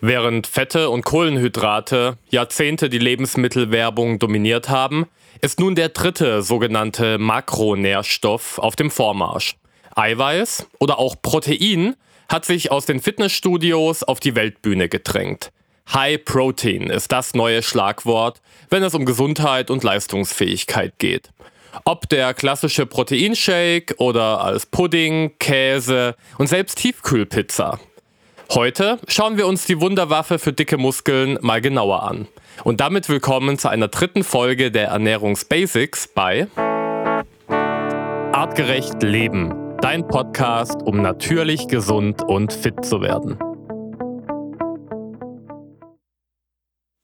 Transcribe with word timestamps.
Während 0.00 0.46
Fette 0.46 0.90
und 0.90 1.04
Kohlenhydrate 1.04 2.18
Jahrzehnte 2.30 2.88
die 2.88 3.00
Lebensmittelwerbung 3.00 4.20
dominiert 4.20 4.68
haben, 4.68 5.06
ist 5.40 5.58
nun 5.58 5.74
der 5.74 5.88
dritte 5.88 6.42
sogenannte 6.42 7.18
Makronährstoff 7.18 8.58
auf 8.58 8.76
dem 8.76 8.92
Vormarsch. 8.92 9.56
Eiweiß 9.96 10.68
oder 10.78 11.00
auch 11.00 11.16
Protein 11.20 11.96
hat 12.28 12.44
sich 12.44 12.70
aus 12.70 12.86
den 12.86 13.00
Fitnessstudios 13.00 14.04
auf 14.04 14.20
die 14.20 14.36
Weltbühne 14.36 14.88
gedrängt. 14.88 15.50
High 15.92 16.24
Protein 16.24 16.90
ist 16.90 17.10
das 17.10 17.34
neue 17.34 17.62
Schlagwort, 17.62 18.40
wenn 18.70 18.84
es 18.84 18.94
um 18.94 19.04
Gesundheit 19.04 19.68
und 19.68 19.82
Leistungsfähigkeit 19.82 20.98
geht. 20.98 21.30
Ob 21.84 22.08
der 22.08 22.34
klassische 22.34 22.86
Proteinshake 22.86 23.94
oder 23.98 24.42
als 24.42 24.66
Pudding, 24.66 25.32
Käse 25.38 26.14
und 26.38 26.46
selbst 26.46 26.78
Tiefkühlpizza. 26.78 27.80
Heute 28.54 28.98
schauen 29.06 29.36
wir 29.36 29.46
uns 29.46 29.66
die 29.66 29.78
Wunderwaffe 29.78 30.38
für 30.38 30.54
dicke 30.54 30.78
Muskeln 30.78 31.38
mal 31.42 31.60
genauer 31.60 32.04
an. 32.04 32.28
Und 32.64 32.80
damit 32.80 33.10
willkommen 33.10 33.58
zu 33.58 33.68
einer 33.68 33.88
dritten 33.88 34.24
Folge 34.24 34.70
der 34.70 34.88
Ernährungsbasics 34.88 36.08
bei 36.08 36.46
Artgerecht 38.32 39.02
Leben, 39.02 39.76
dein 39.82 40.08
Podcast, 40.08 40.80
um 40.82 41.02
natürlich 41.02 41.68
gesund 41.68 42.22
und 42.22 42.54
fit 42.54 42.86
zu 42.86 43.02
werden. 43.02 43.38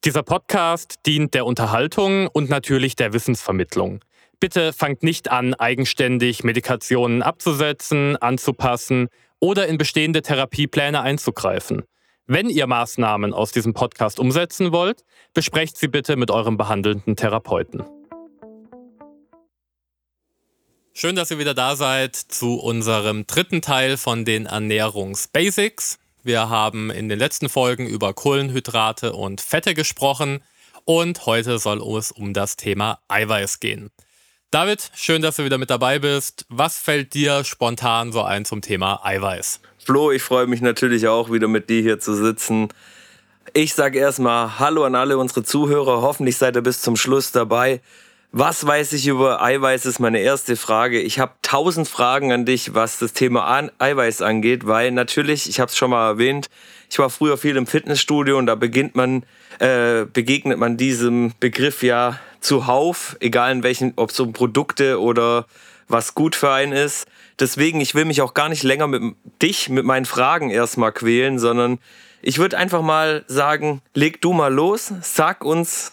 Dieser 0.07 0.23
Podcast 0.23 1.01
dient 1.05 1.35
der 1.35 1.45
Unterhaltung 1.45 2.27
und 2.29 2.49
natürlich 2.49 2.97
der 2.97 3.13
Wissensvermittlung. 3.13 4.01
Bitte 4.41 4.73
fangt 4.73 5.03
nicht 5.03 5.31
an, 5.31 5.53
eigenständig 5.53 6.43
Medikationen 6.43 7.23
abzusetzen, 7.23 8.17
anzupassen 8.17 9.09
oder 9.41 9.67
in 9.67 9.79
bestehende 9.79 10.23
Therapiepläne 10.23 11.01
einzugreifen. 11.01 11.85
Wenn 12.27 12.49
ihr 12.49 12.67
Maßnahmen 12.67 13.35
aus 13.35 13.53
diesem 13.53 13.75
Podcast 13.75 14.19
umsetzen 14.19 14.73
wollt, 14.73 15.05
besprecht 15.35 15.77
sie 15.77 15.89
bitte 15.89 16.17
mit 16.17 16.31
eurem 16.31 16.57
behandelnden 16.57 17.17
Therapeuten. 17.17 17.85
Schön, 20.95 21.17
dass 21.17 21.31
ihr 21.31 21.39
wieder 21.39 21.55
da 21.55 21.77
seid 21.77 22.15
zu 22.17 22.55
unserem 22.55 23.27
dritten 23.27 23.61
Teil 23.61 23.97
von 23.97 24.25
den 24.25 24.47
Ernährungsbasics. 24.47 25.99
Wir 26.23 26.49
haben 26.49 26.91
in 26.91 27.09
den 27.09 27.19
letzten 27.19 27.49
Folgen 27.49 27.87
über 27.87 28.15
Kohlenhydrate 28.15 29.13
und 29.13 29.41
Fette 29.41 29.75
gesprochen 29.75 30.43
und 30.85 31.27
heute 31.27 31.59
soll 31.59 31.83
es 31.99 32.13
um 32.13 32.33
das 32.33 32.57
Thema 32.57 33.01
Eiweiß 33.09 33.61
gehen. 33.61 33.91
David, 34.55 34.89
schön, 34.95 35.21
dass 35.21 35.35
du 35.35 35.45
wieder 35.45 35.59
mit 35.59 35.69
dabei 35.69 35.99
bist. 35.99 36.47
Was 36.49 36.79
fällt 36.79 37.15
dir 37.15 37.43
spontan 37.43 38.13
so 38.13 38.23
ein 38.23 38.45
zum 38.45 38.63
Thema 38.63 39.05
Eiweiß? 39.05 39.59
Flo, 39.85 40.13
ich 40.13 40.23
freue 40.23 40.47
mich 40.47 40.61
natürlich 40.61 41.09
auch 41.09 41.33
wieder 41.33 41.49
mit 41.49 41.69
dir 41.69 41.83
hier 41.83 41.99
zu 41.99 42.15
sitzen. 42.15 42.69
Ich 43.53 43.75
sage 43.75 43.99
erstmal 43.99 44.61
Hallo 44.61 44.85
an 44.85 44.95
alle 44.95 45.19
unsere 45.19 45.43
Zuhörer. 45.43 46.03
Hoffentlich 46.03 46.37
seid 46.37 46.55
ihr 46.55 46.63
bis 46.63 46.83
zum 46.83 46.95
Schluss 46.95 47.33
dabei. 47.33 47.81
Was 48.31 48.65
weiß 48.65 48.93
ich 48.93 49.09
über 49.09 49.43
Eiweiß 49.43 49.87
ist 49.87 49.99
meine 49.99 50.21
erste 50.21 50.55
Frage. 50.55 51.01
Ich 51.01 51.19
habe 51.19 51.33
tausend 51.43 51.89
Fragen 51.89 52.31
an 52.31 52.45
dich, 52.45 52.75
was 52.75 53.01
das 53.01 53.13
Thema 53.13 53.69
Eiweiß 53.79 54.23
angeht, 54.23 54.69
weil 54.69 54.93
natürlich, 54.93 55.49
ich 55.49 55.59
habe 55.59 55.71
es 55.71 55.77
schon 55.77 55.91
mal 55.91 56.09
erwähnt, 56.11 56.49
ich 56.89 56.99
war 57.01 57.11
früher 57.11 57.39
viel 57.39 57.57
im 57.57 57.67
Fitnessstudio 57.67 58.39
und 58.39 58.47
da 58.47 58.55
beginnt 58.55 58.95
man, 58.95 59.25
äh, 59.59 60.05
begegnet 60.05 60.59
man 60.59 60.77
diesem 60.77 61.33
Begriff 61.41 61.83
ja 61.83 62.21
zuhauf, 62.45 63.17
egal 63.21 63.53
in 63.53 63.63
welchen, 63.63 63.95
ob 63.97 64.11
es 64.11 64.21
um 64.21 64.33
Produkte 64.33 65.01
oder 65.01 65.47
was 65.89 66.15
gut 66.15 66.37
für 66.37 66.51
einen 66.51 66.73
ist. 66.73 67.07
Deswegen, 67.39 67.81
ich 67.81 67.95
will 67.95 68.05
mich 68.05 68.23
auch 68.23 68.35
gar 68.35 68.49
nicht 68.49 68.63
länger 68.63 68.87
mit 68.87 69.17
dich, 69.43 69.69
mit 69.69 69.85
meinen 69.85 70.05
Fragen 70.05 70.51
erstmal 70.51 70.93
quälen, 70.93 71.39
sondern 71.39 71.79
ich 72.23 72.39
würde 72.39 72.57
einfach 72.57 72.83
mal 72.83 73.25
sagen, 73.27 73.83
leg 73.95 74.21
du 74.21 74.33
mal 74.33 74.53
los, 74.53 74.93
sag 75.03 75.45
uns 75.45 75.93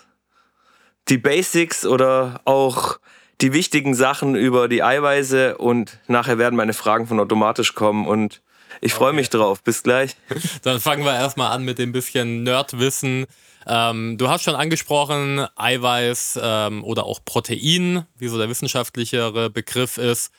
die 1.10 1.18
Basics 1.18 1.86
oder 1.86 2.42
auch 2.46 3.00
die 3.42 3.54
wichtigen 3.54 3.96
Sachen 3.96 4.36
über 4.36 4.68
die 4.68 4.84
Eiweiße 4.84 5.58
und 5.58 6.00
nachher 6.08 6.38
werden 6.38 6.56
meine 6.56 6.74
Fragen 6.74 7.08
von 7.08 7.20
automatisch 7.20 7.74
kommen 7.74 8.08
und 8.08 8.42
ich 8.82 8.94
freue 8.94 9.10
okay. 9.10 9.18
mich 9.18 9.30
drauf. 9.30 9.64
Bis 9.64 9.84
gleich. 9.84 10.16
Dann 10.64 10.80
fangen 10.80 11.06
wir 11.06 11.14
erstmal 11.14 11.52
an 11.52 11.64
mit 11.64 11.78
dem 11.78 11.92
bisschen 11.92 12.44
Nerdwissen. 12.44 13.28
Ähm, 13.68 14.18
du 14.18 14.28
hast 14.28 14.44
schon 14.44 14.56
angesprochen, 14.56 15.46
Eiweiß 15.56 16.40
ähm, 16.42 16.84
oder 16.84 17.06
auch 17.06 17.20
Protein, 17.24 18.06
wie 18.18 18.28
so 18.28 18.38
der 18.38 18.50
wissenschaftlichere 18.50 19.52
Begriff 19.52 19.98
ist, 19.98 20.32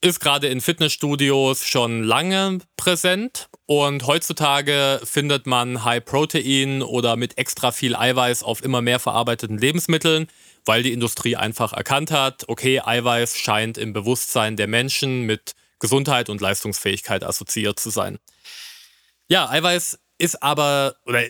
ist 0.00 0.20
gerade 0.20 0.48
in 0.48 0.60
Fitnessstudios 0.60 1.66
schon 1.66 2.02
lange 2.02 2.58
präsent 2.76 3.48
und 3.66 4.06
heutzutage 4.06 5.00
findet 5.04 5.46
man 5.46 5.84
High 5.84 6.04
Protein 6.04 6.82
oder 6.82 7.16
mit 7.16 7.36
extra 7.36 7.72
viel 7.72 7.96
Eiweiß 7.96 8.42
auf 8.44 8.62
immer 8.62 8.80
mehr 8.80 9.00
verarbeiteten 9.00 9.58
Lebensmitteln, 9.58 10.28
weil 10.64 10.82
die 10.82 10.92
Industrie 10.92 11.36
einfach 11.36 11.72
erkannt 11.72 12.10
hat, 12.10 12.44
okay, 12.48 12.80
Eiweiß 12.80 13.36
scheint 13.36 13.76
im 13.76 13.92
Bewusstsein 13.92 14.56
der 14.56 14.68
Menschen 14.68 15.22
mit 15.22 15.54
Gesundheit 15.78 16.28
und 16.28 16.40
Leistungsfähigkeit 16.40 17.24
assoziiert 17.24 17.78
zu 17.78 17.90
sein. 17.90 18.18
Ja, 19.28 19.48
Eiweiß 19.48 19.98
ist 20.18 20.42
aber, 20.42 20.96
oder 21.04 21.22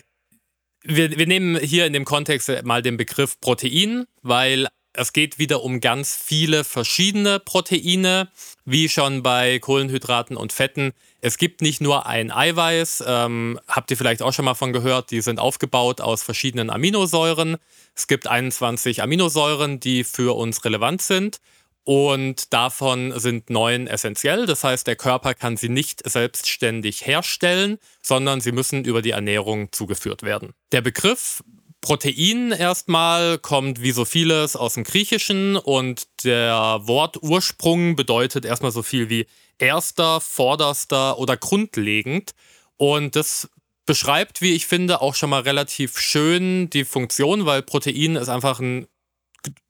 wir, 0.83 1.17
wir 1.17 1.27
nehmen 1.27 1.59
hier 1.59 1.85
in 1.85 1.93
dem 1.93 2.05
Kontext 2.05 2.49
mal 2.63 2.81
den 2.81 2.97
Begriff 2.97 3.39
Protein, 3.39 4.05
weil 4.21 4.67
es 4.93 5.13
geht 5.13 5.37
wieder 5.37 5.63
um 5.63 5.81
ganz 5.81 6.15
viele 6.15 6.63
verschiedene 6.63 7.39
Proteine, 7.39 8.29
wie 8.65 8.89
schon 8.89 9.21
bei 9.21 9.59
Kohlenhydraten 9.59 10.35
und 10.35 10.51
Fetten. 10.51 10.93
Es 11.21 11.37
gibt 11.37 11.61
nicht 11.61 11.79
nur 11.79 12.07
ein 12.07 12.31
Eiweiß, 12.31 13.03
ähm, 13.05 13.59
habt 13.67 13.91
ihr 13.91 13.97
vielleicht 13.97 14.21
auch 14.21 14.33
schon 14.33 14.45
mal 14.45 14.55
von 14.55 14.73
gehört, 14.73 15.11
die 15.11 15.21
sind 15.21 15.39
aufgebaut 15.39 16.01
aus 16.01 16.23
verschiedenen 16.23 16.69
Aminosäuren. 16.69 17.57
Es 17.95 18.07
gibt 18.07 18.27
21 18.27 19.03
Aminosäuren, 19.03 19.79
die 19.79 20.03
für 20.03 20.35
uns 20.35 20.65
relevant 20.65 21.01
sind. 21.01 21.39
Und 21.83 22.53
davon 22.53 23.17
sind 23.19 23.49
neun 23.49 23.87
essentiell. 23.87 24.45
Das 24.45 24.63
heißt, 24.63 24.85
der 24.85 24.95
Körper 24.95 25.33
kann 25.33 25.57
sie 25.57 25.69
nicht 25.69 26.07
selbstständig 26.07 27.05
herstellen, 27.05 27.79
sondern 28.01 28.41
sie 28.41 28.51
müssen 28.51 28.85
über 28.85 29.01
die 29.01 29.11
Ernährung 29.11 29.71
zugeführt 29.71 30.21
werden. 30.21 30.53
Der 30.71 30.81
Begriff 30.81 31.41
Protein 31.81 32.51
erstmal 32.51 33.37
kommt 33.37 33.81
wie 33.81 33.91
so 33.91 34.03
vieles 34.05 34.55
aus 34.55 34.73
dem 34.73 34.83
Griechischen 34.83 35.55
und 35.55 36.07
der 36.23 36.81
Wortursprung 36.83 37.95
bedeutet 37.95 38.45
erstmal 38.45 38.71
so 38.71 38.83
viel 38.83 39.09
wie 39.09 39.27
erster, 39.59 40.19
vorderster 40.19 41.17
oder 41.17 41.37
grundlegend. 41.37 42.33
Und 42.77 43.15
das 43.15 43.49
beschreibt, 43.85 44.41
wie 44.41 44.53
ich 44.53 44.67
finde, 44.67 45.01
auch 45.01 45.15
schon 45.15 45.29
mal 45.29 45.41
relativ 45.41 45.99
schön 45.99 46.69
die 46.69 46.85
Funktion, 46.85 47.45
weil 47.45 47.61
Protein 47.61 48.17
ist 48.17 48.29
einfach 48.29 48.59
ein 48.59 48.87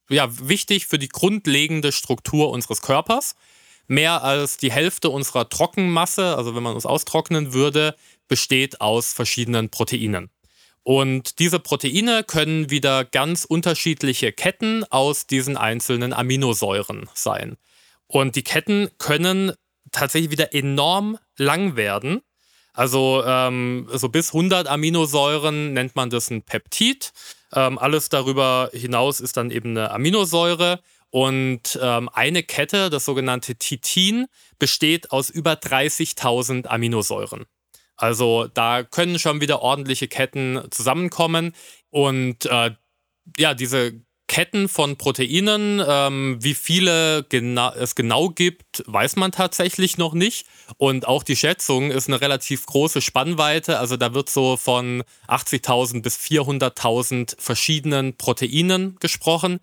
ja, 0.10 0.28
wichtig 0.48 0.88
für 0.88 1.00
die 1.00 1.10
grundlegende 1.10 1.92
Struktur 1.92 2.50
unseres 2.50 2.82
Körpers. 2.82 3.36
Mehr 3.88 4.24
als 4.24 4.58
die 4.58 4.72
Hälfte 4.72 5.10
unserer 5.10 5.50
Trockenmasse, 5.50 6.36
also 6.38 6.56
wenn 6.56 6.64
man 6.64 6.76
uns 6.76 6.86
austrocknen 6.86 7.54
würde, 7.54 7.96
besteht 8.28 8.82
aus 8.82 9.14
verschiedenen 9.14 9.70
Proteinen. 9.70 10.30
Und 10.84 11.40
diese 11.40 11.60
Proteine 11.60 12.24
können 12.24 12.70
wieder 12.70 13.06
ganz 13.06 13.46
unterschiedliche 13.46 14.32
Ketten 14.32 14.84
aus 14.86 15.28
diesen 15.28 15.58
einzelnen 15.58 16.14
Aminosäuren 16.14 17.10
sein. 17.14 17.58
Und 18.08 18.36
die 18.36 18.44
Ketten 18.44 18.90
können 18.98 19.54
tatsächlich 19.92 20.32
wieder 20.32 20.54
enorm 20.54 21.18
lang 21.38 21.76
werden. 21.76 22.22
Also 22.80 23.26
ähm, 23.26 23.90
so 23.92 24.08
bis 24.08 24.30
100 24.30 24.70
Aminosäuren 24.70 25.74
nennt 25.74 25.98
man 25.98 26.10
das 26.10 26.30
ein 26.30 26.44
Peptid. 26.44 27.12
Ähm, 27.54 27.78
alles 27.78 28.08
darüber 28.08 28.70
hinaus 28.72 29.20
ist 29.20 29.36
dann 29.36 29.52
eben 29.52 29.72
eine 29.72 29.92
Aminosäure. 29.92 30.80
Und 31.10 31.78
ähm, 31.82 32.08
eine 32.14 32.42
Kette, 32.42 32.90
das 32.90 33.04
sogenannte 33.04 33.56
Titin, 33.56 34.28
besteht 34.60 35.12
aus 35.12 35.30
über 35.30 35.56
30.000 35.56 36.68
Aminosäuren. 36.68 37.48
Also 37.98 38.48
da 38.48 38.84
können 38.84 39.20
schon 39.20 39.42
wieder 39.42 39.62
ordentliche 39.62 40.08
Ketten 40.08 40.62
zusammenkommen. 40.72 41.54
Und 41.90 42.46
äh, 42.46 42.72
ja, 43.38 43.56
diese 43.56 44.00
Ketten 44.30 44.70
von 44.70 44.96
Proteinen. 44.96 45.84
Ähm, 45.86 46.38
wie 46.40 46.54
viele 46.54 47.24
gena 47.24 47.74
es 47.76 47.96
genau 47.96 48.30
gibt, 48.30 48.84
weiß 48.86 49.18
man 49.18 49.34
tatsächlich 49.34 49.98
noch 49.98 50.14
nicht. 50.14 50.46
Und 50.78 51.08
auch 51.08 51.24
die 51.24 51.36
Schätzung 51.36 51.92
ist 51.92 52.08
eine 52.08 52.22
relativ 52.22 52.66
große 52.68 53.02
Spannweite. 53.02 53.80
Also 53.80 53.98
da 53.98 54.14
wird 54.14 54.30
so 54.30 54.56
von 54.56 55.04
80.000 55.28 56.04
bis 56.04 56.18
400.000 56.18 57.42
verschiedenen 57.42 58.16
Proteinen 58.18 58.96
gesprochen, 59.00 59.60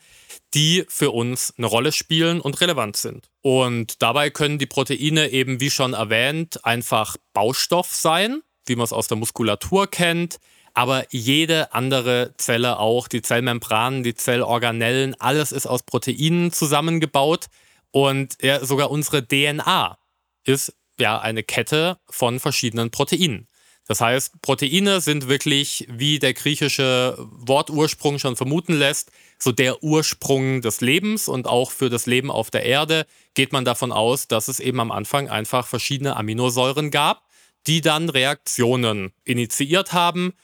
die 0.53 0.85
für 0.89 1.13
uns 1.13 1.55
eine 1.57 1.69
Rolle 1.69 1.93
spielen 1.93 2.41
und 2.41 2.61
relevant 2.61 2.97
sind. 2.97 3.31
Und 3.43 4.03
dabei 4.03 4.31
können 4.31 4.59
die 4.59 4.67
Proteine 4.67 5.31
eben, 5.31 5.61
wie 5.61 5.71
schon 5.71 5.95
erwähnt, 5.95 6.65
einfach 6.65 7.17
Baustoff 7.33 7.95
sein, 7.95 8.43
wie 8.67 8.75
man 8.75 8.85
es 8.85 8.93
aus 8.93 9.07
der 9.07 9.17
Muskulatur 9.17 9.87
kennt 9.87 10.41
aber 10.77 11.07
jede 11.11 11.73
andere 11.73 12.35
Zelle 12.37 12.79
auch, 12.79 13.09
die 13.09 13.23
Zellmembranen, 13.23 14.03
die 14.03 14.15
Zellorganellen, 14.15 15.19
alles 15.19 15.51
ist 15.51 15.67
aus 15.67 15.83
Proteinen 15.83 16.53
zusammengebaut. 16.53 17.47
Und 17.93 18.37
ja, 18.43 18.63
sogar 18.63 18.91
unsere 18.91 19.27
DNA 19.27 19.99
ist 20.45 20.75
ja 21.01 21.19
eine 21.19 21.43
Kette 21.43 21.97
von 22.11 22.41
verschiedenen 22.41 22.91
Proteinen. 22.91 23.49
Das 23.87 24.03
heißt, 24.03 24.43
Proteine 24.43 25.01
sind 25.01 25.29
wirklich, 25.29 25.87
wie 25.89 26.19
der 26.19 26.35
griechische 26.35 27.17
Wortursprung 27.19 28.19
schon 28.19 28.37
vermuten 28.37 28.75
lässt, 28.75 29.11
so 29.39 29.53
der 29.53 29.83
Ursprung 29.83 30.61
des 30.61 30.83
Lebens. 30.83 31.27
Und 31.27 31.47
auch 31.47 31.71
für 31.71 31.89
das 31.89 32.05
Leben 32.05 32.31
auf 32.31 32.51
der 32.51 32.67
Erde 32.67 33.07
geht 33.33 33.51
man 33.51 33.65
davon 33.65 33.93
aus, 33.93 34.29
dass 34.29 34.49
es 34.49 34.61
eben 34.61 34.81
am 34.81 34.93
Anfang 34.93 35.31
einfach 35.31 35.67
verschiedene 35.67 36.17
Aminosäuren 36.17 36.91
gab, 36.91 37.23
die 37.67 37.81
dann 37.81 38.11
Reaktionen 38.11 39.15
initiiert 39.25 39.95
haben 39.95 40.35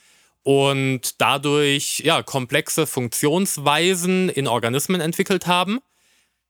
und 0.43 1.21
dadurch 1.21 1.99
ja, 1.99 2.21
komplexe 2.21 2.85
Funktionsweisen 2.85 4.29
in 4.29 4.47
Organismen 4.47 5.01
entwickelt 5.01 5.47
haben. 5.47 5.79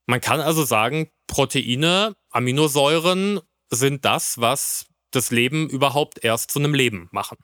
Man 0.06 0.20
kann 0.20 0.42
also 0.42 0.64
sagen, 0.64 1.10
Proteine, 1.28 2.16
Aminosäuren 2.30 3.40
sind 3.70 4.04
das, 4.04 4.40
was 4.40 4.88
das 5.12 5.32
Leben 5.32 5.70
überhaupt 5.70 6.24
erst 6.24 6.52
zu 6.52 6.60
einem 6.60 6.74
Leben 6.74 7.08
machen. 7.12 7.38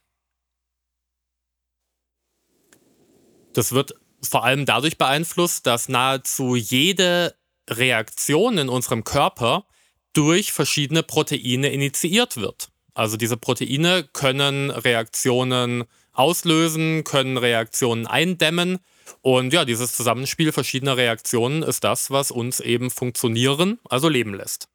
Das 3.54 3.72
wird 3.72 3.94
vor 4.22 4.44
allem 4.44 4.66
dadurch 4.66 4.98
beeinflusst, 4.98 5.66
dass 5.66 5.90
nahezu 5.90 6.56
jede 6.56 7.36
Reaktion 7.70 8.58
in 8.58 8.70
unserem 8.70 9.04
Körper 9.04 9.66
durch 10.14 10.52
verschiedene 10.52 11.04
Proteine 11.04 11.70
initiiert 11.70 12.38
wird. 12.38 12.70
Also 12.94 13.16
diese 13.16 13.38
Proteine 13.38 14.04
können 14.12 14.72
Reaktionen 14.72 15.86
auslösen, 16.20 17.04
können 17.04 17.38
Reaktionen 17.38 18.06
eindämmen. 18.06 18.80
Und 19.22 19.54
ja, 19.54 19.66
dieses 19.66 19.96
Zusammenspiel 19.96 20.52
verschiedener 20.52 20.98
Reaktionen 20.98 21.64
ist 21.64 21.84
das, 21.84 22.12
was 22.12 22.30
uns 22.30 22.60
eben 22.60 22.92
funktionieren, 22.92 23.80
also 23.90 24.10
leben 24.10 24.34
lässt. 24.34 24.68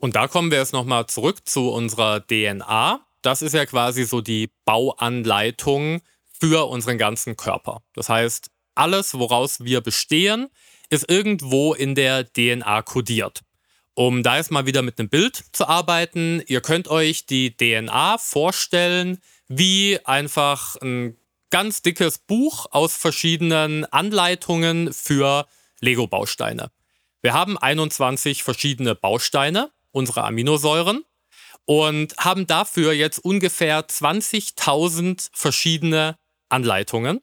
Und 0.00 0.16
da 0.16 0.26
kommen 0.26 0.50
wir 0.50 0.58
jetzt 0.58 0.72
nochmal 0.72 1.06
zurück 1.06 1.46
zu 1.46 1.70
unserer 1.70 2.26
DNA. 2.26 3.06
Das 3.20 3.40
ist 3.40 3.52
ja 3.52 3.66
quasi 3.66 4.04
so 4.04 4.20
die 4.20 4.50
Bauanleitung 4.64 6.00
für 6.40 6.68
unseren 6.68 6.98
ganzen 6.98 7.36
Körper. 7.36 7.82
Das 7.94 8.08
heißt, 8.08 8.50
alles, 8.74 9.14
woraus 9.14 9.62
wir 9.62 9.80
bestehen, 9.80 10.48
ist 10.90 11.08
irgendwo 11.08 11.74
in 11.74 11.94
der 11.94 12.24
DNA 12.32 12.82
kodiert. 12.82 13.42
Um 13.94 14.22
da 14.22 14.36
jetzt 14.38 14.50
mal 14.50 14.64
wieder 14.64 14.82
mit 14.82 14.98
einem 14.98 15.10
Bild 15.10 15.44
zu 15.52 15.68
arbeiten, 15.68 16.42
ihr 16.46 16.62
könnt 16.62 16.88
euch 16.88 17.26
die 17.26 17.56
DNA 17.56 18.16
vorstellen 18.18 19.18
wie 19.48 19.98
einfach 20.04 20.76
ein 20.76 21.18
ganz 21.50 21.82
dickes 21.82 22.18
Buch 22.18 22.66
aus 22.70 22.96
verschiedenen 22.96 23.84
Anleitungen 23.84 24.92
für 24.94 25.46
Lego-Bausteine. 25.80 26.70
Wir 27.20 27.34
haben 27.34 27.58
21 27.58 28.42
verschiedene 28.42 28.94
Bausteine, 28.94 29.70
unsere 29.90 30.24
Aminosäuren, 30.24 31.04
und 31.66 32.16
haben 32.16 32.46
dafür 32.46 32.92
jetzt 32.92 33.18
ungefähr 33.18 33.86
20.000 33.86 35.28
verschiedene 35.32 36.16
Anleitungen. 36.48 37.20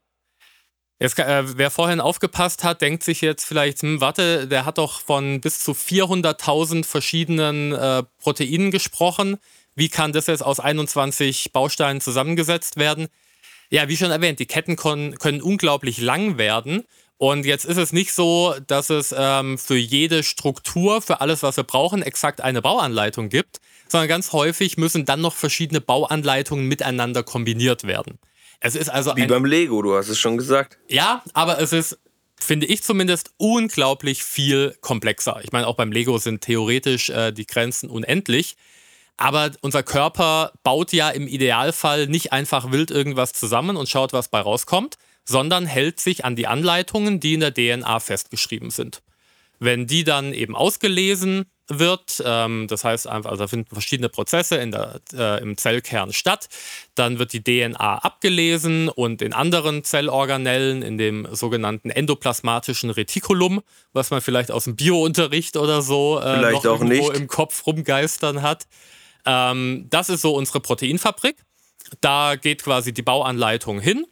Jetzt, 1.01 1.18
äh, 1.18 1.57
wer 1.57 1.72
vorhin 1.72 2.01
aufgepasst 2.01 2.66
hat, 2.66 2.81
denkt 2.81 3.04
sich 3.04 3.22
jetzt 3.22 3.46
vielleicht, 3.46 3.81
hm, 3.81 4.01
warte, 4.01 4.48
der 4.48 4.66
hat 4.66 4.78
doch 4.78 5.00
von 5.00 5.40
bis 5.40 5.60
zu 5.60 5.74
400.000 5.74 6.86
verschiedenen 6.86 7.72
äh, 7.72 8.04
Proteinen 8.19 8.69
gesprochen. 8.69 9.38
Wie 9.75 9.88
kann 9.88 10.12
das 10.12 10.28
jetzt 10.28 10.44
aus 10.44 10.60
21 10.60 11.54
Bausteinen 11.54 12.01
zusammengesetzt 12.01 12.75
werden? 12.75 13.07
Ja, 13.69 13.88
wie 13.88 13.96
schon 13.96 14.12
erwähnt, 14.12 14.40
die 14.40 14.46
Ketten 14.46 14.75
können, 14.75 15.42
unglaublich 15.42 16.00
lang 16.00 16.38
werden. 16.38 16.84
Und 17.18 17.46
jetzt 17.46 17.66
ist 17.66 17.78
es 17.78 17.94
nicht 17.94 18.12
so, 18.13 18.56
dass 18.68 18.90
es 18.90 19.16
ähm, 19.18 19.57
für 19.57 19.78
jede 19.78 20.24
Struktur, 20.24 21.01
für 21.01 21.22
alles, 21.22 21.44
was 21.44 21.56
wir 21.56 21.63
brauchen, 21.63 22.01
exakt 22.01 22.42
eine 22.42 22.62
Bauanleitung 22.62 23.30
gibt, 23.30 23.62
sondern 23.88 24.10
ganz 24.10 24.34
häufig 24.34 24.78
müssen 24.78 25.06
dann 25.06 25.22
noch 25.22 25.36
verschiedene 25.36 25.80
Bauanleitungen 25.80 26.68
miteinander 26.68 27.24
kombiniert 27.24 27.86
werden. 27.86 28.19
Es 28.59 28.75
ist 28.75 28.89
also 28.89 29.15
Wie 29.15 29.25
beim 29.25 29.45
Lego, 29.45 29.81
du 29.81 29.95
hast 29.95 30.09
es 30.09 30.19
schon 30.19 30.38
gesagt. 30.38 30.77
Ja, 30.88 31.23
aber 31.33 31.59
es 31.61 31.71
ist, 31.71 31.97
finde 32.38 32.65
ich 32.65 32.83
zumindest, 32.83 33.31
unglaublich 33.38 34.23
viel 34.23 34.75
komplexer. 34.81 35.39
Ich 35.44 35.51
meine, 35.51 35.67
auch 35.67 35.75
beim 35.75 35.91
Lego 35.91 36.17
sind 36.17 36.41
theoretisch 36.41 37.09
äh, 37.09 37.31
die 37.31 37.45
Grenzen 37.45 37.89
unendlich. 37.89 38.57
Aber 39.17 39.51
unser 39.61 39.83
Körper 39.83 40.53
baut 40.63 40.94
ja 40.94 41.09
im 41.09 41.27
Idealfall 41.27 42.07
nicht 42.07 42.31
einfach 42.31 42.71
wild 42.71 42.89
irgendwas 42.89 43.33
zusammen 43.33 43.75
und 43.75 43.89
schaut, 43.89 44.13
was 44.13 44.29
bei 44.29 44.39
rauskommt, 44.39 44.97
sondern 45.25 45.65
hält 45.65 46.00
sich 46.00 46.23
an 46.23 46.35
die 46.35 46.47
Anleitungen, 46.47 47.19
die 47.19 47.33
in 47.33 47.41
der 47.41 47.53
DNA 47.53 48.00
festgeschrieben 48.00 48.71
sind. 48.71 49.01
Wenn 49.59 49.88
die 49.88 50.03
dann 50.03 50.33
eben 50.33 50.56
ausgelesen 50.56 51.45
wird. 51.69 52.21
Ähm, 52.25 52.67
das 52.67 52.83
heißt 52.83 53.07
einfach, 53.07 53.31
also 53.31 53.44
da 53.44 53.47
finden 53.47 53.73
verschiedene 53.73 54.09
Prozesse 54.09 54.57
in 54.57 54.71
der, 54.71 55.00
äh, 55.13 55.41
im 55.41 55.57
Zellkern 55.57 56.13
statt. 56.13 56.50
Dann 56.95 57.19
wird 57.19 57.33
die 57.33 57.44
DNA 57.44 58.00
abgelesen 58.00 58.89
und 58.89 59.21
in 59.21 59.33
anderen 59.33 59.83
Zellorganellen, 59.83 60.81
in 60.81 60.97
dem 60.97 61.27
sogenannten 61.31 61.89
endoplasmatischen 61.89 62.89
Retikulum, 62.89 63.61
was 63.94 64.11
man 64.11 64.21
vielleicht 64.21 64.51
aus 64.51 64.65
dem 64.65 64.75
Biounterricht 64.75 65.57
oder 65.57 65.81
so 65.81 66.19
äh, 66.19 66.51
noch 66.51 66.63
irgendwo 66.63 67.12
im 67.12 67.27
Kopf 67.27 67.65
rumgeistern 67.65 68.41
hat. 68.41 68.67
Ähm, 69.25 69.85
das 69.89 70.09
ist 70.09 70.21
so 70.21 70.35
unsere 70.35 70.59
Proteinfabrik. 70.59 71.38
Da 72.01 72.35
geht 72.35 72.63
quasi 72.63 72.94
die 72.94 73.01
Bauanleitung 73.01 73.79
hin 73.79 74.05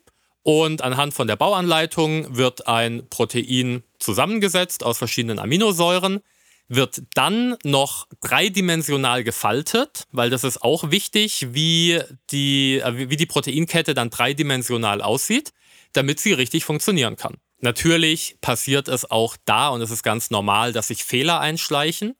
und 0.47 0.81
anhand 0.81 1.13
von 1.13 1.27
der 1.27 1.35
Bauanleitung 1.35 2.37
wird 2.37 2.69
ein 2.69 3.05
Protein 3.09 3.83
zusammengesetzt 3.99 4.81
aus 4.81 4.97
verschiedenen 4.97 5.39
Aminosäuren 5.39 6.21
wird 6.69 7.01
dann 7.15 7.57
noch 7.65 8.07
dreidimensional 8.21 9.25
gefaltet, 9.25 10.05
weil 10.13 10.29
das 10.29 10.45
ist 10.45 10.63
auch 10.63 10.89
wichtig, 10.89 11.47
wie 11.51 11.99
die, 12.31 12.77
äh, 12.79 13.09
wie 13.09 13.17
die 13.17 13.25
Proteinkette 13.25 13.93
dann 13.93 14.09
dreidimensional 14.09 15.01
aussieht, 15.01 15.51
damit 15.91 16.21
sie 16.21 16.31
richtig 16.31 16.63
funktionieren 16.63 17.17
kann. 17.17 17.35
Natürlich 17.59 18.37
passiert 18.39 18.87
es 18.87 19.09
auch 19.11 19.35
da 19.43 19.67
und 19.67 19.81
es 19.81 19.91
ist 19.91 20.03
ganz 20.03 20.31
normal, 20.31 20.71
dass 20.71 20.87
sich 20.87 21.03
Fehler 21.03 21.41
einschleichen. 21.41 22.15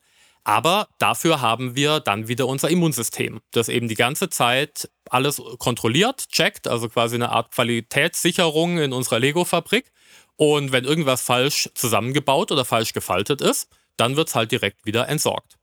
Aber 0.48 0.88
dafür 0.98 1.42
haben 1.42 1.76
wir 1.76 2.00
dann 2.00 2.30
wieder 2.30 2.48
unser 2.48 2.70
Immunsystem, 2.70 3.42
das 3.52 3.68
eben 3.68 3.90
die 3.90 3.96
ganze 3.96 4.30
Zeit 4.30 4.90
alles 5.10 5.42
kontrolliert, 5.60 6.30
checkt, 6.30 6.70
also 6.70 6.88
quasi 6.88 7.16
eine 7.16 7.32
Art 7.34 7.52
Qualitätssicherung 7.52 8.78
in 8.78 8.94
unserer 8.94 9.20
Lego-Fabrik. 9.20 9.92
Und 10.38 10.72
wenn 10.72 10.86
irgendwas 10.86 11.22
falsch 11.22 11.70
zusammengebaut 11.76 12.54
oder 12.54 12.64
falsch 12.64 12.94
gefaltet 12.94 13.42
ist, 13.42 13.68
dann 13.98 14.16
wird 14.16 14.30
es 14.30 14.36
halt 14.36 14.54
direkt 14.54 14.86
wieder 14.86 15.10
entsorgt. 15.10 15.58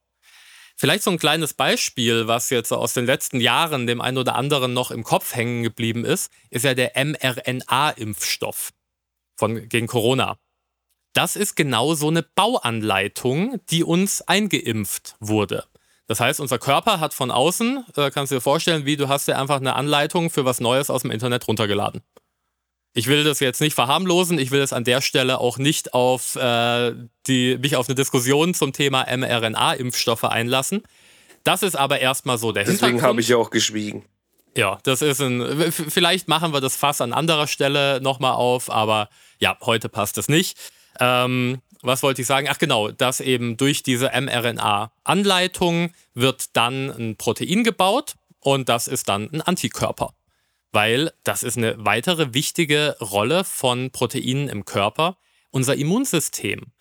Vielleicht 0.76 1.04
so 1.04 1.10
ein 1.10 1.18
kleines 1.18 1.54
Beispiel, 1.54 2.26
was 2.26 2.50
jetzt 2.50 2.70
aus 2.70 2.92
den 2.92 3.06
letzten 3.06 3.40
Jahren 3.40 3.86
dem 3.86 4.02
einen 4.02 4.18
oder 4.18 4.34
anderen 4.34 4.74
noch 4.74 4.90
im 4.90 5.02
Kopf 5.02 5.34
hängen 5.34 5.62
geblieben 5.62 6.04
ist, 6.04 6.30
ist 6.50 6.66
ja 6.66 6.74
der 6.74 6.92
mRNA-Impfstoff 6.94 8.74
gegen 9.38 9.86
Corona. 9.86 10.36
Das 11.14 11.36
ist 11.36 11.54
genau 11.54 11.94
so 11.94 12.08
eine 12.08 12.22
Bauanleitung, 12.22 13.60
die 13.70 13.84
uns 13.84 14.20
eingeimpft 14.22 15.14
wurde. 15.20 15.64
Das 16.06 16.20
heißt, 16.20 16.40
unser 16.40 16.58
Körper 16.58 17.00
hat 17.00 17.14
von 17.14 17.30
außen, 17.30 17.84
äh, 17.96 18.10
kannst 18.10 18.30
du 18.30 18.36
dir 18.36 18.40
vorstellen, 18.40 18.84
wie 18.84 18.96
du 18.96 19.08
hast 19.08 19.26
dir 19.28 19.38
einfach 19.38 19.56
eine 19.56 19.74
Anleitung 19.74 20.28
für 20.28 20.44
was 20.44 20.60
Neues 20.60 20.90
aus 20.90 21.02
dem 21.02 21.10
Internet 21.10 21.48
runtergeladen. 21.48 22.02
Ich 22.94 23.06
will 23.06 23.24
das 23.24 23.40
jetzt 23.40 23.60
nicht 23.60 23.74
verharmlosen, 23.74 24.38
ich 24.38 24.50
will 24.50 24.60
es 24.60 24.72
an 24.72 24.84
der 24.84 25.00
Stelle 25.00 25.38
auch 25.38 25.56
nicht 25.56 25.94
auf 25.94 26.36
äh, 26.36 26.94
die, 27.26 27.58
mich 27.58 27.76
auf 27.76 27.88
eine 27.88 27.94
Diskussion 27.94 28.52
zum 28.52 28.72
Thema 28.72 29.06
mRNA-Impfstoffe 29.08 30.24
einlassen. 30.24 30.82
Das 31.44 31.62
ist 31.62 31.76
aber 31.76 32.00
erstmal 32.00 32.38
so 32.38 32.52
der 32.52 32.64
Deswegen 32.64 32.72
Hintergrund. 32.72 32.94
Deswegen 32.98 33.08
habe 33.08 33.20
ich 33.20 33.28
ja 33.28 33.36
auch 33.36 33.50
geschwiegen. 33.50 34.04
Ja, 34.56 34.78
das 34.84 35.02
ist 35.02 35.20
ein. 35.20 35.72
Vielleicht 35.72 36.28
machen 36.28 36.52
wir 36.52 36.60
das 36.60 36.76
Fass 36.76 37.00
an 37.00 37.12
anderer 37.12 37.48
Stelle 37.48 38.00
nochmal 38.00 38.34
auf, 38.34 38.70
aber 38.70 39.08
ja, 39.40 39.56
heute 39.62 39.88
passt 39.88 40.16
es 40.16 40.28
nicht. 40.28 40.56
Ähm, 41.00 41.60
was 41.82 42.02
wollte 42.02 42.22
ich 42.22 42.26
sagen? 42.26 42.48
Ach 42.50 42.58
genau, 42.58 42.90
dass 42.90 43.20
eben 43.20 43.56
durch 43.56 43.82
diese 43.82 44.10
mRNA-Anleitung 44.14 45.92
wird 46.14 46.56
dann 46.56 46.90
ein 46.90 47.16
Protein 47.16 47.64
gebaut 47.64 48.14
und 48.40 48.68
das 48.68 48.88
ist 48.88 49.08
dann 49.08 49.30
ein 49.32 49.42
Antikörper 49.42 50.14
weil 50.74 51.12
das 51.22 51.44
ist 51.44 51.56
eine 51.56 51.76
weitere 51.78 52.34
wichtige 52.34 52.96
Rolle 53.00 53.44
von 53.44 53.90
Proteinen 53.90 54.48
im 54.48 54.64
Körper. 54.64 55.16
Unser 55.50 55.76
Immunsystem, 55.76 56.72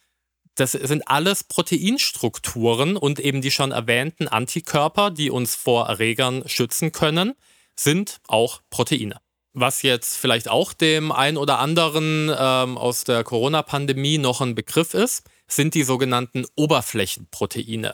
das 0.55 0.71
sind 0.71 1.07
alles 1.07 1.43
Proteinstrukturen 1.43 2.97
und 2.97 3.19
eben 3.19 3.41
die 3.41 3.51
schon 3.51 3.71
erwähnten 3.71 4.27
Antikörper, 4.27 5.11
die 5.11 5.29
uns 5.29 5.55
vor 5.55 5.87
Erregern 5.87 6.43
schützen 6.47 6.91
können, 6.91 7.33
sind 7.75 8.19
auch 8.27 8.61
Proteine. 8.71 9.21
Was 9.53 9.83
jetzt 9.83 10.17
vielleicht 10.17 10.49
auch 10.49 10.73
dem 10.73 11.11
einen 11.11 11.37
oder 11.37 11.59
anderen 11.59 12.31
ähm, 12.35 12.77
aus 12.77 13.03
der 13.03 13.23
Corona-Pandemie 13.23 14.17
noch 14.17 14.41
ein 14.41 14.55
Begriff 14.55 14.95
ist, 14.95 15.29
sind 15.47 15.75
die 15.75 15.83
sogenannten 15.83 16.45
Oberflächenproteine. 16.55 17.93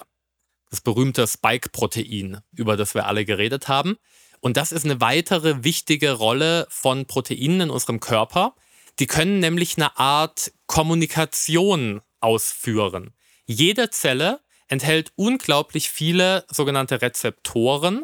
Das 0.69 0.79
berühmte 0.79 1.27
Spike-Protein, 1.27 2.39
über 2.53 2.77
das 2.77 2.95
wir 2.95 3.07
alle 3.07 3.25
geredet 3.25 3.67
haben. 3.67 3.97
Und 4.39 4.55
das 4.55 4.71
ist 4.71 4.85
eine 4.85 5.01
weitere 5.01 5.65
wichtige 5.65 6.13
Rolle 6.13 6.65
von 6.69 7.05
Proteinen 7.07 7.61
in 7.61 7.69
unserem 7.69 7.99
Körper. 7.99 8.55
Die 8.99 9.07
können 9.07 9.39
nämlich 9.39 9.75
eine 9.75 9.97
Art 9.97 10.53
Kommunikation 10.65 11.99
ausführen. 12.21 13.13
Jede 13.45 13.89
Zelle 13.89 14.39
enthält 14.69 15.11
unglaublich 15.15 15.89
viele 15.89 16.45
sogenannte 16.49 17.01
Rezeptoren, 17.01 18.03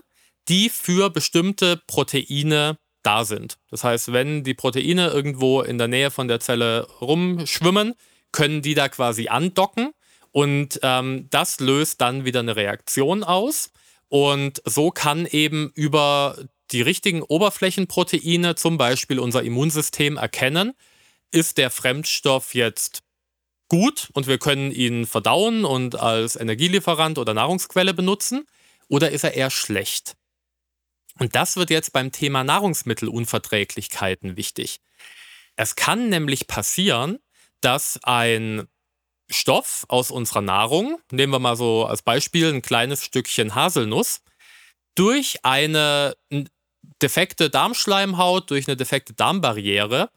die 0.49 0.69
für 0.69 1.09
bestimmte 1.09 1.81
Proteine 1.87 2.77
da 3.05 3.25
sind. 3.25 3.57
Das 3.69 3.83
heißt, 3.83 4.13
wenn 4.13 4.43
die 4.43 4.53
Proteine 4.53 5.09
irgendwo 5.09 5.61
in 5.61 5.77
der 5.77 5.87
Nähe 5.87 6.11
von 6.11 6.27
der 6.27 6.39
Zelle 6.39 6.87
rumschwimmen, 7.01 7.93
können 8.31 8.61
die 8.61 8.73
da 8.73 8.89
quasi 8.89 9.27
andocken 9.27 9.91
und 10.31 10.79
ähm, 10.83 11.27
das 11.29 11.59
löst 11.59 12.01
dann 12.01 12.25
wieder 12.25 12.41
eine 12.41 12.57
Reaktion 12.57 13.23
aus. 13.23 13.71
Und 14.09 14.61
so 14.65 14.91
kann 14.91 15.25
eben 15.25 15.71
über 15.75 16.37
die 16.71 16.81
richtigen 16.81 17.21
Oberflächenproteine 17.21 18.55
zum 18.55 18.77
Beispiel 18.77 19.19
unser 19.19 19.43
Immunsystem 19.43 20.17
erkennen, 20.17 20.73
ist 21.31 21.57
der 21.57 21.69
Fremdstoff 21.69 22.53
jetzt 22.53 23.03
gut 23.69 24.09
und 24.13 24.27
wir 24.27 24.37
können 24.37 24.71
ihn 24.71 25.05
verdauen 25.05 25.65
und 25.65 25.95
als 25.95 26.35
Energielieferant 26.35 27.17
oder 27.17 27.33
Nahrungsquelle 27.33 27.93
benutzen 27.93 28.45
oder 28.87 29.11
ist 29.11 29.23
er 29.23 29.33
eher 29.33 29.49
schlecht? 29.49 30.15
Und 31.17 31.35
das 31.35 31.55
wird 31.55 31.69
jetzt 31.69 31.93
beim 31.93 32.11
Thema 32.11 32.43
Nahrungsmittelunverträglichkeiten 32.43 34.35
wichtig. 34.37 34.79
Es 35.55 35.75
kann 35.75 36.09
nämlich 36.09 36.47
passieren, 36.47 37.19
dass 37.61 37.99
ein 38.03 38.67
Stoff 39.29 39.85
aus 39.87 40.11
unserer 40.11 40.41
Nahrung, 40.41 40.99
nehmen 41.11 41.33
wir 41.33 41.39
mal 41.39 41.55
so 41.55 41.85
als 41.85 42.01
Beispiel 42.01 42.53
ein 42.53 42.61
kleines 42.61 43.03
Stückchen 43.03 43.55
Haselnuss, 43.55 44.21
durch 44.93 45.43
eine 45.43 46.15
defekte 47.01 47.49
Darmschleimhaut, 47.49 48.49
durch 48.51 48.67
eine 48.67 48.77
defekte 48.77 49.13
Darmbarriere 49.13 50.09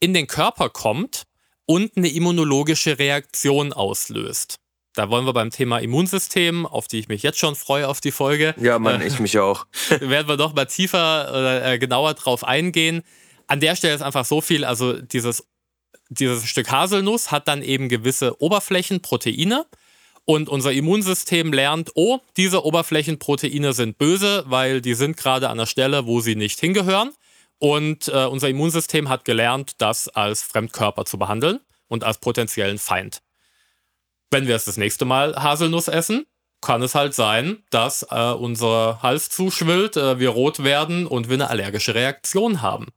in 0.00 0.14
den 0.14 0.26
Körper 0.26 0.70
kommt 0.70 1.24
und 1.64 1.96
eine 1.96 2.08
immunologische 2.08 2.98
Reaktion 2.98 3.72
auslöst. 3.72 4.58
Da 4.96 5.10
wollen 5.10 5.26
wir 5.26 5.34
beim 5.34 5.50
Thema 5.50 5.78
Immunsystem, 5.78 6.64
auf 6.64 6.88
die 6.88 6.98
ich 6.98 7.08
mich 7.08 7.22
jetzt 7.22 7.38
schon 7.38 7.54
freue, 7.54 7.86
auf 7.86 8.00
die 8.00 8.10
Folge. 8.10 8.54
Ja, 8.58 8.78
Mann, 8.78 9.02
ich 9.02 9.20
mich 9.20 9.38
auch. 9.38 9.66
werden 10.00 10.26
wir 10.26 10.38
doch 10.38 10.54
mal 10.54 10.64
tiefer 10.64 11.28
oder 11.28 11.72
äh, 11.72 11.78
genauer 11.78 12.14
drauf 12.14 12.42
eingehen. 12.42 13.02
An 13.46 13.60
der 13.60 13.76
Stelle 13.76 13.94
ist 13.94 14.00
einfach 14.00 14.24
so 14.24 14.40
viel, 14.40 14.64
also 14.64 14.94
dieses, 14.94 15.46
dieses 16.08 16.46
Stück 16.46 16.70
Haselnuss 16.70 17.30
hat 17.30 17.46
dann 17.46 17.62
eben 17.62 17.90
gewisse 17.90 18.40
Oberflächenproteine 18.40 19.66
und 20.24 20.48
unser 20.48 20.72
Immunsystem 20.72 21.52
lernt, 21.52 21.90
oh, 21.94 22.20
diese 22.38 22.64
Oberflächenproteine 22.64 23.74
sind 23.74 23.98
böse, 23.98 24.44
weil 24.46 24.80
die 24.80 24.94
sind 24.94 25.18
gerade 25.18 25.50
an 25.50 25.58
der 25.58 25.66
Stelle, 25.66 26.06
wo 26.06 26.20
sie 26.20 26.36
nicht 26.36 26.58
hingehören. 26.58 27.12
Und 27.58 28.08
äh, 28.08 28.24
unser 28.24 28.48
Immunsystem 28.48 29.10
hat 29.10 29.26
gelernt, 29.26 29.74
das 29.76 30.08
als 30.08 30.42
Fremdkörper 30.42 31.04
zu 31.04 31.18
behandeln 31.18 31.60
und 31.86 32.02
als 32.02 32.16
potenziellen 32.16 32.78
Feind. 32.78 33.20
Wenn 34.30 34.46
wir 34.46 34.56
es 34.56 34.64
das 34.64 34.76
nächste 34.76 35.04
Mal 35.04 35.36
Haselnuss 35.36 35.88
essen, 35.88 36.26
kann 36.60 36.82
es 36.82 36.94
halt 36.94 37.14
sein, 37.14 37.62
dass 37.70 38.06
äh, 38.10 38.32
unser 38.32 39.00
Hals 39.02 39.28
zuschwillt, 39.28 39.96
äh, 39.96 40.18
wir 40.18 40.30
rot 40.30 40.64
werden 40.64 41.06
und 41.06 41.28
wir 41.28 41.34
eine 41.34 41.50
allergische 41.50 41.94
Reaktion 41.94 42.62
haben. 42.62 42.88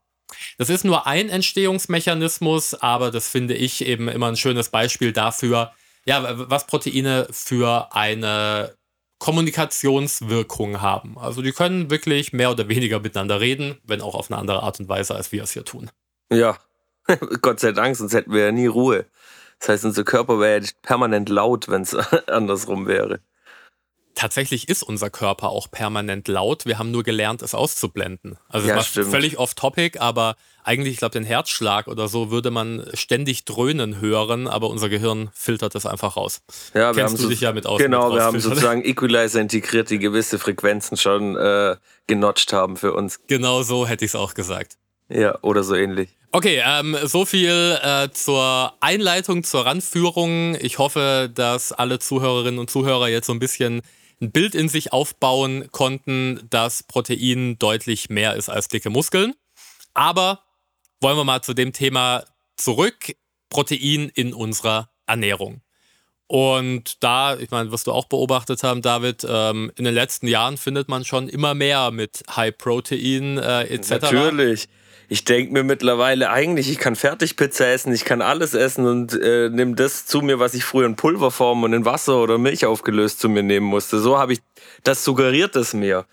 Das 0.57 0.69
ist 0.69 0.85
nur 0.85 1.07
ein 1.07 1.29
Entstehungsmechanismus, 1.29 2.75
aber 2.75 3.11
das 3.11 3.27
finde 3.27 3.55
ich 3.55 3.85
eben 3.85 4.07
immer 4.07 4.27
ein 4.27 4.37
schönes 4.37 4.69
Beispiel 4.69 5.11
dafür, 5.11 5.71
ja, 6.05 6.49
was 6.49 6.67
Proteine 6.67 7.27
für 7.31 7.93
eine 7.93 8.75
Kommunikationswirkung 9.19 10.81
haben. 10.81 11.17
Also 11.17 11.41
die 11.41 11.51
können 11.51 11.89
wirklich 11.89 12.31
mehr 12.31 12.51
oder 12.51 12.69
weniger 12.69 12.99
miteinander 12.99 13.41
reden, 13.41 13.77
wenn 13.83 14.01
auch 14.01 14.15
auf 14.15 14.31
eine 14.31 14.39
andere 14.39 14.63
Art 14.63 14.79
und 14.79 14.87
Weise, 14.87 15.13
als 15.13 15.31
wir 15.31 15.43
es 15.43 15.51
hier 15.51 15.65
tun. 15.65 15.89
Ja, 16.31 16.57
Gott 17.41 17.59
sei 17.59 17.73
Dank, 17.73 17.95
sonst 17.97 18.13
hätten 18.13 18.33
wir 18.33 18.45
ja 18.45 18.51
nie 18.51 18.67
Ruhe. 18.67 19.05
Das 19.59 19.69
heißt, 19.69 19.85
unser 19.85 20.03
Körper 20.03 20.39
wäre 20.39 20.61
ja 20.61 20.67
permanent 20.81 21.29
laut, 21.29 21.67
wenn 21.69 21.81
es 21.81 21.95
andersrum 22.27 22.87
wäre 22.87 23.19
tatsächlich 24.19 24.67
ist 24.67 24.83
unser 24.83 25.09
Körper 25.09 25.49
auch 25.49 25.71
permanent 25.71 26.27
laut. 26.27 26.65
Wir 26.65 26.77
haben 26.77 26.91
nur 26.91 27.03
gelernt, 27.03 27.41
es 27.41 27.55
auszublenden. 27.55 28.37
Also 28.49 28.67
ja, 28.67 28.77
es 28.77 28.97
war 28.97 29.05
völlig 29.05 29.39
off-topic, 29.39 29.99
aber 29.99 30.35
eigentlich, 30.63 30.95
ich 30.95 30.99
glaube, 30.99 31.13
den 31.13 31.23
Herzschlag 31.23 31.87
oder 31.87 32.09
so 32.09 32.29
würde 32.29 32.51
man 32.51 32.85
ständig 32.93 33.45
dröhnen 33.45 34.01
hören, 34.01 34.49
aber 34.49 34.69
unser 34.69 34.89
Gehirn 34.89 35.29
filtert 35.33 35.73
das 35.73 35.85
einfach 35.85 36.17
raus. 36.17 36.41
Ja, 36.73 36.93
wir 36.95 37.01
Kennst 37.01 37.13
haben 37.13 37.15
du 37.15 37.23
so, 37.23 37.29
dich 37.29 37.41
ja 37.41 37.53
mit 37.53 37.65
aus. 37.65 37.79
Genau, 37.79 38.09
mit 38.09 38.17
wir 38.17 38.23
haben 38.23 38.39
sozusagen 38.41 38.83
Equalizer 38.83 39.39
integriert, 39.39 39.89
die 39.89 39.99
gewisse 39.99 40.37
Frequenzen 40.37 40.97
schon 40.97 41.37
äh, 41.37 41.77
genotcht 42.05 42.51
haben 42.51 42.75
für 42.75 42.93
uns. 42.93 43.21
Genau 43.27 43.63
so 43.63 43.87
hätte 43.87 44.03
ich 44.03 44.11
es 44.11 44.15
auch 44.15 44.33
gesagt. 44.33 44.77
Ja, 45.07 45.39
oder 45.41 45.63
so 45.63 45.75
ähnlich. 45.75 46.18
Okay, 46.31 46.61
ähm, 46.63 46.95
so 47.05 47.25
viel 47.25 47.79
äh, 47.81 48.09
zur 48.11 48.75
Einleitung, 48.81 49.43
zur 49.43 49.65
Ranführung. 49.65 50.55
Ich 50.61 50.77
hoffe, 50.77 51.31
dass 51.33 51.71
alle 51.71 51.97
Zuhörerinnen 51.97 52.59
und 52.59 52.69
Zuhörer 52.69 53.07
jetzt 53.07 53.25
so 53.25 53.33
ein 53.33 53.39
bisschen 53.39 53.81
ein 54.21 54.31
Bild 54.31 54.53
in 54.53 54.69
sich 54.69 54.93
aufbauen 54.93 55.71
konnten, 55.71 56.45
dass 56.51 56.83
Protein 56.83 57.57
deutlich 57.57 58.11
mehr 58.11 58.35
ist 58.35 58.47
als 58.47 58.67
dicke 58.67 58.91
Muskeln. 58.91 59.33
Aber 59.95 60.43
wollen 61.01 61.17
wir 61.17 61.23
mal 61.23 61.41
zu 61.41 61.55
dem 61.55 61.73
Thema 61.73 62.25
zurück. 62.57 63.15
Protein 63.49 64.11
in 64.13 64.35
unserer 64.35 64.91
Ernährung. 65.07 65.61
Und 66.27 67.03
da, 67.03 67.37
ich 67.37 67.49
meine, 67.49 67.71
was 67.71 67.83
du 67.83 67.91
auch 67.91 68.05
beobachtet 68.05 68.61
haben, 68.61 68.83
David, 68.83 69.25
ähm, 69.27 69.71
in 69.75 69.85
den 69.85 69.95
letzten 69.95 70.27
Jahren 70.27 70.57
findet 70.57 70.87
man 70.87 71.03
schon 71.03 71.27
immer 71.27 71.55
mehr 71.55 71.89
mit 71.89 72.21
High 72.35 72.55
Protein 72.55 73.39
äh, 73.39 73.63
etc. 73.63 73.89
Natürlich 73.89 74.69
ich 75.09 75.25
denke 75.25 75.51
mir 75.51 75.63
mittlerweile 75.63 76.29
eigentlich, 76.29 76.69
ich 76.69 76.77
kann 76.77 76.95
Fertigpizza 76.95 77.65
essen, 77.65 77.91
ich 77.93 78.05
kann 78.05 78.21
alles 78.21 78.53
essen 78.53 78.85
und 78.85 79.19
äh, 79.19 79.49
nehme 79.49 79.73
das 79.73 80.05
zu 80.05 80.21
mir, 80.21 80.39
was 80.39 80.53
ich 80.53 80.63
früher 80.63 80.85
in 80.85 80.95
Pulverform 80.95 81.63
und 81.63 81.73
in 81.73 81.83
Wasser 81.83 82.21
oder 82.21 82.37
Milch 82.37 82.67
aufgelöst 82.67 83.19
zu 83.19 83.27
mir 83.27 83.41
nehmen 83.41 83.65
musste. 83.65 83.99
So 83.99 84.19
habe 84.19 84.33
ich, 84.33 84.39
das 84.83 85.03
suggeriert 85.03 85.55
es 85.55 85.73
mir. 85.73 86.05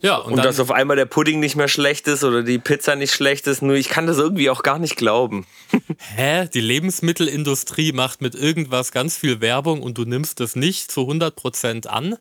Ja, 0.00 0.16
und, 0.16 0.34
und 0.34 0.44
dass 0.44 0.60
auf 0.60 0.70
einmal 0.70 0.96
der 0.96 1.06
Pudding 1.06 1.40
nicht 1.40 1.56
mehr 1.56 1.68
schlecht 1.68 2.06
ist 2.08 2.24
oder 2.24 2.42
die 2.42 2.58
Pizza 2.58 2.96
nicht 2.96 3.12
schlecht 3.12 3.46
ist, 3.46 3.60
nur 3.60 3.76
ich 3.76 3.88
kann 3.88 4.06
das 4.06 4.18
irgendwie 4.18 4.50
auch 4.50 4.62
gar 4.62 4.78
nicht 4.78 4.96
glauben. 4.96 5.46
Hä? 6.16 6.48
Die 6.52 6.60
Lebensmittelindustrie 6.60 7.92
macht 7.92 8.22
mit 8.22 8.34
irgendwas 8.34 8.92
ganz 8.92 9.16
viel 9.16 9.40
Werbung 9.40 9.82
und 9.82 9.98
du 9.98 10.04
nimmst 10.04 10.40
das 10.40 10.56
nicht 10.56 10.90
zu 10.90 11.02
100% 11.02 11.86
an? 11.86 12.16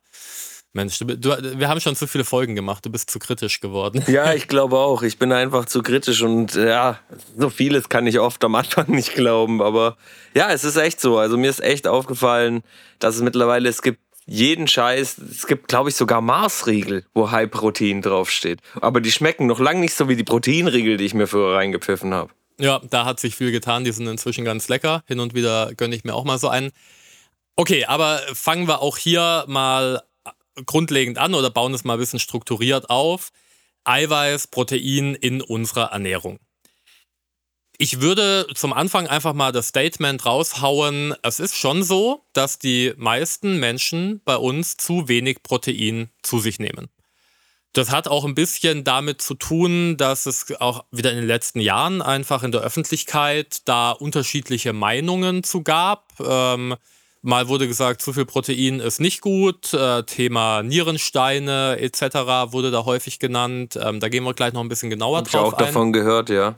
Mensch, 0.75 0.99
du, 0.99 1.05
du, 1.05 1.57
wir 1.57 1.69
haben 1.69 1.79
schon 1.79 1.95
zu 1.95 2.05
viele 2.05 2.25
Folgen 2.25 2.53
gemacht, 2.53 2.85
du 2.85 2.89
bist 2.89 3.09
zu 3.09 3.17
kritisch 3.17 3.61
geworden. 3.61 4.03
Ja, 4.07 4.33
ich 4.33 4.49
glaube 4.49 4.77
auch. 4.77 5.03
Ich 5.03 5.17
bin 5.17 5.31
einfach 5.31 5.65
zu 5.65 5.81
kritisch 5.81 6.21
und 6.21 6.53
ja, 6.55 6.99
so 7.37 7.49
vieles 7.49 7.87
kann 7.87 8.05
ich 8.05 8.19
oft 8.19 8.43
am 8.43 8.55
Anfang 8.55 8.87
nicht 8.91 9.15
glauben. 9.15 9.61
Aber 9.61 9.95
ja, 10.33 10.51
es 10.51 10.65
ist 10.65 10.75
echt 10.75 10.99
so. 10.99 11.17
Also 11.17 11.37
mir 11.37 11.49
ist 11.49 11.63
echt 11.63 11.87
aufgefallen, 11.87 12.61
dass 12.99 13.15
es 13.15 13.21
mittlerweile, 13.21 13.69
es 13.69 13.81
gibt 13.81 13.99
jeden 14.25 14.67
Scheiß, 14.67 15.17
es 15.17 15.47
gibt, 15.47 15.69
glaube 15.69 15.91
ich, 15.91 15.95
sogar 15.95 16.19
Maßriegel, 16.19 17.05
wo 17.13 17.31
High 17.31 17.49
Protein 17.49 18.01
draufsteht. 18.01 18.59
Aber 18.81 18.99
die 18.99 19.11
schmecken 19.11 19.47
noch 19.47 19.61
lange 19.61 19.79
nicht 19.79 19.93
so 19.93 20.09
wie 20.09 20.17
die 20.17 20.23
Proteinriegel, 20.25 20.97
die 20.97 21.05
ich 21.05 21.13
mir 21.13 21.27
früher 21.27 21.55
reingepfiffen 21.55 22.13
habe. 22.13 22.31
Ja, 22.59 22.81
da 22.89 23.05
hat 23.05 23.21
sich 23.21 23.35
viel 23.37 23.53
getan. 23.53 23.85
Die 23.85 23.93
sind 23.93 24.07
inzwischen 24.07 24.43
ganz 24.43 24.67
lecker. 24.67 25.03
Hin 25.07 25.21
und 25.21 25.33
wieder 25.33 25.71
gönne 25.77 25.95
ich 25.95 26.03
mir 26.03 26.15
auch 26.15 26.25
mal 26.25 26.37
so 26.37 26.49
einen. 26.49 26.71
Okay, 27.55 27.85
aber 27.85 28.19
fangen 28.33 28.67
wir 28.67 28.81
auch 28.81 28.97
hier 28.97 29.45
mal 29.47 30.01
grundlegend 30.65 31.17
an 31.17 31.33
oder 31.33 31.49
bauen 31.49 31.73
es 31.73 31.83
mal 31.83 31.93
ein 31.93 31.99
bisschen 31.99 32.19
strukturiert 32.19 32.89
auf. 32.89 33.31
Eiweiß, 33.83 34.47
Protein 34.47 35.15
in 35.15 35.41
unserer 35.41 35.91
Ernährung. 35.91 36.39
Ich 37.77 37.99
würde 37.99 38.47
zum 38.55 38.71
Anfang 38.71 39.07
einfach 39.07 39.33
mal 39.33 39.51
das 39.51 39.67
Statement 39.67 40.25
raushauen. 40.25 41.13
Es 41.23 41.39
ist 41.39 41.55
schon 41.55 41.83
so, 41.83 42.25
dass 42.33 42.57
die 42.57 42.93
meisten 42.95 43.59
Menschen 43.59 44.21
bei 44.23 44.37
uns 44.37 44.77
zu 44.77 45.07
wenig 45.09 45.43
Protein 45.43 46.09
zu 46.23 46.39
sich 46.39 46.57
nehmen. 46.57 46.87
Das 47.73 47.91
hat 47.91 48.07
auch 48.07 48.23
ein 48.23 48.35
bisschen 48.35 48.85
damit 48.85 49.21
zu 49.21 49.33
tun, 49.33 49.97
dass 49.97 50.25
es 50.25 50.45
auch 50.61 50.85
wieder 50.91 51.11
in 51.11 51.17
den 51.17 51.27
letzten 51.27 51.59
Jahren 51.59 52.01
einfach 52.01 52.43
in 52.43 52.53
der 52.53 52.61
Öffentlichkeit 52.61 53.67
da 53.67 53.91
unterschiedliche 53.91 54.71
Meinungen 54.71 55.43
zu 55.43 55.61
gab. 55.61 56.13
Ähm, 56.21 56.75
Mal 57.25 57.47
wurde 57.47 57.67
gesagt, 57.67 58.03
zu 58.03 58.13
viel 58.13 58.25
Protein 58.25 58.79
ist 58.79 59.01
nicht 59.01 59.19
gut. 59.21 59.73
Äh, 59.73 60.03
Thema 60.03 60.61
Nierensteine 60.61 61.77
etc. 61.79 62.51
wurde 62.51 62.69
da 62.69 62.85
häufig 62.85 63.17
genannt. 63.17 63.79
Ähm, 63.81 63.99
da 63.99 64.09
gehen 64.09 64.23
wir 64.23 64.35
gleich 64.35 64.53
noch 64.53 64.61
ein 64.61 64.69
bisschen 64.69 64.91
genauer 64.91 65.17
Hab 65.17 65.31
drauf 65.31 65.47
ich 65.47 65.53
auch 65.53 65.57
ein. 65.57 65.65
davon 65.65 65.91
gehört, 65.91 66.29
ja. 66.29 66.53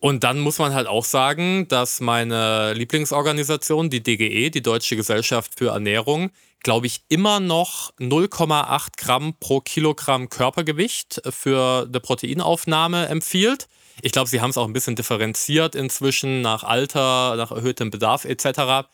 Und 0.00 0.24
dann 0.24 0.38
muss 0.38 0.58
man 0.58 0.72
halt 0.72 0.86
auch 0.86 1.04
sagen, 1.04 1.68
dass 1.68 2.00
meine 2.00 2.72
Lieblingsorganisation, 2.72 3.90
die 3.90 4.02
DGE, 4.02 4.48
die 4.48 4.62
Deutsche 4.62 4.96
Gesellschaft 4.96 5.58
für 5.58 5.72
Ernährung, 5.72 6.30
glaube 6.62 6.86
ich, 6.86 7.02
immer 7.10 7.38
noch 7.38 7.92
0,8 7.98 8.96
Gramm 8.96 9.34
pro 9.38 9.60
Kilogramm 9.60 10.30
Körpergewicht 10.30 11.20
für 11.28 11.86
eine 11.86 12.00
Proteinaufnahme 12.00 13.08
empfiehlt. 13.08 13.68
Ich 14.00 14.12
glaube, 14.12 14.30
sie 14.30 14.40
haben 14.40 14.50
es 14.50 14.56
auch 14.56 14.66
ein 14.66 14.72
bisschen 14.72 14.96
differenziert 14.96 15.74
inzwischen 15.74 16.40
nach 16.40 16.64
Alter, 16.64 17.36
nach 17.36 17.50
erhöhtem 17.50 17.90
Bedarf 17.90 18.24
etc. 18.24 18.88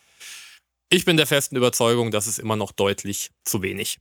Ich 0.95 1.03
bin 1.03 1.17
der 1.17 1.27
festen 1.27 1.57
Überzeugung, 1.57 2.09
das 2.09 2.25
ist 2.25 2.39
immer 2.39 2.55
noch 2.55 2.71
deutlich 2.71 3.31
zu 3.43 3.61
wenig. 3.61 3.97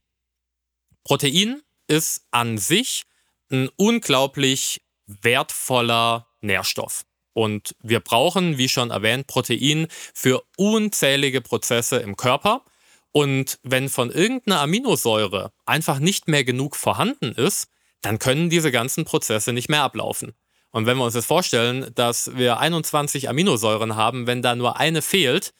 Protein 1.02 1.60
ist 1.88 2.24
an 2.30 2.56
sich 2.56 3.02
ein 3.50 3.68
unglaublich 3.74 4.80
wertvoller 5.06 6.28
Nährstoff. 6.40 7.04
Und 7.32 7.74
wir 7.82 7.98
brauchen, 7.98 8.58
wie 8.58 8.68
schon 8.68 8.92
erwähnt, 8.92 9.26
Protein 9.26 9.88
für 9.90 10.44
unzählige 10.56 11.40
Prozesse 11.40 11.96
im 11.96 12.16
Körper. 12.16 12.64
Und 13.10 13.58
wenn 13.64 13.88
von 13.88 14.12
irgendeiner 14.12 14.60
Aminosäure 14.60 15.50
einfach 15.66 15.98
nicht 15.98 16.28
mehr 16.28 16.44
genug 16.44 16.76
vorhanden 16.76 17.32
ist, 17.32 17.66
dann 18.02 18.20
können 18.20 18.50
diese 18.50 18.70
ganzen 18.70 19.04
Prozesse 19.04 19.52
nicht 19.52 19.68
mehr 19.68 19.82
ablaufen. 19.82 20.32
Und 20.70 20.86
wenn 20.86 20.96
wir 20.96 21.04
uns 21.04 21.14
jetzt 21.14 21.26
vorstellen, 21.26 21.90
dass 21.96 22.36
wir 22.36 22.60
21 22.60 23.28
Aminosäuren 23.28 23.96
haben, 23.96 24.28
wenn 24.28 24.42
da 24.42 24.54
nur 24.54 24.76
eine 24.76 25.02
fehlt 25.02 25.52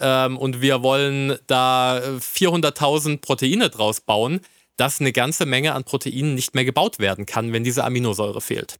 ähm, 0.00 0.36
und 0.38 0.60
wir 0.60 0.82
wollen 0.82 1.38
da 1.46 1.98
400.000 1.98 3.20
Proteine 3.20 3.70
draus 3.70 4.00
bauen, 4.00 4.40
dass 4.76 5.00
eine 5.00 5.12
ganze 5.12 5.46
Menge 5.46 5.74
an 5.74 5.84
Proteinen 5.84 6.34
nicht 6.34 6.54
mehr 6.54 6.64
gebaut 6.64 6.98
werden 6.98 7.26
kann, 7.26 7.52
wenn 7.52 7.64
diese 7.64 7.84
Aminosäure 7.84 8.40
fehlt. 8.40 8.78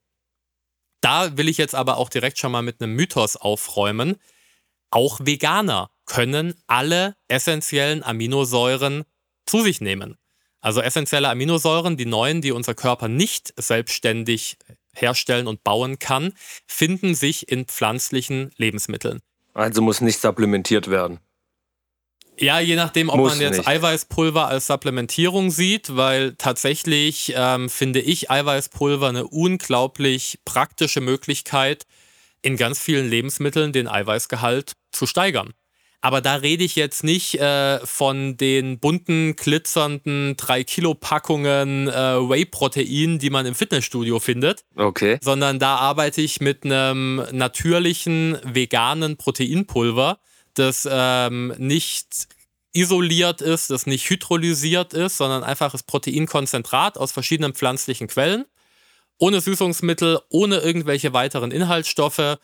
Da 1.01 1.37
will 1.37 1.49
ich 1.49 1.59
jetzt 1.59 1.75
aber 1.75 1.97
auch 1.97 2.09
direkt 2.09 2.39
schon 2.39 2.53
mal 2.53 2.63
mit 2.63 2.81
einem 2.81 2.95
Mythos 2.95 3.37
aufräumen. 3.37 4.17
Auch 4.91 5.21
Veganer 5.23 5.91
können 6.07 6.55
alle 6.67 7.17
essentiellen 7.29 8.03
Aminosäuren 8.03 9.05
zu 9.47 9.63
sich 9.63 9.81
nehmen. 9.81 10.17
Also 10.61 10.81
essentielle 10.81 11.29
Aminosäuren, 11.29 11.97
die 11.97 12.07
neuen, 12.07 12.41
die 12.41 12.53
unser 12.53 12.75
Körper 12.75 13.09
nicht 13.09 13.53
selbstständig 13.61 14.57
herstellen 14.95 15.49
und 15.49 15.65
bauen 15.65 15.99
kann, 15.99 16.35
finden 16.67 17.15
sich 17.15 17.49
in 17.49 17.67
pflanzlichen 17.67 18.53
Lebensmitteln. 18.57 19.21
Also 19.55 19.83
muss 19.83 20.01
nicht 20.01 20.21
supplementiert 20.21 20.89
werden. 20.89 21.21
Ja, 22.39 22.61
je 22.61 22.77
nachdem, 22.77 23.09
ob 23.09 23.19
Muss 23.19 23.33
man 23.33 23.41
jetzt 23.41 23.59
nicht. 23.59 23.69
Eiweißpulver 23.69 24.49
als 24.49 24.67
Supplementierung 24.67 25.51
sieht, 25.51 25.95
weil 25.97 26.35
tatsächlich 26.37 27.35
ähm, 27.37 27.69
finde 27.69 28.01
ich 28.01 28.31
Eiweißpulver 28.31 29.09
eine 29.09 29.27
unglaublich 29.27 30.41
praktische 30.45 31.01
Möglichkeit, 31.01 31.87
in 32.41 32.57
ganz 32.57 32.81
vielen 32.81 33.09
Lebensmitteln 33.09 33.73
den 33.73 33.87
Eiweißgehalt 33.87 34.73
zu 34.91 35.07
steigern. 35.07 35.53
Aber 36.05 36.21
da 36.21 36.35
rede 36.35 36.65
ich 36.65 36.75
jetzt 36.75 37.05
nicht 37.05 37.37
äh, 37.37 37.79
von 37.87 38.37
den 38.37 38.81
bunten, 38.81 39.37
glitzernden 39.37 40.35
3-Kilo-Packungen 40.35 41.89
äh, 41.89 41.93
Whey-Protein, 41.93 43.21
die 43.21 43.31
man 43.31 43.47
im 43.47 43.55
Fitnessstudio 43.55 44.19
findet. 44.19 44.65
Okay. 44.75 45.19
Sondern 45.23 45.61
da 45.61 45.77
arbeite 45.77 46.21
ich 46.21 46.41
mit 46.41 46.65
einem 46.65 47.23
natürlichen, 47.31 48.37
veganen 48.43 49.17
Proteinpulver, 49.17 50.19
das 50.55 50.89
ähm, 50.91 51.55
nicht 51.59 52.27
isoliert 52.73 53.41
ist, 53.41 53.71
das 53.71 53.87
nicht 53.87 54.11
hydrolysiert 54.11 54.95
ist, 54.95 55.19
sondern 55.19 55.45
einfaches 55.45 55.85
Proteinkonzentrat 55.85 56.99
aus 56.99 57.13
verschiedenen 57.13 57.55
pflanzlichen 57.55 58.09
Quellen. 58.09 58.45
Ohne 59.19 59.41
Süßungsmittel, 59.41 60.19
ohne 60.31 60.59
irgendwelche 60.59 61.13
weiteren 61.13 61.53
Inhaltsstoffe 61.53 62.39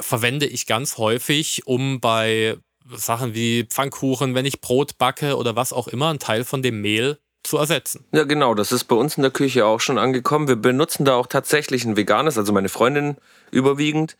verwende 0.00 0.46
ich 0.46 0.66
ganz 0.66 0.96
häufig, 0.96 1.66
um 1.66 2.00
bei 2.00 2.56
Sachen 2.92 3.34
wie 3.34 3.64
Pfannkuchen, 3.64 4.34
wenn 4.34 4.44
ich 4.44 4.60
Brot 4.60 4.98
backe 4.98 5.36
oder 5.36 5.56
was 5.56 5.72
auch 5.72 5.88
immer, 5.88 6.10
einen 6.10 6.18
Teil 6.18 6.44
von 6.44 6.62
dem 6.62 6.80
Mehl 6.80 7.18
zu 7.42 7.58
ersetzen. 7.58 8.04
Ja, 8.12 8.24
genau, 8.24 8.54
das 8.54 8.72
ist 8.72 8.84
bei 8.84 8.96
uns 8.96 9.16
in 9.16 9.22
der 9.22 9.30
Küche 9.30 9.66
auch 9.66 9.80
schon 9.80 9.98
angekommen. 9.98 10.48
Wir 10.48 10.56
benutzen 10.56 11.04
da 11.04 11.14
auch 11.14 11.26
tatsächlich 11.26 11.84
ein 11.84 11.96
veganes, 11.96 12.38
also 12.38 12.52
meine 12.52 12.68
Freundin 12.68 13.16
überwiegend, 13.50 14.16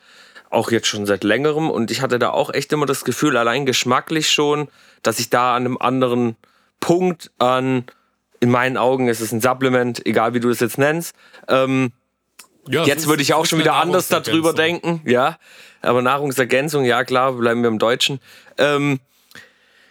auch 0.51 0.71
jetzt 0.71 0.87
schon 0.87 1.07
seit 1.07 1.25
längerem. 1.25 1.71
Und 1.71 1.91
ich 1.91 2.03
hatte 2.03 2.19
da 2.19 2.31
auch 2.31 2.53
echt 2.53 2.73
immer 2.73 2.87
das 2.87 3.05
Gefühl, 3.05 3.37
allein 3.37 3.67
geschmacklich 3.67 4.31
schon, 4.31 4.69
dass 5.03 5.19
ich 5.19 5.31
da 5.31 5.57
an 5.57 5.65
einem 5.65 5.79
anderen 5.79 6.37
Punkt 6.81 7.31
an, 7.39 7.85
in 8.41 8.51
meinen 8.51 8.77
Augen 8.77 9.09
ist 9.09 9.21
es 9.21 9.33
ein 9.33 9.41
Supplement, 9.41 10.05
egal 10.07 10.35
wie 10.35 10.41
du 10.41 10.51
es 10.51 10.61
jetzt 10.61 10.77
nennst, 10.77 11.15
ähm, 11.49 11.93
ja, 12.69 12.85
Jetzt 12.85 13.07
würde 13.07 13.23
ich 13.23 13.35
auch 13.35 13.47
schon 13.47 13.59
wieder 13.59 13.75
anders 13.75 14.09
darüber 14.09 14.53
denken, 14.53 15.01
ja. 15.05 15.39
Aber 15.83 16.03
Nahrungsergänzung, 16.03 16.85
ja 16.85 17.05
klar, 17.05 17.33
bleiben 17.33 17.63
wir 17.63 17.69
im 17.69 17.79
Deutschen. 17.79 18.21
Ähm, 18.57 19.01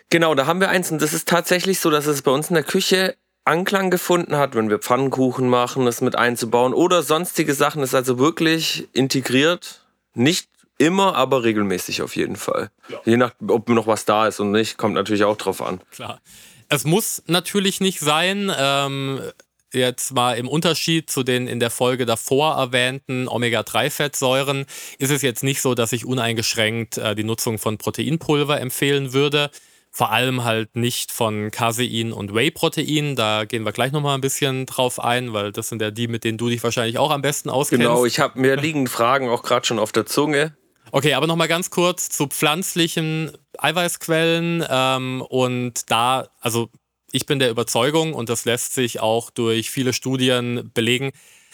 genau, 0.10 0.34
da 0.36 0.48
haben 0.48 0.60
wir 0.60 0.70
eins 0.70 0.92
und 0.92 1.02
das 1.02 1.14
ist 1.14 1.28
tatsächlich 1.28 1.80
so, 1.80 1.90
dass 1.92 2.08
es 2.08 2.22
bei 2.24 2.32
uns 2.32 2.50
in 2.50 2.56
der 2.56 2.64
Küche 2.64 3.16
Anklang 3.46 3.90
gefunden 3.90 4.38
hat, 4.38 4.56
wenn 4.56 4.70
wir 4.70 4.80
Pfannkuchen 4.80 5.50
machen, 5.50 5.86
das 5.86 6.02
mit 6.02 6.16
einzubauen 6.16 6.74
oder 6.74 7.04
sonstige 7.04 7.54
Sachen, 7.54 7.84
ist 7.84 7.94
also 7.94 8.18
wirklich 8.18 8.88
integriert. 8.94 9.82
Nicht 10.14 10.48
immer, 10.78 11.16
aber 11.16 11.44
regelmäßig 11.44 12.02
auf 12.02 12.16
jeden 12.16 12.38
Fall. 12.38 12.70
Ja. 12.88 13.02
Je 13.06 13.18
nach, 13.18 13.34
ob 13.48 13.68
noch 13.70 13.88
was 13.88 14.06
da 14.06 14.28
ist 14.28 14.40
und 14.40 14.52
nicht, 14.52 14.78
kommt 14.78 14.96
natürlich 14.96 15.24
auch 15.26 15.38
drauf 15.38 15.62
an. 15.62 15.82
Klar. 15.92 16.22
Es 16.70 16.86
muss 16.86 17.22
natürlich 17.28 17.82
nicht 17.82 18.00
sein. 18.00 18.52
Ähm, 18.58 19.22
jetzt 19.74 20.14
mal 20.14 20.38
im 20.38 20.48
Unterschied 20.48 21.10
zu 21.10 21.24
den 21.24 21.48
in 21.48 21.60
der 21.60 21.70
Folge 21.70 22.06
davor 22.06 22.56
erwähnten 22.56 23.28
Omega-3-Fettsäuren 23.28 24.66
ist 24.98 25.12
es 25.12 25.22
jetzt 25.22 25.44
nicht 25.44 25.62
so, 25.62 25.76
dass 25.76 25.94
ich 25.94 26.06
uneingeschränkt 26.06 26.98
äh, 26.98 27.16
die 27.16 27.24
Nutzung 27.24 27.60
von 27.60 27.78
Proteinpulver 27.78 28.60
empfehlen 28.60 29.14
würde. 29.14 29.50
Vor 29.92 30.12
allem 30.12 30.44
halt 30.44 30.76
nicht 30.76 31.12
von 31.12 31.52
Casein 31.52 32.14
und 32.14 32.34
Whey-Protein. 32.34 33.16
Da 33.16 33.46
gehen 33.46 33.64
wir 33.64 33.72
gleich 33.72 33.92
nochmal 33.92 34.16
ein 34.16 34.22
bisschen 34.22 34.66
drauf 34.66 35.00
ein, 35.00 35.34
weil 35.34 35.52
das 35.52 35.70
sind 35.70 35.84
ja 35.84 35.92
die, 35.92 36.08
mit 36.08 36.24
denen 36.24 36.40
du 36.40 36.50
dich 36.50 36.64
wahrscheinlich 36.64 36.98
auch 36.98 37.12
am 37.12 37.22
besten 37.22 37.50
auskennst. 37.50 37.86
Genau, 37.86 38.04
ich 38.04 38.20
habe 38.20 38.40
mir 38.40 38.56
liegen 38.56 38.88
Fragen 38.88 39.30
auch 39.30 39.44
gerade 39.44 39.68
schon 39.68 39.78
auf 39.78 39.92
der 39.92 40.08
Zunge. 40.08 40.58
Okay, 40.92 41.14
aber 41.14 41.28
nochmal 41.28 41.48
ganz 41.48 41.70
kurz 41.70 42.10
zu 42.10 42.28
pflanzlichen 42.28 43.32
Eiweißquellen. 43.58 44.66
Ähm, 44.70 45.22
und 45.28 45.92
da, 45.92 46.28
also 46.40 46.70
ich 47.14 47.28
bin 47.28 47.38
der 47.40 47.52
Überzeugung, 47.52 48.14
und 48.14 48.28
das 48.28 48.44
lässt 48.44 48.74
sich 48.74 49.00
auch 49.00 49.30
durch 49.30 49.70
viele 49.70 49.94
Studien 49.94 50.72
belegen, 50.74 51.12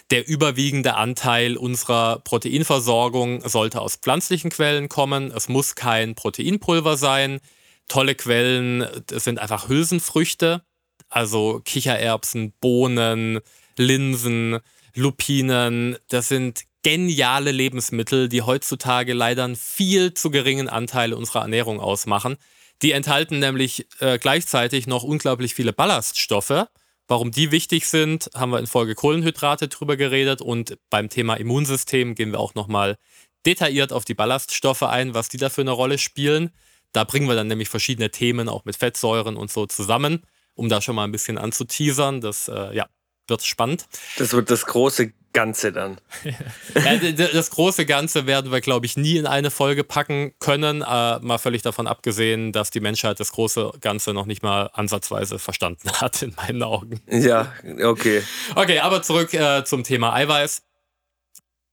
der 0.10 0.28
überwiegende 0.28 0.96
Anteil 0.96 1.58
unserer 1.58 2.20
Proteinversorgung 2.20 3.48
sollte 3.48 3.82
aus 3.82 3.98
pflanzlichen 3.98 4.50
Quellen 4.50 4.90
kommen. 4.90 5.32
Es 5.32 5.50
muss 5.50 5.76
kein 5.76 6.16
Proteinpulver 6.16 6.98
sein. 6.98 7.42
Tolle 7.90 8.16
Quellen 8.16 8.88
sind 9.12 9.38
einfach 9.38 9.68
Hülsenfrüchte, 9.68 10.64
also 11.10 11.62
Kichererbsen, 11.64 12.54
Bohnen, 12.62 13.40
Linsen, 13.78 14.60
Lupinen. 14.96 15.98
Das 16.08 16.30
sind 16.30 16.64
geniale 16.82 17.52
Lebensmittel, 17.52 18.30
die 18.30 18.42
heutzutage 18.42 19.14
leider 19.14 19.44
einen 19.44 19.58
viel 19.58 20.14
zu 20.14 20.32
geringen 20.32 20.70
Anteil 20.70 21.14
unserer 21.14 21.42
Ernährung 21.42 21.80
ausmachen. 21.80 22.38
Die 22.82 22.92
enthalten 22.94 23.40
nämlich 23.40 23.88
äh, 24.00 24.18
gleichzeitig 24.18 24.88
noch 24.88 25.04
unglaublich 25.04 25.54
viele 25.54 25.74
Ballaststoffe. 25.74 26.68
Warum 27.08 27.32
die 27.32 27.52
wichtig 27.52 27.88
sind, 27.88 28.30
haben 28.36 28.52
wir 28.52 28.60
in 28.60 28.68
Folge 28.68 28.96
Kohlenhydrate 28.96 29.68
drüber 29.68 29.98
geredet 29.98 30.42
und 30.42 30.78
beim 30.90 31.10
Thema 31.10 31.36
Immunsystem 31.36 32.16
gehen 32.16 32.32
wir 32.32 32.40
auch 32.40 32.56
nochmal 32.56 32.98
detailliert 33.46 33.92
auf 33.92 34.06
die 34.06 34.14
Ballaststoffe 34.14 34.84
ein, 34.84 35.14
was 35.14 35.28
die 35.28 35.38
da 35.38 35.50
für 35.50 35.62
eine 35.62 35.72
Rolle 35.72 35.98
spielen. 35.98 36.52
Da 36.92 37.04
bringen 37.04 37.28
wir 37.28 37.36
dann 37.36 37.48
nämlich 37.48 37.70
verschiedene 37.70 38.12
Themen 38.12 38.48
auch 38.48 38.66
mit 38.66 38.76
Fettsäuren 38.76 39.38
und 39.38 39.52
so 39.52 39.66
zusammen, 39.66 40.24
um 40.54 40.70
da 40.70 40.82
schon 40.82 40.96
mal 40.96 41.04
ein 41.04 41.12
bisschen 41.12 41.38
anzuteasern. 41.38 42.22
Das 42.22 42.48
äh, 42.48 42.76
ja, 42.76 42.88
wird 43.28 43.44
spannend. 43.44 43.88
Das 44.18 44.34
wird 44.34 44.50
das 44.50 44.66
große 44.66 45.14
Ganze 45.34 45.72
dann. 45.72 45.98
ja, 46.76 46.98
das 47.34 47.52
große 47.52 47.86
Ganze 47.86 48.26
werden 48.26 48.52
wir, 48.52 48.62
glaube 48.62 48.86
ich, 48.86 48.98
nie 48.98 49.18
in 49.18 49.28
eine 49.28 49.52
Folge 49.52 49.84
packen 49.84 50.34
können. 50.40 50.82
Äh, 50.82 51.20
mal 51.20 51.38
völlig 51.38 51.62
davon 51.62 51.88
abgesehen, 51.88 52.52
dass 52.52 52.72
die 52.72 52.80
Menschheit 52.80 53.20
das 53.20 53.32
große 53.32 53.72
Ganze 53.82 54.14
noch 54.14 54.26
nicht 54.26 54.42
mal 54.42 54.70
ansatzweise 54.74 55.38
verstanden 55.38 55.92
hat, 55.94 56.22
in 56.22 56.34
meinen 56.36 56.64
Augen. 56.64 57.02
Ja, 57.08 57.54
okay. 57.84 58.24
Okay, 58.56 58.80
aber 58.80 59.02
zurück 59.04 59.34
äh, 59.34 59.64
zum 59.64 59.84
Thema 59.84 60.14
Eiweiß. 60.14 60.64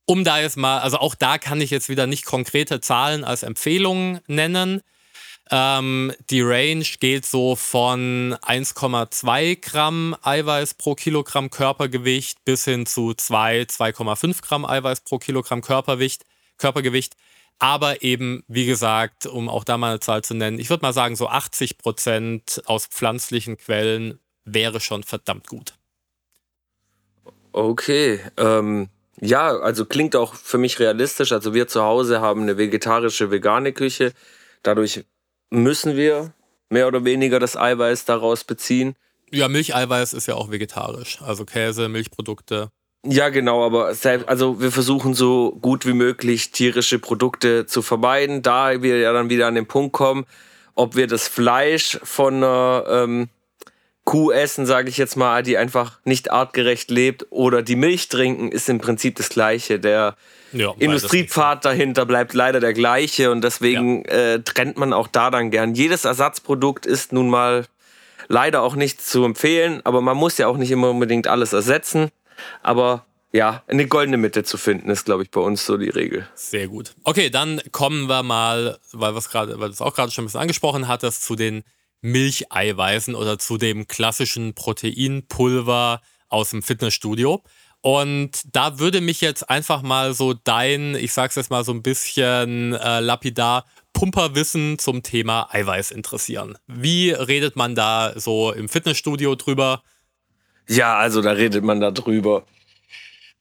Um 0.05 0.23
da 0.23 0.39
jetzt 0.39 0.57
mal, 0.57 0.79
also 0.81 0.99
auch 0.99 1.15
da 1.15 1.39
kann 1.39 1.61
ich 1.61 1.71
jetzt 1.71 1.89
wieder 1.89 2.07
nicht 2.07 2.27
konkrete 2.27 2.81
Zahlen 2.81 3.25
als 3.25 3.43
Empfehlung 3.43 4.21
nennen. 4.29 4.83
Ähm, 5.51 6.13
die 6.31 6.43
Range 6.43 6.85
geht 6.99 7.25
so 7.25 7.55
von 7.55 8.35
1,2 8.43 9.61
Gramm 9.61 10.17
Eiweiß 10.23 10.75
pro 10.75 10.95
Kilogramm 10.95 11.51
Körpergewicht 11.51 12.45
bis 12.45 12.65
hin 12.65 12.85
zu 12.87 13.15
2, 13.15 13.63
2,5 13.63 14.43
Gramm 14.43 14.65
Eiweiß 14.65 15.03
pro 15.03 15.19
Kilogramm 15.19 15.63
Körpergewicht. 15.63 16.25
Körpergewicht. 16.59 17.15
Aber 17.59 18.03
eben, 18.03 18.45
wie 18.49 18.67
gesagt, 18.67 19.25
um 19.27 19.49
auch 19.49 19.65
da 19.65 19.79
mal 19.79 19.91
eine 19.91 20.01
Zahl 20.01 20.23
zu 20.23 20.35
nennen, 20.35 20.59
ich 20.59 20.69
würde 20.69 20.83
mal 20.83 20.93
sagen, 20.93 21.17
so 21.17 21.29
80 21.29 21.79
Prozent 21.79 22.63
aus 22.67 22.87
pflanzlichen 22.87 23.57
Quellen 23.57 24.19
wäre 24.45 24.81
schon 24.81 25.03
verdammt 25.03 25.47
gut. 25.47 25.75
Okay, 27.53 28.21
ähm, 28.37 28.91
ja, 29.19 29.57
also 29.57 29.87
klingt 29.87 30.15
auch 30.15 30.35
für 30.35 30.59
mich 30.59 30.79
realistisch. 30.79 31.33
Also 31.33 31.55
wir 31.55 31.69
zu 31.69 31.83
Hause 31.83 32.21
haben 32.21 32.43
eine 32.43 32.59
vegetarische, 32.59 33.31
vegane 33.31 33.73
Küche. 33.73 34.13
Dadurch 34.63 35.07
müssen 35.51 35.97
wir 35.97 36.33
mehr 36.71 36.89
oder 36.89 37.05
weniger 37.05 37.39
das 37.39 37.57
Eiweiß 37.57 38.05
daraus 38.05 38.45
beziehen. 38.45 38.97
Ja, 39.31 39.49
Milcheiweiß 39.49 40.13
ist 40.13 40.27
ja 40.27 40.35
auch 40.35 40.51
vegetarisch. 40.51 41.21
Also 41.23 41.45
Käse, 41.45 41.89
Milchprodukte. 41.89 42.71
Ja, 43.05 43.29
genau, 43.29 43.65
aber 43.65 43.95
selbst, 43.95 44.29
also 44.29 44.61
wir 44.61 44.73
versuchen 44.73 45.15
so 45.15 45.53
gut 45.61 45.87
wie 45.87 45.93
möglich 45.93 46.51
tierische 46.51 46.99
Produkte 46.99 47.67
zu 47.67 47.83
vermeiden, 47.83 48.43
da 48.43 48.83
wir 48.83 48.99
ja 48.99 49.13
dann 49.13 49.31
wieder 49.31 49.47
an 49.47 49.55
den 49.55 49.67
Punkt 49.67 49.93
kommen, 49.93 50.27
ob 50.75 50.97
wir 50.97 51.07
das 51.07 51.29
Fleisch 51.29 52.01
von 52.03 52.37
einer 52.37 52.85
ähm, 52.89 53.29
Kuh 54.07 54.31
essen, 54.31 54.67
sage 54.67 54.89
ich 54.89 54.99
jetzt 54.99 55.17
mal, 55.17 55.43
die 55.43 55.59
einfach 55.59 55.99
nicht 56.05 56.31
artgerecht 56.31 56.93
lebt, 56.93 57.27
oder 57.31 57.63
die 57.63 57.75
Milch 57.75 58.09
trinken, 58.09 58.53
ist 58.53 58.69
im 58.69 58.79
Prinzip 58.79 59.17
das 59.17 59.29
Gleiche. 59.29 59.81
Der 59.81 60.15
ja, 60.53 60.73
Industriepfad 60.79 61.65
dahinter 61.65 62.07
bleibt 62.07 62.33
leider 62.33 62.61
der 62.61 62.73
gleiche 62.73 63.33
und 63.33 63.43
deswegen 63.43 64.05
ja. 64.05 64.35
äh, 64.35 64.43
trennt 64.43 64.77
man 64.77 64.93
auch 64.93 65.09
da 65.09 65.33
dann 65.33 65.51
gern. 65.51 65.75
Jedes 65.75 66.05
Ersatzprodukt 66.05 66.87
ist 66.87 67.13
nun 67.13 67.29
mal 67.29 67.67
leider 68.29 68.63
auch 68.63 68.77
nicht 68.77 69.03
zu 69.03 69.25
empfehlen, 69.25 69.81
aber 69.83 70.01
man 70.01 70.17
muss 70.17 70.39
ja 70.39 70.47
auch 70.47 70.57
nicht 70.57 70.71
immer 70.71 70.91
unbedingt 70.91 71.27
alles 71.27 71.53
ersetzen. 71.53 72.11
Aber 72.63 73.05
ja, 73.33 73.65
eine 73.67 73.89
goldene 73.89 74.19
Mitte 74.19 74.45
zu 74.45 74.57
finden, 74.57 74.89
ist, 74.89 75.05
glaube 75.05 75.25
ich, 75.25 75.33
bei 75.33 75.41
uns 75.41 75.67
so 75.67 75.77
die 75.77 75.91
Regel. 75.91 76.29
Sehr 76.37 76.69
gut. 76.69 76.95
Okay, 77.03 77.29
dann 77.29 77.61
kommen 77.73 78.07
wir 78.09 78.23
mal, 78.23 78.79
weil, 78.93 79.17
weil 79.17 79.59
du 79.59 79.67
es 79.67 79.81
auch 79.81 79.95
gerade 79.95 80.13
schon 80.13 80.23
ein 80.23 80.27
bisschen 80.29 80.41
angesprochen 80.41 80.87
hattest, 80.87 81.25
zu 81.25 81.35
den 81.35 81.65
Milcheiweißen 82.07 83.15
oder 83.15 83.39
zu 83.39 83.59
dem 83.59 83.89
klassischen 83.89 84.55
Proteinpulver 84.55 86.01
aus 86.29 86.51
dem 86.51 86.63
Fitnessstudio. 86.63 87.43
Und 87.81 88.43
da 88.53 88.79
würde 88.79 89.01
mich 89.01 89.21
jetzt 89.21 89.49
einfach 89.51 89.83
mal 89.83 90.15
so 90.15 90.33
dein, 90.33 90.95
ich 90.95 91.13
sag's 91.13 91.35
jetzt 91.35 91.51
mal 91.51 91.65
so 91.65 91.73
ein 91.73 91.83
bisschen 91.83 92.75
äh, 92.75 93.01
lapidar, 93.01 93.65
Pumperwissen 93.93 94.79
zum 94.79 95.03
Thema 95.03 95.49
Eiweiß 95.53 95.91
interessieren. 95.91 96.59
Wie 96.67 97.11
redet 97.11 97.57
man 97.57 97.75
da 97.75 98.13
so 98.17 98.53
im 98.53 98.69
Fitnessstudio 98.69 99.35
drüber? 99.35 99.83
Ja, 100.69 100.97
also 100.97 101.23
da 101.23 101.33
redet 101.33 101.65
man 101.65 101.81
da 101.81 101.91
drüber. 101.91 102.45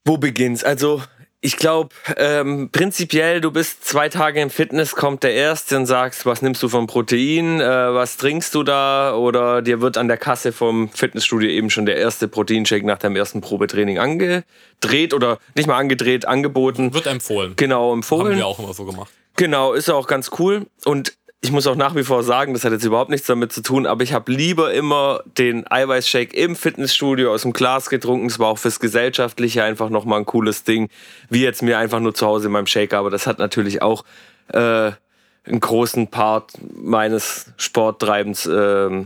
Wo 0.05 0.17
beginnt's? 0.17 0.63
Also 0.63 1.01
ich 1.41 1.57
glaube, 1.57 1.89
ähm, 2.17 2.69
prinzipiell, 2.71 3.39
du 3.39 3.51
bist 3.51 3.85
zwei 3.85 4.09
Tage 4.09 4.41
im 4.41 4.49
Fitness, 4.49 4.95
kommt 4.95 5.21
der 5.23 5.33
Erste 5.33 5.77
und 5.77 5.85
sagst, 5.85 6.25
was 6.25 6.41
nimmst 6.41 6.63
du 6.63 6.69
vom 6.69 6.87
Protein, 6.87 7.61
äh, 7.61 7.93
was 7.93 8.17
trinkst 8.17 8.55
du 8.55 8.63
da? 8.63 9.15
Oder 9.15 9.61
dir 9.61 9.79
wird 9.79 9.97
an 9.97 10.07
der 10.07 10.17
Kasse 10.17 10.51
vom 10.51 10.89
Fitnessstudio 10.89 11.49
eben 11.49 11.69
schon 11.69 11.85
der 11.85 11.97
erste 11.97 12.27
Proteinshake 12.27 12.85
nach 12.85 12.97
deinem 12.97 13.15
ersten 13.15 13.41
Probetraining 13.41 13.99
angedreht 13.99 15.13
oder 15.13 15.37
nicht 15.55 15.67
mal 15.67 15.77
angedreht, 15.77 16.27
angeboten. 16.27 16.93
Wird 16.93 17.05
empfohlen. 17.05 17.53
Genau, 17.55 17.93
empfohlen. 17.93 18.31
Haben 18.31 18.37
wir 18.37 18.47
auch 18.47 18.59
immer 18.59 18.73
so 18.73 18.85
gemacht. 18.85 19.11
Genau, 19.35 19.73
ist 19.73 19.89
auch 19.89 20.07
ganz 20.07 20.31
cool. 20.39 20.65
Und 20.85 21.13
ich 21.41 21.51
muss 21.51 21.67
auch 21.67 21.75
nach 21.75 21.95
wie 21.95 22.03
vor 22.03 22.23
sagen, 22.23 22.53
das 22.53 22.63
hat 22.63 22.71
jetzt 22.71 22.85
überhaupt 22.85 23.11
nichts 23.11 23.27
damit 23.27 23.51
zu 23.51 23.61
tun, 23.61 23.85
aber 23.85 24.03
ich 24.03 24.13
habe 24.13 24.31
lieber 24.31 24.73
immer 24.73 25.21
den 25.37 25.69
Eiweißshake 25.69 26.35
im 26.35 26.55
Fitnessstudio 26.55 27.31
aus 27.31 27.43
dem 27.43 27.53
Glas 27.53 27.89
getrunken. 27.89 28.25
Es 28.27 28.39
war 28.39 28.47
auch 28.47 28.57
fürs 28.57 28.79
Gesellschaftliche 28.79 29.63
einfach 29.63 29.89
nochmal 29.89 30.19
ein 30.19 30.25
cooles 30.25 30.63
Ding, 30.63 30.89
wie 31.29 31.43
jetzt 31.43 31.61
mir 31.61 31.77
einfach 31.77 31.99
nur 31.99 32.15
zu 32.15 32.25
Hause 32.25 32.47
in 32.47 32.53
meinem 32.53 32.65
Shaker. 32.65 32.97
Aber 32.97 33.11
das 33.11 33.27
hat 33.27 33.37
natürlich 33.37 33.83
auch 33.83 34.05
äh, 34.47 34.91
einen 35.45 35.59
großen 35.59 36.07
Part 36.07 36.53
meines 36.73 37.51
Sporttreibens 37.57 38.47
äh, 38.47 39.05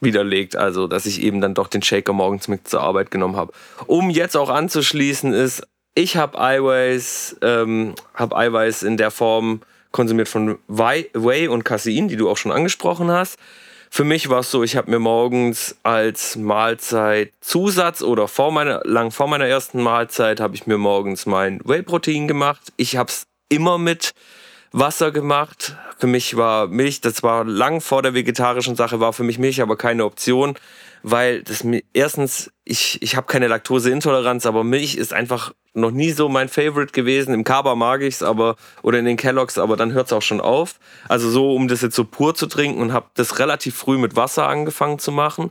widerlegt. 0.00 0.56
Also, 0.56 0.88
dass 0.88 1.06
ich 1.06 1.22
eben 1.22 1.40
dann 1.40 1.54
doch 1.54 1.68
den 1.68 1.82
Shaker 1.82 2.12
morgens 2.12 2.48
mit 2.48 2.66
zur 2.66 2.80
Arbeit 2.80 3.12
genommen 3.12 3.36
habe. 3.36 3.52
Um 3.86 4.10
jetzt 4.10 4.36
auch 4.36 4.50
anzuschließen 4.50 5.32
ist, 5.32 5.62
ich 5.94 6.16
habe 6.16 6.40
Eiweiß, 6.40 7.36
ähm, 7.42 7.94
hab 8.14 8.34
Eiweiß 8.34 8.82
in 8.82 8.96
der 8.96 9.12
Form 9.12 9.60
konsumiert 9.94 10.28
von 10.28 10.58
Whey 10.66 11.48
und 11.48 11.64
Casein, 11.64 12.08
die 12.08 12.16
du 12.16 12.28
auch 12.28 12.36
schon 12.36 12.50
angesprochen 12.50 13.10
hast. 13.12 13.38
Für 13.90 14.02
mich 14.02 14.28
war 14.28 14.40
es 14.40 14.50
so, 14.50 14.64
ich 14.64 14.76
habe 14.76 14.90
mir 14.90 14.98
morgens 14.98 15.76
als 15.84 16.34
Mahlzeit 16.34 17.32
Zusatz 17.40 18.02
oder 18.02 18.26
vor 18.26 18.50
meiner, 18.50 18.80
lang 18.84 19.12
vor 19.12 19.28
meiner 19.28 19.46
ersten 19.46 19.80
Mahlzeit 19.80 20.40
habe 20.40 20.56
ich 20.56 20.66
mir 20.66 20.78
morgens 20.78 21.26
mein 21.26 21.60
Whey-Protein 21.64 22.26
gemacht. 22.26 22.72
Ich 22.76 22.96
habe 22.96 23.08
es 23.08 23.28
immer 23.48 23.78
mit 23.78 24.14
Wasser 24.72 25.12
gemacht. 25.12 25.76
Für 26.00 26.08
mich 26.08 26.36
war 26.36 26.66
Milch, 26.66 27.00
das 27.00 27.22
war 27.22 27.44
lang 27.44 27.80
vor 27.80 28.02
der 28.02 28.14
vegetarischen 28.14 28.74
Sache, 28.74 28.98
war 28.98 29.12
für 29.12 29.22
mich 29.22 29.38
Milch 29.38 29.62
aber 29.62 29.76
keine 29.76 30.04
Option, 30.04 30.56
weil 31.04 31.42
das 31.42 31.64
erstens, 31.92 32.50
ich, 32.64 33.00
ich 33.02 33.14
habe 33.14 33.26
keine 33.26 33.46
Laktoseintoleranz, 33.46 34.46
aber 34.46 34.64
Milch 34.64 34.96
ist 34.96 35.12
einfach 35.12 35.52
noch 35.74 35.90
nie 35.90 36.12
so 36.12 36.30
mein 36.30 36.48
Favorite 36.48 36.92
gewesen. 36.92 37.34
Im 37.34 37.44
Kaba 37.44 37.74
mag 37.74 38.00
ich's, 38.00 38.22
aber 38.22 38.56
oder 38.82 38.98
in 39.00 39.04
den 39.04 39.18
Kelloggs, 39.18 39.58
aber 39.58 39.76
dann 39.76 39.92
hört's 39.92 40.14
auch 40.14 40.22
schon 40.22 40.40
auf. 40.40 40.80
Also 41.06 41.28
so, 41.28 41.54
um 41.54 41.68
das 41.68 41.82
jetzt 41.82 41.94
so 41.94 42.04
pur 42.06 42.34
zu 42.34 42.46
trinken 42.46 42.80
und 42.80 42.94
habe 42.94 43.06
das 43.14 43.38
relativ 43.38 43.76
früh 43.76 43.98
mit 43.98 44.16
Wasser 44.16 44.48
angefangen 44.48 44.98
zu 44.98 45.12
machen. 45.12 45.50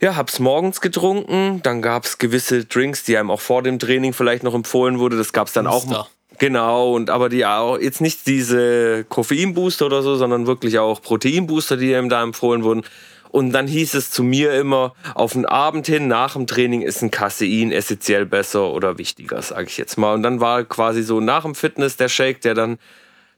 Ja, 0.00 0.14
hab's 0.14 0.38
morgens 0.38 0.80
getrunken. 0.80 1.60
Dann 1.64 1.82
gab's 1.82 2.18
gewisse 2.18 2.66
Drinks, 2.66 3.02
die 3.02 3.16
einem 3.16 3.32
auch 3.32 3.40
vor 3.40 3.64
dem 3.64 3.80
Training 3.80 4.12
vielleicht 4.12 4.44
noch 4.44 4.54
empfohlen 4.54 5.00
wurde. 5.00 5.16
Das 5.16 5.32
gab's 5.32 5.54
dann 5.54 5.64
Muster. 5.64 6.02
auch. 6.02 6.10
Genau, 6.38 6.92
und 6.92 7.10
aber 7.10 7.30
die 7.30 7.46
auch 7.46 7.78
jetzt 7.78 8.00
nicht 8.00 8.26
diese 8.26 9.04
Koffeinbooster 9.08 9.86
oder 9.86 10.02
so, 10.02 10.16
sondern 10.16 10.46
wirklich 10.46 10.78
auch 10.78 11.00
Proteinbooster, 11.00 11.76
die 11.76 11.96
einem 11.96 12.10
da 12.10 12.22
empfohlen 12.22 12.62
wurden. 12.62 12.84
Und 13.30 13.52
dann 13.52 13.66
hieß 13.66 13.94
es 13.94 14.10
zu 14.10 14.22
mir 14.22 14.54
immer, 14.54 14.94
auf 15.14 15.32
den 15.32 15.46
Abend 15.46 15.86
hin, 15.86 16.08
nach 16.08 16.34
dem 16.34 16.46
Training 16.46 16.82
ist 16.82 17.02
ein 17.02 17.10
Casein 17.10 17.72
essentiell 17.72 18.26
besser 18.26 18.72
oder 18.72 18.98
wichtiger, 18.98 19.40
sage 19.42 19.66
ich 19.66 19.78
jetzt 19.78 19.96
mal. 19.96 20.14
Und 20.14 20.22
dann 20.22 20.40
war 20.40 20.64
quasi 20.64 21.02
so 21.02 21.20
nach 21.20 21.42
dem 21.42 21.54
Fitness 21.54 21.96
der 21.96 22.08
Shake, 22.08 22.40
der 22.40 22.54
dann 22.54 22.78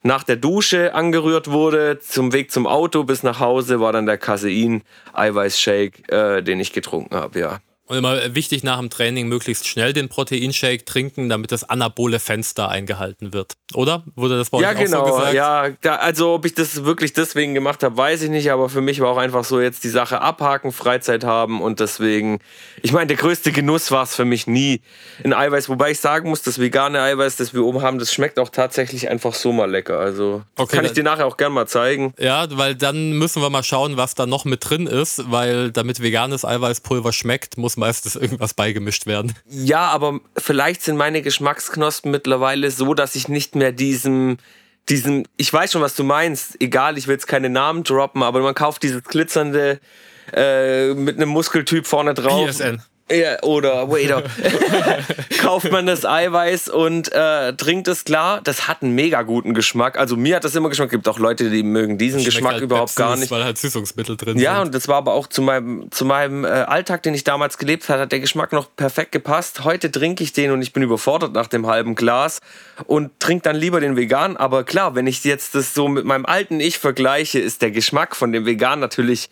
nach 0.02 0.22
der 0.22 0.36
Dusche 0.36 0.94
angerührt 0.94 1.50
wurde, 1.50 1.98
zum 1.98 2.32
Weg 2.32 2.52
zum 2.52 2.66
Auto 2.66 3.04
bis 3.04 3.22
nach 3.22 3.40
Hause, 3.40 3.80
war 3.80 3.92
dann 3.92 4.06
der 4.06 4.18
Casein-Eiweiß-Shake, 4.18 6.10
äh, 6.10 6.42
den 6.42 6.60
ich 6.60 6.72
getrunken 6.72 7.16
habe, 7.16 7.40
ja. 7.40 7.58
Und 7.88 7.96
immer 7.96 8.34
wichtig 8.34 8.62
nach 8.62 8.78
dem 8.78 8.90
Training 8.90 9.28
möglichst 9.28 9.66
schnell 9.66 9.94
den 9.94 10.08
Proteinshake 10.08 10.84
trinken, 10.84 11.28
damit 11.28 11.52
das 11.52 11.64
anabole 11.64 12.20
Fenster 12.20 12.68
eingehalten 12.68 13.32
wird. 13.32 13.54
Oder? 13.74 14.02
Wurde 14.14 14.36
das 14.36 14.50
bei 14.50 14.60
ja, 14.60 14.70
euch 14.70 14.78
genau. 14.78 15.02
auch 15.02 15.08
so 15.08 15.14
gesagt? 15.16 15.34
Ja, 15.34 15.68
da, 15.80 15.96
also 15.96 16.34
ob 16.34 16.44
ich 16.44 16.54
das 16.54 16.84
wirklich 16.84 17.14
deswegen 17.14 17.54
gemacht 17.54 17.82
habe, 17.82 17.96
weiß 17.96 18.22
ich 18.22 18.30
nicht, 18.30 18.50
aber 18.50 18.68
für 18.68 18.82
mich 18.82 19.00
war 19.00 19.08
auch 19.10 19.16
einfach 19.16 19.44
so 19.44 19.60
jetzt 19.60 19.84
die 19.84 19.88
Sache 19.88 20.20
abhaken, 20.20 20.72
Freizeit 20.72 21.24
haben 21.24 21.62
und 21.62 21.80
deswegen, 21.80 22.40
ich 22.82 22.92
meine, 22.92 23.06
der 23.06 23.16
größte 23.16 23.52
Genuss 23.52 23.90
war 23.90 24.02
es 24.02 24.14
für 24.14 24.26
mich 24.26 24.46
nie 24.46 24.82
ein 25.24 25.32
Eiweiß, 25.32 25.70
wobei 25.70 25.92
ich 25.92 26.00
sagen 26.00 26.28
muss, 26.28 26.42
das 26.42 26.58
vegane 26.58 27.00
Eiweiß, 27.00 27.36
das 27.36 27.54
wir 27.54 27.64
oben 27.64 27.80
haben, 27.80 27.98
das 27.98 28.12
schmeckt 28.12 28.38
auch 28.38 28.50
tatsächlich 28.50 29.08
einfach 29.08 29.32
so 29.32 29.52
mal 29.52 29.70
lecker. 29.70 29.98
Also 29.98 30.42
okay, 30.56 30.76
kann 30.76 30.84
ich 30.84 30.92
dir 30.92 31.04
nachher 31.04 31.26
auch 31.26 31.38
gerne 31.38 31.54
mal 31.54 31.66
zeigen. 31.66 32.12
Ja, 32.18 32.46
weil 32.50 32.74
dann 32.74 33.12
müssen 33.12 33.40
wir 33.40 33.48
mal 33.48 33.62
schauen, 33.62 33.96
was 33.96 34.14
da 34.14 34.26
noch 34.26 34.44
mit 34.44 34.68
drin 34.68 34.86
ist, 34.86 35.30
weil 35.30 35.72
damit 35.72 36.02
veganes 36.02 36.44
Eiweißpulver 36.44 37.12
schmeckt, 37.12 37.56
muss 37.56 37.77
meistens 37.78 38.16
irgendwas 38.16 38.54
beigemischt 38.54 39.06
werden. 39.06 39.34
Ja, 39.48 39.88
aber 39.88 40.20
vielleicht 40.36 40.82
sind 40.82 40.96
meine 40.96 41.22
Geschmacksknospen 41.22 42.10
mittlerweile 42.10 42.70
so, 42.70 42.94
dass 42.94 43.14
ich 43.14 43.28
nicht 43.28 43.54
mehr 43.54 43.72
diesem 43.72 44.38
diesem, 44.88 45.24
ich 45.36 45.52
weiß 45.52 45.72
schon, 45.72 45.82
was 45.82 45.94
du 45.94 46.04
meinst, 46.04 46.60
egal, 46.60 46.98
ich 46.98 47.06
will 47.06 47.14
jetzt 47.14 47.26
keine 47.26 47.50
Namen 47.50 47.84
droppen, 47.84 48.22
aber 48.22 48.40
man 48.40 48.54
kauft 48.54 48.82
dieses 48.82 49.02
glitzernde 49.04 49.80
äh, 50.32 50.94
mit 50.94 51.16
einem 51.16 51.28
Muskeltyp 51.28 51.86
vorne 51.86 52.14
drauf. 52.14 52.48
PSN. 52.50 52.82
Ja, 53.10 53.42
oder 53.42 53.88
Wader. 53.90 54.22
Kauft 55.40 55.70
man 55.72 55.86
das 55.86 56.04
Eiweiß 56.04 56.68
und 56.68 57.10
äh, 57.12 57.54
trinkt 57.54 57.88
es 57.88 58.04
klar. 58.04 58.40
Das 58.42 58.68
hat 58.68 58.82
einen 58.82 58.94
mega 58.94 59.22
guten 59.22 59.54
Geschmack. 59.54 59.98
Also 59.98 60.16
mir 60.16 60.36
hat 60.36 60.44
das 60.44 60.54
immer 60.54 60.68
Geschmack. 60.68 60.88
Es 60.88 60.92
gibt 60.92 61.08
auch 61.08 61.18
Leute, 61.18 61.48
die 61.50 61.62
mögen 61.62 61.96
diesen 61.96 62.22
Geschmack 62.22 62.54
halt 62.54 62.62
überhaupt 62.62 62.94
Pepsi 62.94 62.98
gar 63.02 63.16
nicht. 63.16 63.30
Weil 63.30 63.44
halt 63.44 63.56
Süßungsmittel 63.58 64.16
drin 64.16 64.38
Ja, 64.38 64.56
sind. 64.56 64.66
und 64.66 64.74
das 64.74 64.88
war 64.88 64.96
aber 64.96 65.14
auch 65.14 65.26
zu 65.26 65.40
meinem, 65.40 65.90
zu 65.90 66.04
meinem 66.04 66.44
äh, 66.44 66.48
Alltag, 66.48 67.02
den 67.02 67.14
ich 67.14 67.24
damals 67.24 67.56
gelebt 67.56 67.88
habe, 67.88 68.02
hat 68.02 68.12
der 68.12 68.20
Geschmack 68.20 68.52
noch 68.52 68.68
perfekt 68.76 69.12
gepasst. 69.12 69.64
Heute 69.64 69.90
trinke 69.90 70.22
ich 70.22 70.32
den 70.32 70.50
und 70.50 70.60
ich 70.60 70.72
bin 70.72 70.82
überfordert 70.82 71.32
nach 71.32 71.46
dem 71.46 71.66
halben 71.66 71.94
Glas 71.94 72.40
und 72.86 73.18
trinke 73.20 73.44
dann 73.44 73.56
lieber 73.56 73.80
den 73.80 73.96
vegan. 73.96 74.36
Aber 74.36 74.64
klar, 74.64 74.94
wenn 74.94 75.06
ich 75.06 75.24
jetzt 75.24 75.54
das 75.54 75.72
so 75.72 75.88
mit 75.88 76.04
meinem 76.04 76.26
alten 76.26 76.60
Ich 76.60 76.78
vergleiche, 76.78 77.38
ist 77.38 77.62
der 77.62 77.70
Geschmack 77.70 78.14
von 78.16 78.32
dem 78.32 78.44
vegan 78.44 78.80
natürlich 78.80 79.30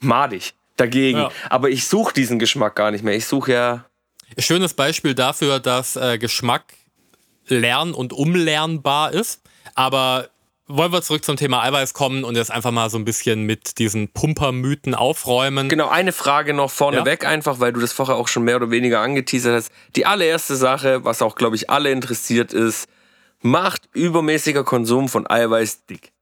madig 0.00 0.54
dagegen. 0.80 1.18
Ja. 1.18 1.30
Aber 1.48 1.70
ich 1.70 1.86
suche 1.86 2.14
diesen 2.14 2.38
Geschmack 2.38 2.74
gar 2.76 2.90
nicht 2.90 3.04
mehr. 3.04 3.14
Ich 3.14 3.26
suche 3.26 3.52
ja. 3.52 3.84
Schönes 4.38 4.74
Beispiel 4.74 5.14
dafür, 5.14 5.60
dass 5.60 5.96
äh, 5.96 6.18
Geschmack 6.18 6.64
lern- 7.46 7.92
und 7.92 8.12
umlernbar 8.12 9.12
ist. 9.12 9.42
Aber 9.74 10.28
wollen 10.66 10.92
wir 10.92 11.02
zurück 11.02 11.24
zum 11.24 11.36
Thema 11.36 11.62
Eiweiß 11.62 11.94
kommen 11.94 12.22
und 12.22 12.36
jetzt 12.36 12.50
einfach 12.50 12.70
mal 12.70 12.88
so 12.90 12.98
ein 12.98 13.04
bisschen 13.04 13.42
mit 13.42 13.78
diesen 13.78 14.08
Pumpermythen 14.12 14.94
aufräumen. 14.94 15.68
Genau, 15.68 15.88
eine 15.88 16.12
Frage 16.12 16.54
noch 16.54 16.70
vorneweg, 16.70 17.24
ja? 17.24 17.28
einfach, 17.28 17.58
weil 17.58 17.72
du 17.72 17.80
das 17.80 17.92
vorher 17.92 18.14
auch 18.16 18.28
schon 18.28 18.44
mehr 18.44 18.56
oder 18.56 18.70
weniger 18.70 19.00
angeteasert 19.00 19.54
hast. 19.54 19.72
Die 19.96 20.06
allererste 20.06 20.54
Sache, 20.54 21.04
was 21.04 21.22
auch, 21.22 21.34
glaube 21.34 21.56
ich, 21.56 21.70
alle 21.70 21.90
interessiert 21.90 22.52
ist, 22.52 22.88
macht 23.40 23.88
übermäßiger 23.94 24.62
Konsum 24.62 25.08
von 25.08 25.28
Eiweiß 25.28 25.86
dick? 25.86 26.12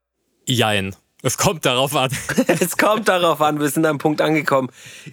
Jein. 0.47 0.97
Es 1.23 1.37
kommt 1.37 1.67
darauf 1.67 1.97
an. 1.97 2.11
es 2.47 2.77
kommt 2.77 3.09
darauf 3.09 3.41
an, 3.41 3.59
wir 3.59 3.69
sind 3.69 3.85
am 3.87 3.99
Punkt 3.99 4.21
angekommen. 4.21 4.69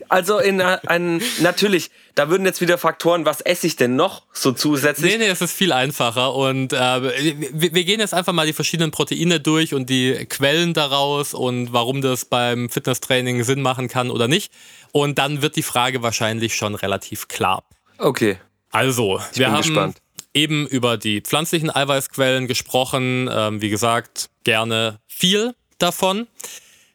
Also 0.07 0.37
in 0.37 0.61
ein, 0.61 1.21
natürlich, 1.41 1.89
da 2.13 2.29
würden 2.29 2.45
jetzt 2.45 2.61
wieder 2.61 2.77
Faktoren, 2.77 3.25
was 3.25 3.41
esse 3.41 3.65
ich 3.65 3.75
denn 3.75 3.95
noch 3.95 4.21
so 4.31 4.51
zusätzlich? 4.51 5.13
Nee, 5.13 5.25
nee, 5.25 5.29
es 5.29 5.41
ist 5.41 5.53
viel 5.53 5.71
einfacher 5.71 6.35
und 6.35 6.73
äh, 6.73 6.77
wir, 7.53 7.73
wir, 7.73 7.83
gehen 7.83 7.99
jetzt 7.99 8.13
einfach 8.13 8.33
mal 8.33 8.45
die 8.45 8.53
verschiedenen 8.53 8.91
Proteine 8.91 9.39
durch 9.39 9.73
und 9.73 9.89
die 9.89 10.13
Quellen 10.29 10.75
daraus 10.75 11.33
und 11.33 11.73
warum 11.73 12.01
das 12.01 12.25
beim 12.25 12.69
Fitnesstraining 12.69 13.43
Sinn 13.43 13.63
machen 13.63 13.87
kann 13.87 14.11
oder 14.11 14.27
nicht. 14.27 14.51
Und 14.91 15.17
dann 15.17 15.41
wird 15.41 15.55
die 15.55 15.63
Frage 15.63 16.03
wahrscheinlich 16.03 16.55
schon 16.55 16.75
relativ 16.75 17.27
klar. 17.27 17.63
Okay. 17.97 18.37
Also, 18.69 19.19
ich 19.31 19.39
wir 19.39 19.51
haben 19.51 19.57
gespannt. 19.57 19.97
eben 20.35 20.67
über 20.67 20.97
die 20.97 21.21
pflanzlichen 21.21 21.75
Eiweißquellen 21.75 22.45
gesprochen. 22.45 23.27
Ähm, 23.31 23.61
wie 23.61 23.69
gesagt, 23.69 24.29
gerne 24.43 24.99
viel 25.07 25.55
davon. 25.77 26.27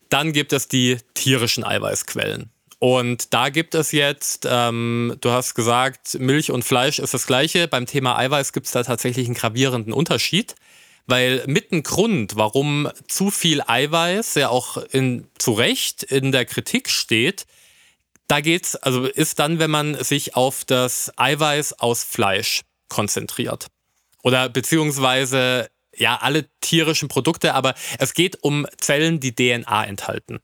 Dann 0.08 0.32
gibt 0.32 0.52
es 0.52 0.68
die 0.68 0.98
tierischen 1.14 1.64
Eiweißquellen. 1.64 2.50
Und 2.78 3.34
da 3.34 3.50
gibt 3.50 3.74
es 3.74 3.92
jetzt, 3.92 4.46
ähm, 4.50 5.16
du 5.20 5.30
hast 5.30 5.54
gesagt, 5.54 6.18
Milch 6.18 6.50
und 6.50 6.64
Fleisch 6.64 6.98
ist 6.98 7.12
das 7.12 7.26
gleiche. 7.26 7.68
Beim 7.68 7.86
Thema 7.86 8.16
Eiweiß 8.18 8.52
gibt 8.52 8.66
es 8.66 8.72
da 8.72 8.82
tatsächlich 8.82 9.26
einen 9.26 9.34
gravierenden 9.34 9.92
Unterschied. 9.92 10.54
weil 11.06 11.42
mit 11.46 11.72
ein 11.72 11.82
Grund, 11.82 12.36
warum 12.36 12.88
zu 13.08 13.30
viel 13.30 13.62
Eiweiß 13.66 14.36
ja 14.36 14.48
auch 14.48 14.76
in, 14.92 15.26
zu 15.38 15.52
Recht 15.52 16.04
in 16.04 16.32
der 16.32 16.44
Kritik 16.44 16.88
steht, 16.88 17.46
da 18.28 18.40
geht's, 18.40 18.76
also 18.76 19.06
ist 19.06 19.40
dann, 19.40 19.58
wenn 19.58 19.70
man 19.70 20.02
sich 20.02 20.36
auf 20.36 20.64
das 20.64 21.12
Eiweiß 21.16 21.80
aus 21.80 22.04
Fleisch 22.04 22.62
konzentriert. 22.88 23.66
Oder 24.22 24.48
beziehungsweise 24.48 25.68
ja, 26.00 26.16
alle 26.20 26.48
tierischen 26.60 27.08
Produkte, 27.08 27.54
aber 27.54 27.74
es 27.98 28.14
geht 28.14 28.42
um 28.42 28.66
Zellen, 28.78 29.20
die 29.20 29.34
DNA 29.34 29.84
enthalten. 29.84 30.40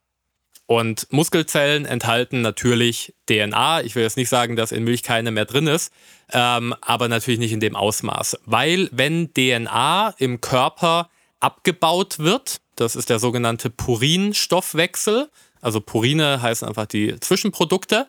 Und 0.67 1.07
Muskelzellen 1.13 1.87
enthalten 1.87 2.41
natürlich 2.41 3.15
DNA. 3.29 3.83
Ich 3.83 3.95
will 3.95 4.03
jetzt 4.03 4.17
nicht 4.17 4.29
sagen, 4.29 4.57
dass 4.57 4.73
in 4.73 4.83
Milch 4.83 5.05
keine 5.05 5.31
mehr 5.31 5.45
drin 5.45 5.69
ist, 5.69 5.93
ähm, 6.33 6.75
aber 6.81 7.09
natürlich 7.09 7.39
nicht 7.39 7.53
in 7.53 7.61
dem 7.61 7.77
Ausmaß. 7.77 8.39
Weil 8.45 8.89
wenn 8.91 9.33
DNA 9.33 10.15
im 10.19 10.41
Körper 10.41 11.09
abgebaut 11.39 12.19
wird, 12.19 12.61
das 12.75 12.97
ist 12.97 13.11
der 13.11 13.21
sogenannte 13.21 13.71
Purinstoffwechsel, 13.71 15.31
also 15.61 15.81
Purine 15.81 16.43
heißen 16.43 16.67
einfach 16.67 16.87
die 16.87 17.19
Zwischenprodukte, 17.21 18.09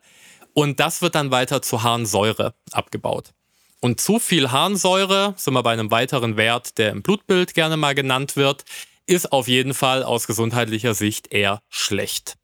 und 0.54 0.80
das 0.80 1.04
wird 1.04 1.14
dann 1.14 1.30
weiter 1.30 1.62
zu 1.62 1.84
Harnsäure 1.84 2.56
abgebaut. 2.72 3.34
Und 3.80 4.02
zu 4.02 4.20
viel 4.20 4.52
Harnsäure, 4.52 5.34
sind 5.38 5.54
wir 5.54 5.64
bei 5.64 5.74
einem 5.74 5.92
weiteren 5.92 6.36
Wert, 6.38 6.78
der 6.78 6.92
im 6.92 7.04
Blutbild 7.04 7.54
gerne 7.54 7.78
mal 7.78 7.94
genannt 7.96 8.36
wird, 8.36 8.64
ist 9.06 9.32
auf 9.32 9.48
jeden 9.48 9.74
Fall 9.74 10.04
aus 10.04 10.28
gesundheitlicher 10.28 10.94
Sicht 10.94 11.32
eher 11.32 11.62
schlecht 11.70 12.38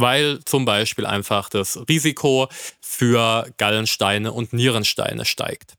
weil 0.00 0.40
zum 0.44 0.64
Beispiel 0.64 1.06
einfach 1.06 1.48
das 1.48 1.78
Risiko 1.88 2.48
für 2.80 3.50
Gallensteine 3.56 4.32
und 4.32 4.52
Nierensteine 4.52 5.24
steigt. 5.24 5.74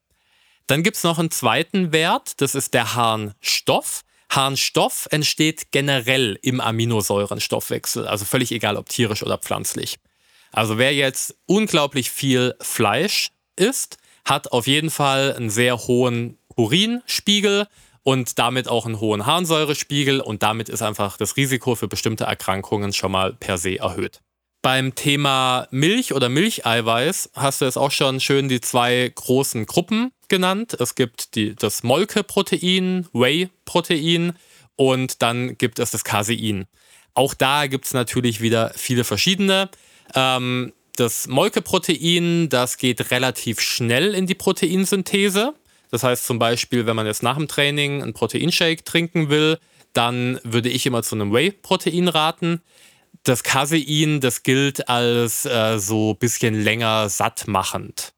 Dann 0.68 0.84
gibt 0.84 0.98
es 0.98 1.04
noch 1.04 1.20
einen 1.20 1.32
zweiten 1.32 1.92
Wert, 1.92 2.42
das 2.42 2.56
ist 2.56 2.74
der 2.74 2.96
Harnstoff. 2.96 4.02
Harnstoff 4.30 5.08
entsteht 5.10 5.72
generell 5.72 6.38
im 6.44 6.62
Aminosäurenstoffwechsel, 6.62 8.08
also 8.08 8.26
völlig 8.26 8.52
egal 8.52 8.78
ob 8.78 8.88
tierisch 8.88 9.24
oder 9.24 9.40
pflanzlich. 9.40 9.98
Also 10.52 10.78
wer 10.78 10.94
jetzt 10.94 11.36
unglaublich 11.46 12.12
viel 12.12 12.56
Fleisch 12.62 13.30
isst, 13.56 13.98
hat 14.30 14.52
auf 14.52 14.68
jeden 14.68 14.90
Fall 14.90 15.34
einen 15.34 15.50
sehr 15.50 15.78
hohen 15.78 16.38
Urinspiegel 16.56 17.68
und 18.04 18.40
damit 18.40 18.68
auch 18.68 18.86
einen 18.86 19.00
hohen 19.00 19.26
Harnsäurespiegel 19.26 20.22
und 20.22 20.44
damit 20.44 20.70
ist 20.70 20.82
einfach 20.82 21.18
das 21.18 21.36
Risiko 21.38 21.76
für 21.76 21.88
bestimmte 21.88 22.26
Erkrankungen 22.26 22.94
schon 22.94 23.12
mal 23.12 23.34
per 23.34 23.58
se 23.58 23.80
erhöht. 23.80 24.22
Beim 24.62 24.94
Thema 24.94 25.68
Milch 25.72 26.14
oder 26.14 26.28
Milcheiweiß 26.28 27.32
hast 27.34 27.62
du 27.62 27.66
jetzt 27.66 27.78
auch 27.78 27.92
schon 27.92 28.20
schön 28.20 28.50
die 28.50 28.62
zwei 28.62 29.10
großen 29.14 29.66
Gruppen 29.66 30.12
genannt. 30.28 30.76
Es 30.80 30.96
gibt 30.96 31.36
die, 31.36 31.56
das 31.56 31.84
Molke-Protein, 31.84 33.08
Whey-Protein 33.14 34.34
und 34.76 35.22
dann 35.22 35.58
gibt 35.58 35.80
es 35.80 35.92
das 35.92 36.04
Casein. 36.04 36.66
Auch 37.14 37.34
da 37.34 37.68
gibt 37.68 37.86
es 37.86 37.94
natürlich 37.94 38.42
wieder 38.42 38.72
viele 38.76 39.04
verschiedene. 39.04 39.70
Ähm, 40.14 40.74
das 41.00 41.28
Molke-Protein, 41.28 42.50
das 42.50 42.78
geht 42.78 43.12
relativ 43.12 43.62
schnell 43.62 44.14
in 44.14 44.28
die 44.28 44.36
Proteinsynthese. 44.36 45.54
Das 45.92 46.04
heißt 46.04 46.26
zum 46.26 46.40
Beispiel, 46.40 46.86
wenn 46.86 46.96
man 46.96 47.06
jetzt 47.06 47.24
nach 47.24 47.38
dem 47.38 47.48
Training 47.48 48.04
einen 48.04 48.14
Proteinshake 48.14 48.84
trinken 48.84 49.30
will, 49.30 49.60
dann 49.94 50.40
würde 50.44 50.70
ich 50.70 50.86
immer 50.86 51.02
zu 51.02 51.16
einem 51.16 51.34
Whey-Protein 51.34 52.08
raten. 52.08 52.62
Das 53.24 53.44
Casein, 53.44 54.20
das 54.20 54.44
gilt 54.44 54.88
als 54.88 55.46
äh, 55.46 55.80
so 55.80 56.12
ein 56.12 56.18
bisschen 56.18 56.54
länger 56.62 57.10
sattmachend. 57.10 58.14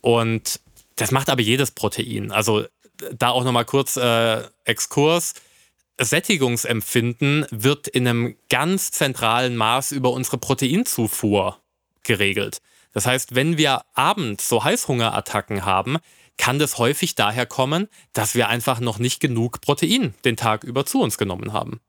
Und 0.00 0.60
das 0.96 1.10
macht 1.10 1.28
aber 1.28 1.42
jedes 1.42 1.72
Protein. 1.72 2.32
Also 2.32 2.64
da 3.12 3.30
auch 3.30 3.44
nochmal 3.44 3.64
kurz 3.64 3.96
äh, 3.96 4.42
Exkurs. 4.64 5.34
Sättigungsempfinden 6.00 7.46
wird 7.50 7.88
in 7.88 8.08
einem 8.08 8.36
ganz 8.48 8.90
zentralen 8.90 9.56
Maß 9.56 9.92
über 9.92 10.10
unsere 10.10 10.38
Proteinzufuhr 10.38 11.61
geregelt. 12.04 12.58
Das 12.92 13.06
heißt, 13.06 13.34
wenn 13.34 13.56
wir 13.56 13.82
abends 13.94 14.48
so 14.48 14.64
Heißhungerattacken 14.64 15.64
haben, 15.64 15.98
kann 16.36 16.58
das 16.58 16.78
häufig 16.78 17.14
daher 17.14 17.46
kommen, 17.46 17.88
dass 18.12 18.34
wir 18.34 18.48
einfach 18.48 18.80
noch 18.80 18.98
nicht 18.98 19.20
genug 19.20 19.60
Protein 19.60 20.14
den 20.24 20.36
Tag 20.36 20.64
über 20.64 20.84
zu 20.84 21.00
uns 21.00 21.18
genommen 21.18 21.52
haben. 21.52 21.80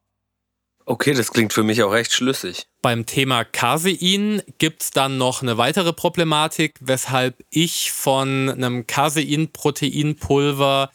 Okay, 0.86 1.14
das 1.14 1.32
klingt 1.32 1.54
für 1.54 1.64
mich 1.64 1.82
auch 1.82 1.94
recht 1.94 2.12
schlüssig. 2.12 2.68
Beim 2.82 3.06
Thema 3.06 3.46
Casein 3.46 4.42
gibt 4.58 4.84
es 4.84 4.92
dann 4.92 5.18
noch 5.18 5.42
eine 5.42 5.58
weitere 5.58 5.94
Problematik, 5.94 6.78
weshalb 6.82 7.42
ich 7.50 7.92
von 7.92 8.50
einem 8.50 8.86
Casein-Proteinpulver, 8.86 10.92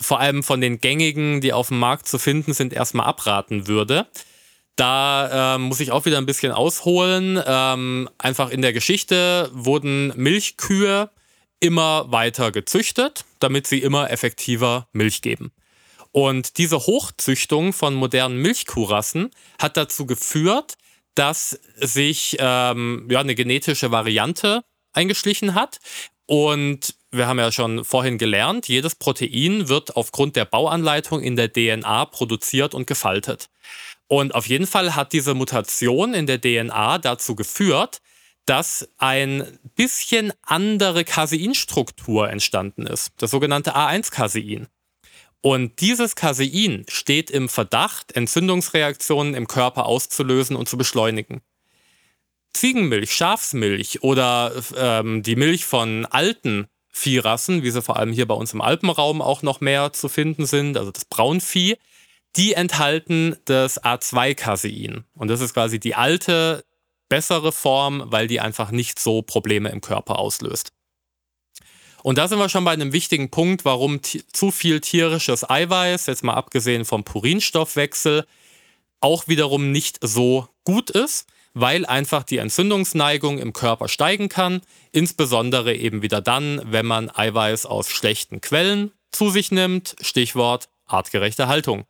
vor 0.00 0.18
allem 0.18 0.42
von 0.42 0.62
den 0.62 0.80
gängigen, 0.80 1.42
die 1.42 1.52
auf 1.52 1.68
dem 1.68 1.78
Markt 1.78 2.08
zu 2.08 2.18
finden 2.18 2.54
sind, 2.54 2.72
erstmal 2.72 3.06
abraten 3.06 3.68
würde. 3.68 4.06
Da 4.76 5.54
äh, 5.54 5.58
muss 5.58 5.80
ich 5.80 5.92
auch 5.92 6.06
wieder 6.06 6.18
ein 6.18 6.26
bisschen 6.26 6.52
ausholen. 6.52 7.42
Ähm, 7.44 8.08
einfach 8.18 8.50
in 8.50 8.62
der 8.62 8.72
Geschichte 8.72 9.50
wurden 9.52 10.12
Milchkühe 10.16 11.10
immer 11.60 12.10
weiter 12.10 12.50
gezüchtet, 12.50 13.24
damit 13.38 13.66
sie 13.66 13.78
immer 13.78 14.10
effektiver 14.10 14.88
Milch 14.92 15.22
geben. 15.22 15.52
Und 16.10 16.58
diese 16.58 16.78
Hochzüchtung 16.78 17.72
von 17.72 17.94
modernen 17.94 18.36
Milchkuhrassen 18.36 19.30
hat 19.58 19.76
dazu 19.76 20.06
geführt, 20.06 20.74
dass 21.14 21.58
sich 21.76 22.36
ähm, 22.38 23.06
ja, 23.10 23.20
eine 23.20 23.34
genetische 23.34 23.90
Variante 23.90 24.64
eingeschlichen 24.92 25.54
hat. 25.54 25.78
Und 26.26 26.94
wir 27.10 27.26
haben 27.26 27.38
ja 27.38 27.52
schon 27.52 27.84
vorhin 27.84 28.18
gelernt, 28.18 28.68
jedes 28.68 28.94
Protein 28.94 29.68
wird 29.68 29.96
aufgrund 29.96 30.36
der 30.36 30.44
Bauanleitung 30.44 31.20
in 31.20 31.36
der 31.36 31.52
DNA 31.52 32.06
produziert 32.06 32.74
und 32.74 32.86
gefaltet. 32.86 33.50
Und 34.12 34.34
auf 34.34 34.46
jeden 34.46 34.66
Fall 34.66 34.94
hat 34.94 35.14
diese 35.14 35.32
Mutation 35.32 36.12
in 36.12 36.26
der 36.26 36.38
DNA 36.38 36.98
dazu 36.98 37.34
geführt, 37.34 38.02
dass 38.44 38.86
ein 38.98 39.58
bisschen 39.74 40.34
andere 40.42 41.02
Caseinstruktur 41.02 42.28
entstanden 42.28 42.86
ist, 42.86 43.12
das 43.16 43.30
sogenannte 43.30 43.74
A1-Casein. 43.74 44.66
Und 45.40 45.80
dieses 45.80 46.14
Casein 46.14 46.84
steht 46.90 47.30
im 47.30 47.48
Verdacht, 47.48 48.12
Entzündungsreaktionen 48.12 49.32
im 49.32 49.48
Körper 49.48 49.86
auszulösen 49.86 50.56
und 50.56 50.68
zu 50.68 50.76
beschleunigen. 50.76 51.40
Ziegenmilch, 52.52 53.14
Schafsmilch 53.14 54.02
oder 54.02 54.52
ähm, 54.76 55.22
die 55.22 55.36
Milch 55.36 55.64
von 55.64 56.04
alten 56.04 56.66
Viehrassen, 56.90 57.62
wie 57.62 57.70
sie 57.70 57.80
vor 57.80 57.96
allem 57.96 58.12
hier 58.12 58.28
bei 58.28 58.34
uns 58.34 58.52
im 58.52 58.60
Alpenraum 58.60 59.22
auch 59.22 59.40
noch 59.40 59.62
mehr 59.62 59.94
zu 59.94 60.10
finden 60.10 60.44
sind, 60.44 60.76
also 60.76 60.90
das 60.90 61.06
Braunvieh, 61.06 61.78
die 62.36 62.54
enthalten 62.54 63.36
das 63.44 63.82
A2-Casein. 63.82 65.04
Und 65.14 65.28
das 65.28 65.40
ist 65.40 65.54
quasi 65.54 65.78
die 65.78 65.94
alte 65.94 66.64
bessere 67.08 67.52
Form, 67.52 68.04
weil 68.06 68.26
die 68.26 68.40
einfach 68.40 68.70
nicht 68.70 68.98
so 68.98 69.22
Probleme 69.22 69.68
im 69.68 69.82
Körper 69.82 70.18
auslöst. 70.18 70.72
Und 72.02 72.18
da 72.18 72.26
sind 72.26 72.38
wir 72.38 72.48
schon 72.48 72.64
bei 72.64 72.72
einem 72.72 72.92
wichtigen 72.92 73.30
Punkt, 73.30 73.64
warum 73.64 74.00
zu 74.02 74.50
viel 74.50 74.80
tierisches 74.80 75.48
Eiweiß, 75.48 76.06
jetzt 76.06 76.24
mal 76.24 76.34
abgesehen 76.34 76.84
vom 76.84 77.04
Purinstoffwechsel, 77.04 78.26
auch 79.00 79.28
wiederum 79.28 79.70
nicht 79.70 79.98
so 80.00 80.48
gut 80.64 80.90
ist, 80.90 81.26
weil 81.54 81.84
einfach 81.86 82.22
die 82.24 82.38
Entzündungsneigung 82.38 83.38
im 83.38 83.52
Körper 83.52 83.88
steigen 83.88 84.28
kann, 84.28 84.62
insbesondere 84.90 85.74
eben 85.74 86.02
wieder 86.02 86.20
dann, 86.20 86.62
wenn 86.64 86.86
man 86.86 87.10
Eiweiß 87.10 87.66
aus 87.66 87.90
schlechten 87.90 88.40
Quellen 88.40 88.90
zu 89.12 89.30
sich 89.30 89.52
nimmt, 89.52 89.94
Stichwort 90.00 90.70
artgerechte 90.86 91.46
Haltung 91.46 91.84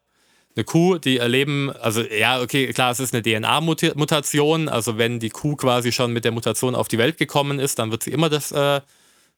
eine 0.55 0.65
Kuh, 0.65 0.99
die 0.99 1.19
erleben, 1.19 1.71
also 1.71 2.03
ja, 2.03 2.41
okay, 2.41 2.73
klar, 2.73 2.91
es 2.91 3.01
ist 3.01 3.15
eine 3.15 3.23
DNA-Mutation. 3.23 4.69
Also 4.69 4.99
wenn 4.99 5.19
die 5.19 5.31
Kuh 5.31 5.57
quasi 5.57 5.93
schon 5.93 6.13
mit 6.13 6.25
der 6.25 6.33
Mutation 6.33 6.75
auf 6.75 6.89
die 6.89 6.99
Welt 6.99 7.17
gekommen 7.17 7.59
ist, 7.59 7.79
dann 7.79 7.91
wird 7.91 8.03
sie 8.03 8.11
immer 8.11 8.29
das 8.29 8.53
äh, 8.53 8.81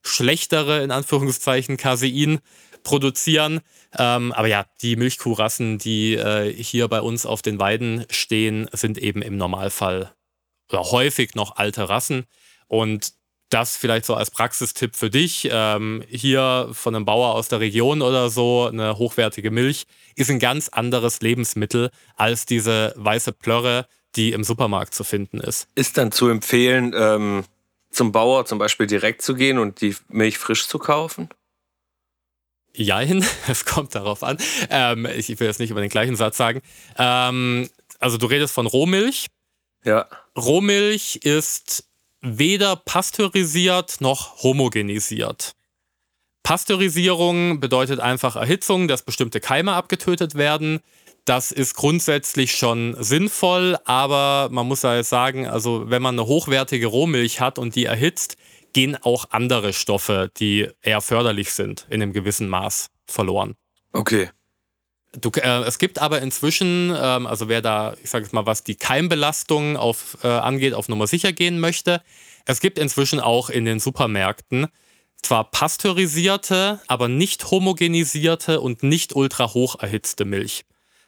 schlechtere, 0.02 0.82
in 0.82 0.90
Anführungszeichen, 0.90 1.76
Casein 1.76 2.40
produzieren. 2.82 3.60
Ähm, 3.96 4.32
aber 4.32 4.48
ja, 4.48 4.66
die 4.82 4.96
Milchkuhrassen, 4.96 5.78
die 5.78 6.14
äh, 6.14 6.52
hier 6.52 6.88
bei 6.88 7.00
uns 7.00 7.26
auf 7.26 7.42
den 7.42 7.58
Weiden 7.58 8.04
stehen, 8.10 8.68
sind 8.72 8.98
eben 8.98 9.22
im 9.22 9.36
Normalfall 9.36 10.12
oder 10.68 10.82
häufig 10.90 11.34
noch 11.34 11.56
alte 11.56 11.88
Rassen. 11.88 12.26
Und 12.66 13.12
das 13.50 13.76
vielleicht 13.76 14.04
so 14.04 14.14
als 14.14 14.30
Praxistipp 14.30 14.96
für 14.96 15.10
dich. 15.10 15.48
Ähm, 15.50 16.02
hier 16.08 16.68
von 16.72 16.94
einem 16.94 17.04
Bauer 17.04 17.34
aus 17.34 17.48
der 17.48 17.60
Region 17.60 18.02
oder 18.02 18.30
so, 18.30 18.66
eine 18.66 18.98
hochwertige 18.98 19.50
Milch, 19.50 19.84
ist 20.16 20.30
ein 20.30 20.38
ganz 20.38 20.68
anderes 20.68 21.20
Lebensmittel 21.20 21.90
als 22.16 22.46
diese 22.46 22.94
weiße 22.96 23.32
Plörre, 23.32 23.86
die 24.16 24.32
im 24.32 24.44
Supermarkt 24.44 24.94
zu 24.94 25.04
finden 25.04 25.40
ist. 25.40 25.68
Ist 25.74 25.98
dann 25.98 26.12
zu 26.12 26.28
empfehlen, 26.28 26.94
ähm, 26.96 27.44
zum 27.90 28.12
Bauer 28.12 28.44
zum 28.44 28.58
Beispiel 28.58 28.86
direkt 28.86 29.22
zu 29.22 29.34
gehen 29.34 29.58
und 29.58 29.80
die 29.80 29.96
Milch 30.08 30.38
frisch 30.38 30.66
zu 30.66 30.78
kaufen? 30.78 31.28
Jein, 32.76 33.24
es 33.48 33.64
kommt 33.64 33.94
darauf 33.94 34.22
an. 34.22 34.38
Ähm, 34.70 35.06
ich 35.06 35.28
will 35.40 35.46
jetzt 35.46 35.60
nicht 35.60 35.70
über 35.70 35.80
den 35.80 35.90
gleichen 35.90 36.16
Satz 36.16 36.36
sagen. 36.36 36.60
Ähm, 36.98 37.68
also 37.98 38.18
du 38.18 38.26
redest 38.26 38.52
von 38.52 38.66
Rohmilch. 38.66 39.26
Ja. 39.84 40.08
Rohmilch 40.36 41.20
ist 41.22 41.84
weder 42.24 42.76
pasteurisiert 42.76 44.00
noch 44.00 44.42
homogenisiert. 44.42 45.54
Pasteurisierung 46.42 47.60
bedeutet 47.60 48.00
einfach 48.00 48.36
Erhitzung, 48.36 48.88
dass 48.88 49.02
bestimmte 49.02 49.40
Keime 49.40 49.72
abgetötet 49.72 50.34
werden. 50.34 50.80
Das 51.24 51.52
ist 51.52 51.74
grundsätzlich 51.74 52.56
schon 52.56 52.96
sinnvoll, 52.98 53.78
aber 53.84 54.48
man 54.50 54.66
muss 54.66 54.82
ja 54.82 55.02
sagen, 55.02 55.46
also 55.46 55.88
wenn 55.88 56.02
man 56.02 56.18
eine 56.18 56.26
hochwertige 56.26 56.86
Rohmilch 56.86 57.40
hat 57.40 57.58
und 57.58 57.76
die 57.76 57.86
erhitzt, 57.86 58.36
gehen 58.74 58.96
auch 59.00 59.26
andere 59.30 59.72
Stoffe, 59.72 60.30
die 60.36 60.68
eher 60.82 61.00
förderlich 61.00 61.52
sind, 61.52 61.86
in 61.88 62.02
einem 62.02 62.12
gewissen 62.12 62.48
Maß 62.48 62.90
verloren. 63.06 63.54
Okay. 63.92 64.28
Du, 65.20 65.30
äh, 65.30 65.62
es 65.62 65.78
gibt 65.78 66.00
aber 66.00 66.20
inzwischen, 66.22 66.94
ähm, 66.96 67.26
also 67.26 67.48
wer 67.48 67.62
da, 67.62 67.94
ich 68.02 68.10
sage 68.10 68.24
jetzt 68.24 68.32
mal, 68.32 68.46
was 68.46 68.64
die 68.64 68.74
Keimbelastung 68.74 69.76
auf, 69.76 70.18
äh, 70.22 70.28
angeht, 70.28 70.74
auf 70.74 70.88
Nummer 70.88 71.06
sicher 71.06 71.32
gehen 71.32 71.60
möchte, 71.60 72.02
es 72.46 72.60
gibt 72.60 72.78
inzwischen 72.78 73.20
auch 73.20 73.48
in 73.48 73.64
den 73.64 73.80
Supermärkten 73.80 74.68
zwar 75.22 75.50
pasteurisierte, 75.50 76.80
aber 76.86 77.08
nicht 77.08 77.50
homogenisierte 77.50 78.60
und 78.60 78.82
nicht 78.82 79.16
ultra 79.16 79.54
hoch 79.54 79.76
erhitzte 79.80 80.24
Milch. 80.24 80.64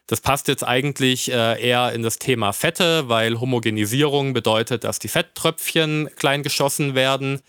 Das 0.06 0.20
passt 0.20 0.48
jetzt 0.48 0.62
eigentlich 0.62 1.30
äh, 1.30 1.60
eher 1.60 1.92
in 1.92 2.02
das 2.02 2.18
Thema 2.18 2.52
Fette, 2.52 3.08
weil 3.08 3.40
Homogenisierung 3.40 4.32
bedeutet, 4.32 4.84
dass 4.84 4.98
die 4.98 5.08
Fetttröpfchen 5.08 6.08
klein 6.16 6.42
geschossen 6.42 6.94
werden. 6.94 7.40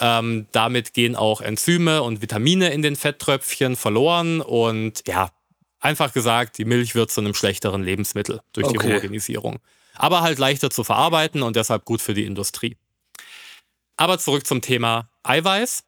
Ähm, 0.00 0.46
damit 0.52 0.94
gehen 0.94 1.16
auch 1.16 1.40
Enzyme 1.40 2.02
und 2.02 2.22
Vitamine 2.22 2.70
in 2.70 2.82
den 2.82 2.96
Fetttröpfchen 2.96 3.76
verloren 3.76 4.40
und 4.40 5.02
ja, 5.06 5.30
einfach 5.84 6.12
gesagt, 6.12 6.58
die 6.58 6.64
Milch 6.64 6.94
wird 6.94 7.10
zu 7.10 7.20
einem 7.20 7.34
schlechteren 7.34 7.82
Lebensmittel 7.82 8.40
durch 8.52 8.66
okay. 8.66 8.78
die 8.78 8.84
Homogenisierung. 8.84 9.58
Aber 9.94 10.22
halt 10.22 10.38
leichter 10.38 10.70
zu 10.70 10.82
verarbeiten 10.82 11.42
und 11.42 11.56
deshalb 11.56 11.84
gut 11.84 12.00
für 12.00 12.14
die 12.14 12.24
Industrie. 12.24 12.76
Aber 13.96 14.18
zurück 14.18 14.46
zum 14.46 14.60
Thema 14.60 15.08
Eiweiß. 15.22 15.84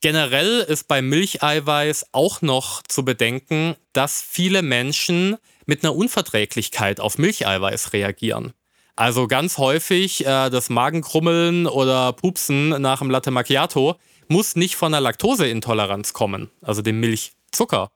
Generell 0.00 0.60
ist 0.60 0.86
bei 0.86 1.02
Milcheiweiß 1.02 2.06
auch 2.12 2.40
noch 2.40 2.82
zu 2.88 3.04
bedenken, 3.04 3.74
dass 3.92 4.22
viele 4.22 4.62
Menschen 4.62 5.36
mit 5.66 5.82
einer 5.82 5.94
Unverträglichkeit 5.94 7.00
auf 7.00 7.18
Milcheiweiß 7.18 7.92
reagieren. 7.92 8.52
Also 8.96 9.26
ganz 9.26 9.58
häufig 9.58 10.26
äh, 10.26 10.50
das 10.50 10.68
Magenkrummeln 10.68 11.66
oder 11.66 12.12
Pupsen 12.12 12.68
nach 12.80 13.00
dem 13.00 13.10
Latte 13.10 13.30
Macchiato 13.30 13.96
muss 14.28 14.56
nicht 14.56 14.76
von 14.76 14.94
einer 14.94 15.00
Laktoseintoleranz 15.00 16.12
kommen, 16.12 16.50
also 16.62 16.82
dem 16.82 17.00
Milchzucker, 17.00 17.90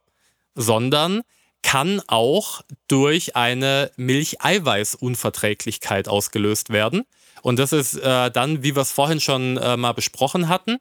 sondern 0.55 1.23
kann 1.65 2.01
auch 2.07 2.63
durch 2.89 3.37
eine 3.37 3.91
Milcheiweißunverträglichkeit 3.97 6.09
ausgelöst 6.09 6.71
werden. 6.71 7.05
Und 7.43 7.59
das 7.59 7.73
ist 7.73 7.95
äh, 7.95 8.31
dann, 8.31 8.63
wie 8.63 8.77
wir 8.77 8.83
es 8.83 8.93
vorhin 8.93 9.21
schon 9.21 9.57
äh, 9.57 9.77
mal 9.77 9.93
besprochen 9.93 10.49
hatten, 10.49 10.77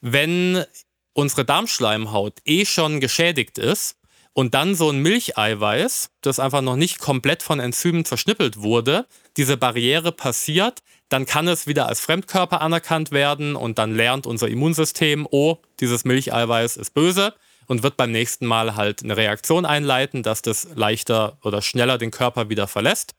wenn 0.00 0.64
unsere 1.12 1.44
Darmschleimhaut 1.44 2.38
eh 2.44 2.66
schon 2.66 3.00
geschädigt 3.00 3.58
ist 3.58 3.96
und 4.32 4.54
dann 4.54 4.74
so 4.74 4.90
ein 4.90 5.00
Milcheiweiß, 5.00 6.10
das 6.22 6.40
einfach 6.40 6.60
noch 6.60 6.76
nicht 6.76 6.98
komplett 6.98 7.42
von 7.42 7.60
Enzymen 7.60 8.04
zerschnippelt 8.04 8.58
wurde, 8.58 9.06
diese 9.36 9.56
Barriere 9.56 10.12
passiert, 10.12 10.82
dann 11.08 11.26
kann 11.26 11.48
es 11.48 11.66
wieder 11.66 11.86
als 11.86 12.00
Fremdkörper 12.00 12.60
anerkannt 12.60 13.10
werden 13.10 13.56
und 13.56 13.78
dann 13.78 13.94
lernt 13.94 14.26
unser 14.26 14.48
Immunsystem, 14.48 15.26
oh, 15.30 15.58
dieses 15.80 16.04
Milcheiweiß 16.04 16.76
ist 16.76 16.94
böse 16.94 17.34
und 17.70 17.84
wird 17.84 17.96
beim 17.96 18.10
nächsten 18.10 18.46
Mal 18.46 18.74
halt 18.74 19.04
eine 19.04 19.16
Reaktion 19.16 19.64
einleiten, 19.64 20.24
dass 20.24 20.42
das 20.42 20.66
leichter 20.74 21.38
oder 21.44 21.62
schneller 21.62 21.98
den 21.98 22.10
Körper 22.10 22.48
wieder 22.48 22.66
verlässt. 22.66 23.14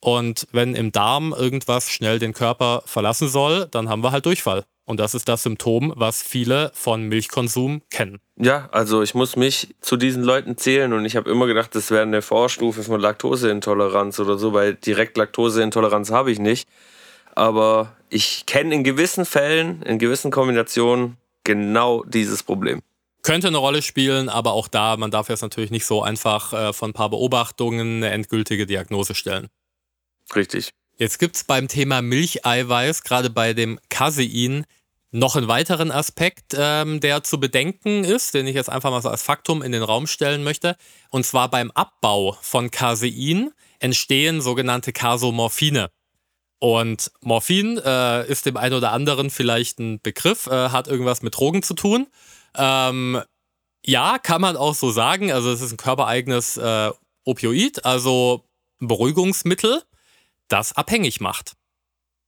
Und 0.00 0.48
wenn 0.50 0.74
im 0.74 0.90
Darm 0.90 1.32
irgendwas 1.32 1.88
schnell 1.88 2.18
den 2.18 2.32
Körper 2.32 2.82
verlassen 2.86 3.28
soll, 3.28 3.68
dann 3.70 3.88
haben 3.88 4.02
wir 4.02 4.10
halt 4.10 4.26
Durchfall. 4.26 4.64
Und 4.84 4.98
das 4.98 5.14
ist 5.14 5.28
das 5.28 5.44
Symptom, 5.44 5.92
was 5.94 6.24
viele 6.24 6.72
von 6.74 7.04
Milchkonsum 7.04 7.82
kennen. 7.88 8.18
Ja, 8.36 8.68
also 8.72 9.00
ich 9.00 9.14
muss 9.14 9.36
mich 9.36 9.76
zu 9.80 9.96
diesen 9.96 10.24
Leuten 10.24 10.56
zählen 10.56 10.92
und 10.92 11.04
ich 11.04 11.14
habe 11.14 11.30
immer 11.30 11.46
gedacht, 11.46 11.76
das 11.76 11.92
wäre 11.92 12.02
eine 12.02 12.20
Vorstufe 12.20 12.82
von 12.82 13.00
Laktoseintoleranz 13.00 14.18
oder 14.18 14.38
so, 14.38 14.52
weil 14.52 14.74
direkt 14.74 15.16
Laktoseintoleranz 15.16 16.10
habe 16.10 16.32
ich 16.32 16.40
nicht. 16.40 16.68
Aber 17.36 17.92
ich 18.10 18.44
kenne 18.44 18.74
in 18.74 18.82
gewissen 18.82 19.24
Fällen, 19.24 19.82
in 19.82 20.00
gewissen 20.00 20.32
Kombinationen 20.32 21.16
genau 21.44 22.02
dieses 22.02 22.42
Problem. 22.42 22.82
Könnte 23.24 23.48
eine 23.48 23.56
Rolle 23.56 23.80
spielen, 23.80 24.28
aber 24.28 24.52
auch 24.52 24.68
da, 24.68 24.98
man 24.98 25.10
darf 25.10 25.30
jetzt 25.30 25.40
natürlich 25.40 25.70
nicht 25.70 25.86
so 25.86 26.02
einfach 26.02 26.52
äh, 26.52 26.72
von 26.74 26.90
ein 26.90 26.92
paar 26.92 27.08
Beobachtungen 27.08 27.96
eine 27.96 28.10
endgültige 28.10 28.66
Diagnose 28.66 29.14
stellen. 29.14 29.48
Richtig. 30.36 30.72
Jetzt 30.98 31.18
gibt 31.18 31.36
es 31.36 31.44
beim 31.44 31.66
Thema 31.66 32.02
Milcheiweiß, 32.02 33.02
gerade 33.02 33.30
bei 33.30 33.54
dem 33.54 33.80
Casein, 33.88 34.66
noch 35.10 35.36
einen 35.36 35.48
weiteren 35.48 35.90
Aspekt, 35.90 36.54
ähm, 36.54 37.00
der 37.00 37.22
zu 37.22 37.40
bedenken 37.40 38.04
ist, 38.04 38.34
den 38.34 38.46
ich 38.46 38.54
jetzt 38.54 38.68
einfach 38.68 38.90
mal 38.90 39.00
so 39.00 39.08
als 39.08 39.22
Faktum 39.22 39.62
in 39.62 39.72
den 39.72 39.82
Raum 39.82 40.06
stellen 40.06 40.44
möchte. 40.44 40.76
Und 41.08 41.24
zwar 41.24 41.48
beim 41.48 41.70
Abbau 41.70 42.36
von 42.42 42.70
Casein 42.70 43.52
entstehen 43.78 44.42
sogenannte 44.42 44.92
Casomorphine. 44.92 45.88
Und 46.58 47.10
Morphin 47.22 47.78
äh, 47.78 48.26
ist 48.28 48.44
dem 48.44 48.58
einen 48.58 48.74
oder 48.74 48.92
anderen 48.92 49.30
vielleicht 49.30 49.78
ein 49.78 50.00
Begriff, 50.02 50.46
äh, 50.46 50.68
hat 50.68 50.88
irgendwas 50.88 51.22
mit 51.22 51.36
Drogen 51.36 51.62
zu 51.62 51.72
tun. 51.72 52.06
Ähm, 52.56 53.20
ja, 53.84 54.18
kann 54.18 54.40
man 54.40 54.56
auch 54.56 54.74
so 54.74 54.90
sagen. 54.90 55.32
Also 55.32 55.50
es 55.50 55.60
ist 55.60 55.72
ein 55.72 55.76
körpereigenes 55.76 56.56
äh, 56.56 56.90
Opioid, 57.24 57.84
also 57.84 58.44
ein 58.80 58.88
Beruhigungsmittel 58.88 59.82
das 60.48 60.72
abhängig 60.76 61.20
macht. 61.20 61.54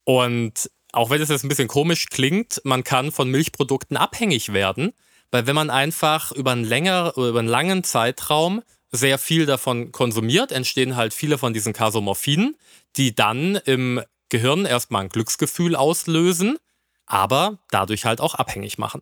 Und 0.03 0.69
auch 0.91 1.09
wenn 1.09 1.21
es 1.21 1.29
jetzt 1.29 1.43
ein 1.43 1.49
bisschen 1.49 1.67
komisch 1.67 2.07
klingt, 2.07 2.61
man 2.63 2.83
kann 2.83 3.11
von 3.11 3.29
Milchprodukten 3.29 3.97
abhängig 3.97 4.53
werden, 4.53 4.93
weil 5.31 5.47
wenn 5.47 5.55
man 5.55 5.69
einfach 5.69 6.31
über 6.31 6.51
einen, 6.51 6.63
länger, 6.63 7.13
über 7.15 7.39
einen 7.39 7.47
langen 7.47 7.83
Zeitraum 7.83 8.63
sehr 8.91 9.17
viel 9.17 9.45
davon 9.45 9.91
konsumiert, 9.91 10.51
entstehen 10.51 10.95
halt 10.95 11.13
viele 11.13 11.37
von 11.37 11.53
diesen 11.53 11.73
Kasomorphinen, 11.73 12.55
die 12.95 13.13
dann 13.13 13.55
im 13.65 14.01
Gehirn 14.29 14.65
erstmal 14.65 15.03
ein 15.03 15.09
Glücksgefühl 15.09 15.75
auslösen, 15.75 16.57
aber 17.05 17.59
dadurch 17.69 18.05
halt 18.05 18.21
auch 18.21 18.35
abhängig 18.35 18.77
machen. 18.77 19.01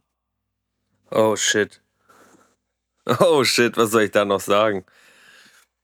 Oh 1.12 1.36
shit. 1.36 1.82
Oh 3.20 3.44
shit, 3.44 3.78
was 3.78 3.92
soll 3.92 4.04
ich 4.04 4.12
da 4.12 4.26
noch 4.26 4.40
sagen? 4.40 4.86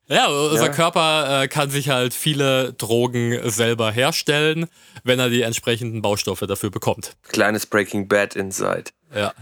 Ja, 0.07 0.27
unser 0.27 0.65
ja. 0.65 0.71
Körper 0.73 1.43
äh, 1.43 1.47
kann 1.47 1.69
sich 1.69 1.89
halt 1.89 2.13
viele 2.13 2.73
Drogen 2.73 3.49
selber 3.49 3.91
herstellen, 3.91 4.67
wenn 5.05 5.19
er 5.19 5.29
die 5.29 5.43
entsprechenden 5.43 6.01
Baustoffe 6.01 6.45
dafür 6.47 6.69
bekommt. 6.69 7.15
Kleines 7.29 7.65
Breaking 7.65 8.10
Bad 8.10 8.36
Inside. 8.36 8.91
Ja. 9.15 9.34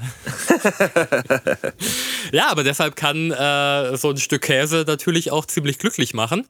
ja, 2.32 2.50
aber 2.50 2.64
deshalb 2.64 2.96
kann 2.96 3.32
äh, 3.32 3.98
so 3.98 4.12
ein 4.12 4.18
Stück 4.18 4.44
Käse 4.44 4.84
natürlich 4.86 5.32
auch 5.32 5.46
ziemlich 5.46 5.80
glücklich 5.80 6.14
machen. 6.14 6.48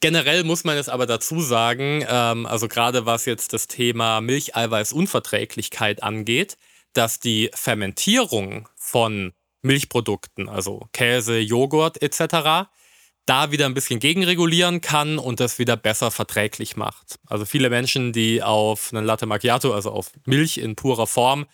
Generell 0.00 0.42
muss 0.42 0.64
man 0.64 0.76
es 0.76 0.88
aber 0.88 1.06
dazu 1.06 1.40
sagen, 1.40 2.04
ähm, 2.08 2.46
also 2.46 2.66
gerade 2.66 3.06
was 3.06 3.26
jetzt 3.26 3.52
das 3.52 3.68
Thema 3.68 4.20
Milcheiweißunverträglichkeit 4.20 6.02
angeht, 6.02 6.56
dass 6.92 7.20
die 7.20 7.50
Fermentierung 7.54 8.68
von 8.76 9.32
Milchprodukten, 9.62 10.48
also 10.48 10.88
Käse, 10.92 11.38
Joghurt 11.38 12.02
etc., 12.02 12.68
da 13.24 13.52
wieder 13.52 13.66
ein 13.66 13.74
bisschen 13.74 14.00
gegenregulieren 14.00 14.80
kann 14.80 15.18
und 15.18 15.38
das 15.38 15.58
wieder 15.58 15.76
besser 15.76 16.10
verträglich 16.10 16.76
macht. 16.76 17.20
Also 17.26 17.44
viele 17.44 17.70
Menschen, 17.70 18.12
die 18.12 18.42
auf 18.42 18.92
einen 18.92 19.06
Latte 19.06 19.26
Macchiato, 19.26 19.72
also 19.72 19.92
auf 19.92 20.10
Milch 20.26 20.58
in 20.58 20.74
purer 20.74 21.06
Form, 21.06 21.46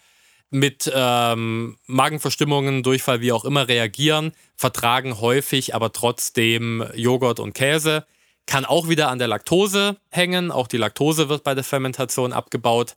mit 0.50 0.90
ähm, 0.94 1.76
Magenverstimmungen, 1.86 2.82
Durchfall, 2.82 3.20
wie 3.20 3.32
auch 3.32 3.44
immer 3.44 3.68
reagieren, 3.68 4.32
vertragen 4.56 5.20
häufig 5.20 5.74
aber 5.74 5.92
trotzdem 5.92 6.84
Joghurt 6.94 7.38
und 7.38 7.52
Käse. 7.52 8.06
Kann 8.46 8.64
auch 8.64 8.88
wieder 8.88 9.10
an 9.10 9.18
der 9.18 9.28
Laktose 9.28 9.98
hängen. 10.10 10.50
Auch 10.50 10.68
die 10.68 10.78
Laktose 10.78 11.28
wird 11.28 11.44
bei 11.44 11.54
der 11.54 11.64
Fermentation 11.64 12.32
abgebaut. 12.32 12.96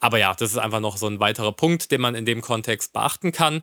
Aber 0.00 0.18
ja, 0.18 0.34
das 0.34 0.52
ist 0.52 0.58
einfach 0.58 0.80
noch 0.80 0.96
so 0.96 1.06
ein 1.06 1.20
weiterer 1.20 1.52
Punkt, 1.52 1.90
den 1.90 2.00
man 2.00 2.14
in 2.14 2.24
dem 2.24 2.40
Kontext 2.40 2.92
beachten 2.92 3.32
kann. 3.32 3.62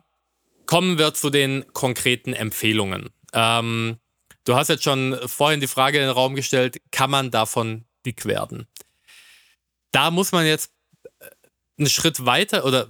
Kommen 0.66 0.98
wir 0.98 1.14
zu 1.14 1.30
den 1.30 1.64
konkreten 1.72 2.32
Empfehlungen. 2.32 3.10
Ähm, 3.32 3.98
Du 4.46 4.54
hast 4.54 4.68
jetzt 4.68 4.84
schon 4.84 5.18
vorhin 5.26 5.60
die 5.60 5.66
Frage 5.66 5.98
in 5.98 6.04
den 6.04 6.12
Raum 6.12 6.36
gestellt, 6.36 6.80
kann 6.92 7.10
man 7.10 7.32
davon 7.32 7.84
dick 8.06 8.26
werden? 8.26 8.68
Da 9.90 10.12
muss 10.12 10.30
man 10.30 10.46
jetzt 10.46 10.72
äh, 11.18 11.28
einen 11.78 11.90
Schritt 11.90 12.24
weiter 12.24 12.64
oder 12.64 12.88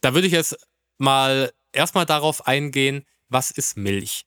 da 0.00 0.14
würde 0.14 0.26
ich 0.26 0.32
jetzt 0.32 0.58
mal 0.98 1.52
erstmal 1.72 2.06
darauf 2.06 2.48
eingehen, 2.48 3.06
was 3.28 3.52
ist 3.52 3.76
Milch? 3.76 4.26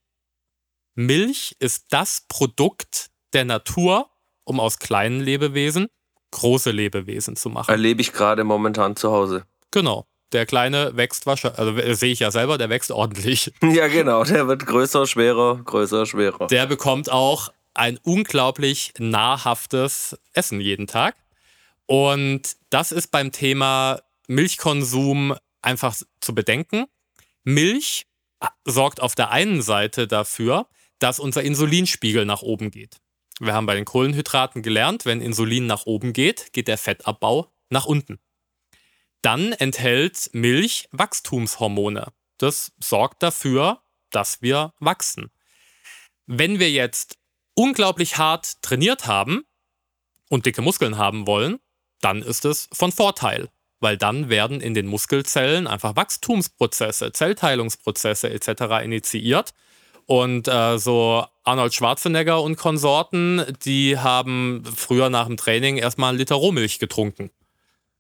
Milch 0.95 1.57
ist 1.59 1.87
das 1.89 2.25
Produkt 2.29 3.11
der 3.33 3.43
Natur, 3.43 4.09
um 4.45 4.61
aus 4.61 4.79
kleinen 4.79 5.19
Lebewesen 5.19 5.89
große 6.31 6.71
Lebewesen 6.71 7.35
zu 7.35 7.49
machen. 7.49 7.69
Erlebe 7.69 8.01
ich 8.01 8.13
gerade 8.13 8.43
momentan 8.43 8.95
zu 8.95 9.11
Hause. 9.11 9.43
Genau 9.71 10.05
der 10.31 10.45
Kleine 10.45 10.95
wächst 10.95 11.25
wahrscheinlich, 11.25 11.59
also 11.59 11.93
sehe 11.93 12.11
ich 12.11 12.19
ja 12.19 12.31
selber, 12.31 12.57
der 12.57 12.69
wächst 12.69 12.91
ordentlich. 12.91 13.51
Ja, 13.61 13.87
genau, 13.87 14.23
der 14.23 14.47
wird 14.47 14.65
größer, 14.65 15.05
schwerer, 15.07 15.61
größer, 15.63 16.05
schwerer. 16.05 16.47
Der 16.47 16.65
bekommt 16.65 17.11
auch 17.11 17.49
ein 17.73 17.99
unglaublich 18.03 18.93
nahrhaftes 18.97 20.17
Essen 20.33 20.59
jeden 20.59 20.87
Tag. 20.87 21.15
Und 21.85 22.55
das 22.69 22.91
ist 22.91 23.11
beim 23.11 23.31
Thema 23.31 24.01
Milchkonsum 24.27 25.35
einfach 25.61 25.95
zu 26.21 26.35
bedenken, 26.35 26.85
Milch 27.43 28.05
sorgt 28.65 29.01
auf 29.01 29.15
der 29.15 29.31
einen 29.31 29.61
Seite 29.61 30.07
dafür, 30.07 30.67
dass 30.99 31.19
unser 31.19 31.43
Insulinspiegel 31.43 32.25
nach 32.25 32.41
oben 32.41 32.71
geht. 32.71 32.97
Wir 33.43 33.55
haben 33.55 33.65
bei 33.65 33.73
den 33.73 33.85
Kohlenhydraten 33.85 34.61
gelernt, 34.61 35.07
wenn 35.07 35.19
Insulin 35.19 35.65
nach 35.65 35.87
oben 35.87 36.13
geht, 36.13 36.53
geht 36.53 36.67
der 36.67 36.77
Fettabbau 36.77 37.51
nach 37.71 37.87
unten. 37.87 38.19
Dann 39.23 39.51
enthält 39.53 40.29
Milch 40.33 40.87
Wachstumshormone. 40.91 42.13
Das 42.37 42.71
sorgt 42.79 43.23
dafür, 43.23 43.81
dass 44.11 44.43
wir 44.43 44.75
wachsen. 44.79 45.31
Wenn 46.27 46.59
wir 46.59 46.69
jetzt 46.69 47.17
unglaublich 47.55 48.19
hart 48.19 48.61
trainiert 48.61 49.07
haben 49.07 49.41
und 50.29 50.45
dicke 50.45 50.61
Muskeln 50.61 50.99
haben 50.99 51.25
wollen, 51.25 51.57
dann 51.99 52.21
ist 52.21 52.45
es 52.45 52.69
von 52.71 52.91
Vorteil, 52.91 53.49
weil 53.79 53.97
dann 53.97 54.29
werden 54.29 54.61
in 54.61 54.75
den 54.75 54.85
Muskelzellen 54.85 55.65
einfach 55.65 55.95
Wachstumsprozesse, 55.95 57.11
Zellteilungsprozesse 57.11 58.29
etc. 58.29 58.83
initiiert. 58.83 59.55
Und 60.11 60.49
äh, 60.49 60.77
so 60.77 61.23
Arnold 61.45 61.73
Schwarzenegger 61.73 62.41
und 62.41 62.57
Konsorten, 62.57 63.45
die 63.63 63.97
haben 63.97 64.61
früher 64.75 65.09
nach 65.09 65.27
dem 65.27 65.37
Training 65.37 65.77
erstmal 65.77 66.09
einen 66.09 66.17
Liter 66.17 66.35
Rohmilch 66.35 66.79
getrunken. 66.79 67.31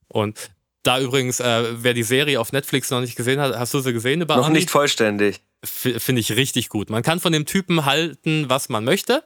Und 0.09 0.51
da 0.83 0.99
übrigens, 0.99 1.39
äh, 1.39 1.63
wer 1.71 1.93
die 1.93 2.03
Serie 2.03 2.41
auf 2.41 2.51
Netflix 2.51 2.89
noch 2.89 2.99
nicht 2.99 3.15
gesehen 3.15 3.39
hat, 3.39 3.57
hast 3.57 3.73
du 3.73 3.79
sie 3.79 3.93
gesehen 3.93 4.19
über 4.19 4.35
Noch 4.35 4.47
Arnie? 4.47 4.57
nicht 4.57 4.69
vollständig. 4.69 5.39
Finde 5.63 6.19
ich 6.19 6.35
richtig 6.35 6.67
gut. 6.67 6.89
Man 6.89 7.01
kann 7.01 7.21
von 7.21 7.31
dem 7.31 7.45
Typen 7.45 7.85
halten, 7.85 8.49
was 8.49 8.67
man 8.67 8.83
möchte 8.83 9.23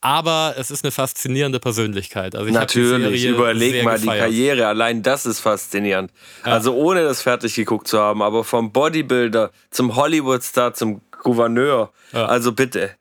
aber 0.00 0.56
es 0.58 0.70
ist 0.70 0.84
eine 0.84 0.90
faszinierende 0.90 1.58
Persönlichkeit. 1.60 2.34
Also 2.34 2.52
Natürlich, 2.52 3.24
überleg 3.24 3.82
mal 3.84 3.98
gefeiert. 3.98 4.02
die 4.02 4.20
Karriere, 4.20 4.66
allein 4.66 5.02
das 5.02 5.24
ist 5.24 5.40
faszinierend. 5.40 6.12
Ja. 6.44 6.52
Also 6.52 6.74
ohne 6.74 7.04
das 7.04 7.22
fertig 7.22 7.54
geguckt 7.54 7.88
zu 7.88 7.98
haben, 7.98 8.20
aber 8.20 8.44
vom 8.44 8.70
Bodybuilder 8.70 9.50
zum 9.70 9.96
Hollywood-Star 9.96 10.74
zum 10.74 11.00
Gouverneur, 11.24 11.92
ja. 12.12 12.26
also 12.26 12.52
bitte. 12.52 12.92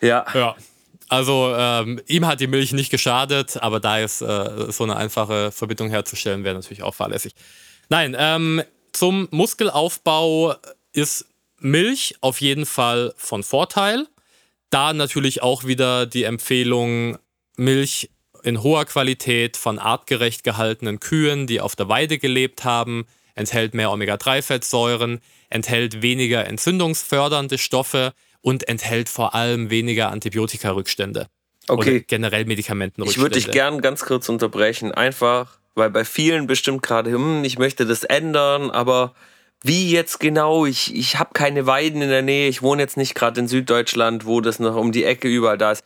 Ja. 0.00 0.24
Ja. 0.32 0.54
Also 1.08 1.52
ähm, 1.56 2.00
ihm 2.06 2.26
hat 2.26 2.40
die 2.40 2.46
Milch 2.46 2.72
nicht 2.72 2.90
geschadet, 2.90 3.58
aber 3.60 3.80
da 3.80 3.98
ist 3.98 4.22
äh, 4.22 4.70
so 4.72 4.84
eine 4.84 4.96
einfache 4.96 5.50
Verbindung 5.50 5.90
herzustellen, 5.90 6.44
wäre 6.44 6.54
natürlich 6.54 6.82
auch 6.82 6.94
fahrlässig. 6.94 7.34
Nein, 7.88 8.16
ähm, 8.18 8.62
zum 8.92 9.28
Muskelaufbau 9.30 10.54
ist 10.92 11.26
Milch 11.58 12.16
auf 12.20 12.40
jeden 12.40 12.64
Fall 12.64 13.12
von 13.16 13.42
Vorteil. 13.42 14.06
Da 14.70 14.94
natürlich 14.94 15.42
auch 15.42 15.64
wieder 15.64 16.06
die 16.06 16.24
Empfehlung, 16.24 17.18
Milch 17.56 18.08
in 18.42 18.62
hoher 18.62 18.86
Qualität 18.86 19.56
von 19.56 19.78
artgerecht 19.78 20.44
gehaltenen 20.44 20.98
Kühen, 20.98 21.46
die 21.46 21.60
auf 21.60 21.76
der 21.76 21.88
Weide 21.88 22.18
gelebt 22.18 22.64
haben, 22.64 23.06
enthält 23.34 23.74
mehr 23.74 23.90
Omega-3-Fettsäuren, 23.92 25.20
enthält 25.54 26.02
weniger 26.02 26.46
entzündungsfördernde 26.46 27.58
Stoffe 27.58 28.12
und 28.40 28.68
enthält 28.68 29.08
vor 29.08 29.34
allem 29.34 29.70
weniger 29.70 30.10
Antibiotikarückstände. 30.10 31.26
Okay. 31.68 31.90
Oder 31.90 32.00
generell 32.00 32.44
Medikamentenrückstände. 32.44 33.28
Ich 33.28 33.34
würde 33.34 33.46
dich 33.46 33.52
gern 33.52 33.80
ganz 33.80 34.04
kurz 34.04 34.28
unterbrechen, 34.28 34.92
einfach, 34.92 35.58
weil 35.74 35.90
bei 35.90 36.04
vielen 36.04 36.46
bestimmt 36.46 36.82
gerade, 36.82 37.12
hm, 37.12 37.44
ich 37.44 37.58
möchte 37.58 37.86
das 37.86 38.02
ändern, 38.04 38.70
aber 38.70 39.14
wie 39.62 39.90
jetzt 39.90 40.18
genau? 40.18 40.66
Ich, 40.66 40.94
ich 40.94 41.18
habe 41.18 41.30
keine 41.34 41.66
Weiden 41.66 42.02
in 42.02 42.08
der 42.08 42.22
Nähe. 42.22 42.48
Ich 42.48 42.62
wohne 42.62 42.82
jetzt 42.82 42.96
nicht 42.96 43.14
gerade 43.14 43.40
in 43.40 43.46
Süddeutschland, 43.46 44.26
wo 44.26 44.40
das 44.40 44.58
noch 44.58 44.74
um 44.74 44.90
die 44.90 45.04
Ecke 45.04 45.28
überall 45.28 45.56
da 45.56 45.72
ist. 45.72 45.84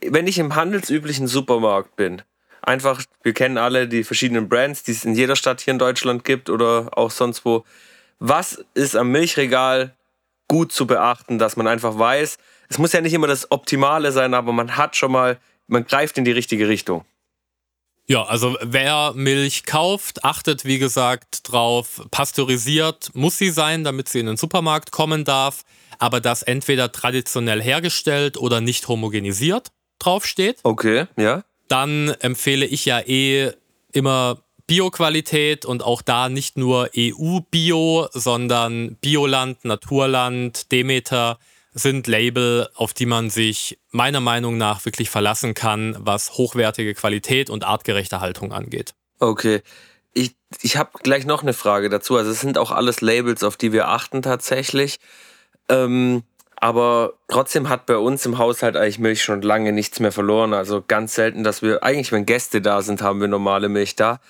Wenn 0.00 0.26
ich 0.26 0.38
im 0.38 0.54
handelsüblichen 0.54 1.26
Supermarkt 1.26 1.94
bin, 1.96 2.22
einfach, 2.62 3.02
wir 3.22 3.34
kennen 3.34 3.58
alle 3.58 3.86
die 3.86 4.04
verschiedenen 4.04 4.48
Brands, 4.48 4.82
die 4.82 4.92
es 4.92 5.04
in 5.04 5.14
jeder 5.14 5.36
Stadt 5.36 5.60
hier 5.60 5.72
in 5.72 5.78
Deutschland 5.78 6.24
gibt 6.24 6.48
oder 6.48 6.96
auch 6.96 7.10
sonst 7.10 7.44
wo. 7.44 7.64
Was 8.18 8.64
ist 8.74 8.96
am 8.96 9.10
Milchregal 9.10 9.94
gut 10.48 10.72
zu 10.72 10.86
beachten, 10.86 11.38
dass 11.38 11.56
man 11.56 11.66
einfach 11.66 11.98
weiß, 11.98 12.38
es 12.68 12.78
muss 12.78 12.92
ja 12.92 13.00
nicht 13.00 13.14
immer 13.14 13.26
das 13.26 13.50
Optimale 13.50 14.12
sein, 14.12 14.34
aber 14.34 14.52
man 14.52 14.76
hat 14.76 14.96
schon 14.96 15.12
mal, 15.12 15.38
man 15.66 15.84
greift 15.84 16.18
in 16.18 16.24
die 16.24 16.30
richtige 16.30 16.68
Richtung. 16.68 17.04
Ja, 18.06 18.24
also 18.24 18.56
wer 18.60 19.12
Milch 19.14 19.64
kauft, 19.64 20.24
achtet 20.24 20.64
wie 20.64 20.78
gesagt 20.78 21.50
drauf, 21.50 22.02
pasteurisiert 22.10 23.10
muss 23.14 23.38
sie 23.38 23.50
sein, 23.50 23.84
damit 23.84 24.08
sie 24.08 24.20
in 24.20 24.26
den 24.26 24.36
Supermarkt 24.36 24.90
kommen 24.90 25.24
darf, 25.24 25.62
aber 25.98 26.20
dass 26.20 26.42
entweder 26.42 26.92
traditionell 26.92 27.62
hergestellt 27.62 28.36
oder 28.36 28.60
nicht 28.60 28.88
homogenisiert 28.88 29.68
draufsteht. 29.98 30.58
Okay, 30.64 31.06
ja. 31.16 31.44
Dann 31.68 32.08
empfehle 32.20 32.66
ich 32.66 32.84
ja 32.84 33.00
eh 33.00 33.52
immer 33.92 34.41
Bioqualität 34.66 35.64
und 35.64 35.82
auch 35.82 36.02
da 36.02 36.28
nicht 36.28 36.56
nur 36.56 36.90
EU-Bio, 36.96 38.08
sondern 38.12 38.96
Bioland, 39.00 39.64
Naturland, 39.64 40.70
Demeter 40.72 41.38
sind 41.74 42.06
Label, 42.06 42.68
auf 42.74 42.92
die 42.92 43.06
man 43.06 43.30
sich 43.30 43.78
meiner 43.90 44.20
Meinung 44.20 44.58
nach 44.58 44.84
wirklich 44.84 45.10
verlassen 45.10 45.54
kann, 45.54 45.96
was 45.98 46.32
hochwertige 46.32 46.94
Qualität 46.94 47.48
und 47.50 47.64
artgerechte 47.64 48.20
Haltung 48.20 48.52
angeht. 48.52 48.94
Okay. 49.18 49.62
Ich, 50.12 50.34
ich 50.60 50.76
habe 50.76 50.90
gleich 51.02 51.24
noch 51.24 51.42
eine 51.42 51.54
Frage 51.54 51.88
dazu. 51.88 52.16
Also 52.16 52.30
es 52.30 52.40
sind 52.40 52.58
auch 52.58 52.70
alles 52.70 53.00
Labels, 53.00 53.42
auf 53.42 53.56
die 53.56 53.72
wir 53.72 53.88
achten 53.88 54.20
tatsächlich. 54.20 54.98
Ähm, 55.70 56.24
aber 56.56 57.14
trotzdem 57.28 57.68
hat 57.68 57.86
bei 57.86 57.96
uns 57.96 58.24
im 58.26 58.38
Haushalt 58.38 58.76
eigentlich 58.76 58.98
Milch 58.98 59.22
schon 59.22 59.42
lange 59.42 59.72
nichts 59.72 59.98
mehr 59.98 60.12
verloren. 60.12 60.52
Also 60.54 60.84
ganz 60.86 61.14
selten, 61.14 61.42
dass 61.42 61.62
wir, 61.62 61.82
eigentlich 61.82 62.12
wenn 62.12 62.26
Gäste 62.26 62.60
da 62.60 62.82
sind, 62.82 63.02
haben 63.02 63.20
wir 63.20 63.28
normale 63.28 63.68
Milch 63.68 63.96
da. 63.96 64.20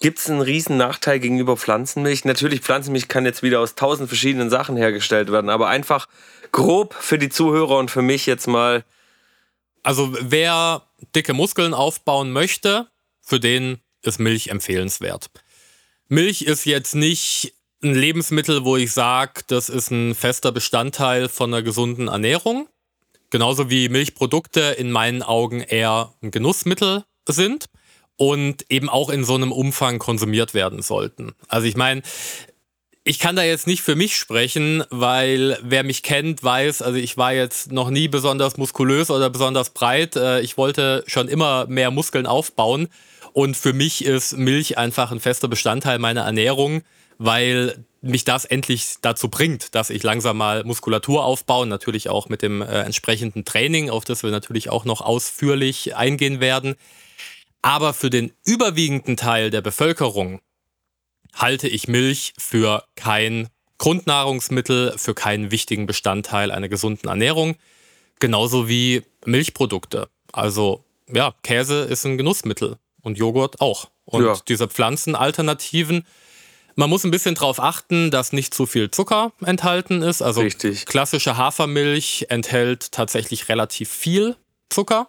Gibt 0.00 0.18
es 0.18 0.28
einen 0.28 0.42
riesen 0.42 0.76
Nachteil 0.76 1.20
gegenüber 1.20 1.56
Pflanzenmilch? 1.56 2.24
Natürlich, 2.24 2.60
Pflanzenmilch 2.60 3.08
kann 3.08 3.24
jetzt 3.24 3.42
wieder 3.42 3.60
aus 3.60 3.76
tausend 3.76 4.08
verschiedenen 4.08 4.50
Sachen 4.50 4.76
hergestellt 4.76 5.32
werden, 5.32 5.48
aber 5.48 5.68
einfach 5.68 6.06
grob 6.52 6.94
für 6.94 7.18
die 7.18 7.30
Zuhörer 7.30 7.78
und 7.78 7.90
für 7.90 8.02
mich 8.02 8.26
jetzt 8.26 8.46
mal. 8.46 8.84
Also 9.82 10.14
wer 10.20 10.82
dicke 11.14 11.32
Muskeln 11.32 11.72
aufbauen 11.72 12.32
möchte, 12.32 12.88
für 13.22 13.40
den 13.40 13.80
ist 14.02 14.18
Milch 14.18 14.48
empfehlenswert. 14.48 15.30
Milch 16.08 16.42
ist 16.42 16.66
jetzt 16.66 16.94
nicht 16.94 17.54
ein 17.82 17.94
Lebensmittel, 17.94 18.64
wo 18.64 18.76
ich 18.76 18.92
sage, 18.92 19.42
das 19.46 19.68
ist 19.68 19.90
ein 19.90 20.14
fester 20.14 20.52
Bestandteil 20.52 21.28
von 21.28 21.52
einer 21.52 21.62
gesunden 21.62 22.08
Ernährung. 22.08 22.68
Genauso 23.30 23.70
wie 23.70 23.88
Milchprodukte 23.88 24.60
in 24.60 24.92
meinen 24.92 25.22
Augen 25.22 25.60
eher 25.60 26.12
ein 26.22 26.30
Genussmittel 26.30 27.04
sind 27.28 27.68
und 28.16 28.64
eben 28.70 28.88
auch 28.88 29.10
in 29.10 29.24
so 29.24 29.34
einem 29.34 29.52
Umfang 29.52 29.98
konsumiert 29.98 30.54
werden 30.54 30.82
sollten. 30.82 31.32
Also 31.48 31.66
ich 31.66 31.76
meine, 31.76 32.02
ich 33.08 33.20
kann 33.20 33.36
da 33.36 33.44
jetzt 33.44 33.68
nicht 33.68 33.82
für 33.82 33.94
mich 33.94 34.16
sprechen, 34.16 34.82
weil 34.90 35.58
wer 35.62 35.84
mich 35.84 36.02
kennt, 36.02 36.42
weiß, 36.42 36.82
also 36.82 36.98
ich 36.98 37.16
war 37.16 37.32
jetzt 37.32 37.70
noch 37.70 37.88
nie 37.88 38.08
besonders 38.08 38.56
muskulös 38.56 39.10
oder 39.10 39.30
besonders 39.30 39.70
breit. 39.70 40.16
Äh, 40.16 40.40
ich 40.40 40.56
wollte 40.56 41.04
schon 41.06 41.28
immer 41.28 41.66
mehr 41.66 41.92
Muskeln 41.92 42.26
aufbauen. 42.26 42.88
Und 43.32 43.56
für 43.56 43.72
mich 43.72 44.04
ist 44.04 44.36
Milch 44.36 44.76
einfach 44.76 45.12
ein 45.12 45.20
fester 45.20 45.46
Bestandteil 45.46 46.00
meiner 46.00 46.22
Ernährung, 46.22 46.82
weil 47.18 47.84
mich 48.00 48.24
das 48.24 48.44
endlich 48.44 48.96
dazu 49.02 49.28
bringt, 49.28 49.74
dass 49.74 49.90
ich 49.90 50.02
langsam 50.02 50.38
mal 50.38 50.64
Muskulatur 50.64 51.24
aufbaue, 51.24 51.66
natürlich 51.66 52.08
auch 52.08 52.28
mit 52.28 52.42
dem 52.42 52.60
äh, 52.60 52.80
entsprechenden 52.80 53.44
Training, 53.44 53.88
auf 53.88 54.04
das 54.04 54.24
wir 54.24 54.30
natürlich 54.30 54.70
auch 54.70 54.84
noch 54.84 55.00
ausführlich 55.00 55.94
eingehen 55.94 56.40
werden. 56.40 56.74
Aber 57.66 57.94
für 57.94 58.10
den 58.10 58.32
überwiegenden 58.44 59.16
Teil 59.16 59.50
der 59.50 59.60
Bevölkerung 59.60 60.40
halte 61.34 61.66
ich 61.66 61.88
Milch 61.88 62.32
für 62.38 62.84
kein 62.94 63.48
Grundnahrungsmittel, 63.78 64.94
für 64.96 65.14
keinen 65.14 65.50
wichtigen 65.50 65.86
Bestandteil 65.86 66.52
einer 66.52 66.68
gesunden 66.68 67.08
Ernährung. 67.08 67.56
Genauso 68.20 68.68
wie 68.68 69.02
Milchprodukte. 69.24 70.08
Also 70.30 70.84
ja, 71.12 71.34
Käse 71.42 71.80
ist 71.80 72.06
ein 72.06 72.16
Genussmittel 72.16 72.78
und 73.02 73.18
Joghurt 73.18 73.60
auch. 73.60 73.90
Und 74.04 74.24
ja. 74.24 74.36
diese 74.46 74.68
Pflanzenalternativen, 74.68 76.06
man 76.76 76.88
muss 76.88 77.02
ein 77.02 77.10
bisschen 77.10 77.34
darauf 77.34 77.58
achten, 77.58 78.12
dass 78.12 78.32
nicht 78.32 78.54
zu 78.54 78.66
viel 78.66 78.92
Zucker 78.92 79.32
enthalten 79.44 80.02
ist. 80.02 80.22
Also 80.22 80.42
Richtig. 80.42 80.86
klassische 80.86 81.36
Hafermilch 81.36 82.26
enthält 82.28 82.92
tatsächlich 82.92 83.48
relativ 83.48 83.90
viel 83.90 84.36
Zucker. 84.70 85.08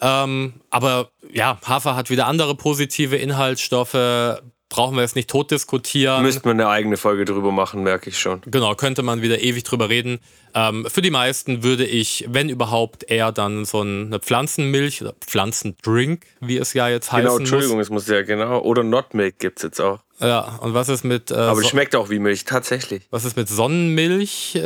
Ähm, 0.00 0.54
aber 0.70 1.10
ja, 1.32 1.58
Hafer 1.64 1.96
hat 1.96 2.10
wieder 2.10 2.26
andere 2.26 2.54
positive 2.54 3.16
Inhaltsstoffe 3.16 4.42
brauchen 4.68 4.96
wir 4.96 5.02
jetzt 5.02 5.16
nicht 5.16 5.30
tot 5.30 5.50
diskutieren. 5.50 6.22
Müsste 6.22 6.46
man 6.48 6.60
eine 6.60 6.68
eigene 6.68 6.96
Folge 6.96 7.24
drüber 7.24 7.52
machen, 7.52 7.82
merke 7.82 8.10
ich 8.10 8.18
schon. 8.18 8.40
Genau, 8.46 8.74
könnte 8.74 9.02
man 9.02 9.22
wieder 9.22 9.40
ewig 9.40 9.64
drüber 9.64 9.88
reden. 9.88 10.18
Ähm, 10.54 10.86
für 10.88 11.02
die 11.02 11.10
meisten 11.10 11.62
würde 11.62 11.84
ich, 11.84 12.26
wenn 12.28 12.48
überhaupt, 12.48 13.08
eher 13.08 13.32
dann 13.32 13.64
so 13.64 13.80
eine 13.80 14.18
Pflanzenmilch 14.18 15.02
oder 15.02 15.14
Pflanzendrink, 15.20 16.26
wie 16.40 16.58
es 16.58 16.72
ja 16.72 16.88
jetzt 16.88 17.12
heißt. 17.12 17.24
Genau, 17.24 17.38
Entschuldigung, 17.38 17.76
muss. 17.76 17.86
es 17.86 17.90
muss 17.90 18.08
ja 18.08 18.22
genau. 18.22 18.60
Oder 18.60 18.82
Not 18.82 19.14
Milk 19.14 19.38
gibt 19.38 19.58
es 19.58 19.62
jetzt 19.62 19.80
auch. 19.80 20.00
Ja, 20.18 20.58
und 20.60 20.72
was 20.72 20.88
ist 20.88 21.04
mit. 21.04 21.30
Äh, 21.30 21.34
Aber 21.34 21.60
so 21.60 21.68
schmeckt 21.68 21.94
auch 21.94 22.08
wie 22.08 22.18
Milch, 22.18 22.44
tatsächlich. 22.44 23.02
Was 23.10 23.24
ist 23.24 23.36
mit 23.36 23.48
Sonnenmilch 23.48 24.54
äh, 24.54 24.60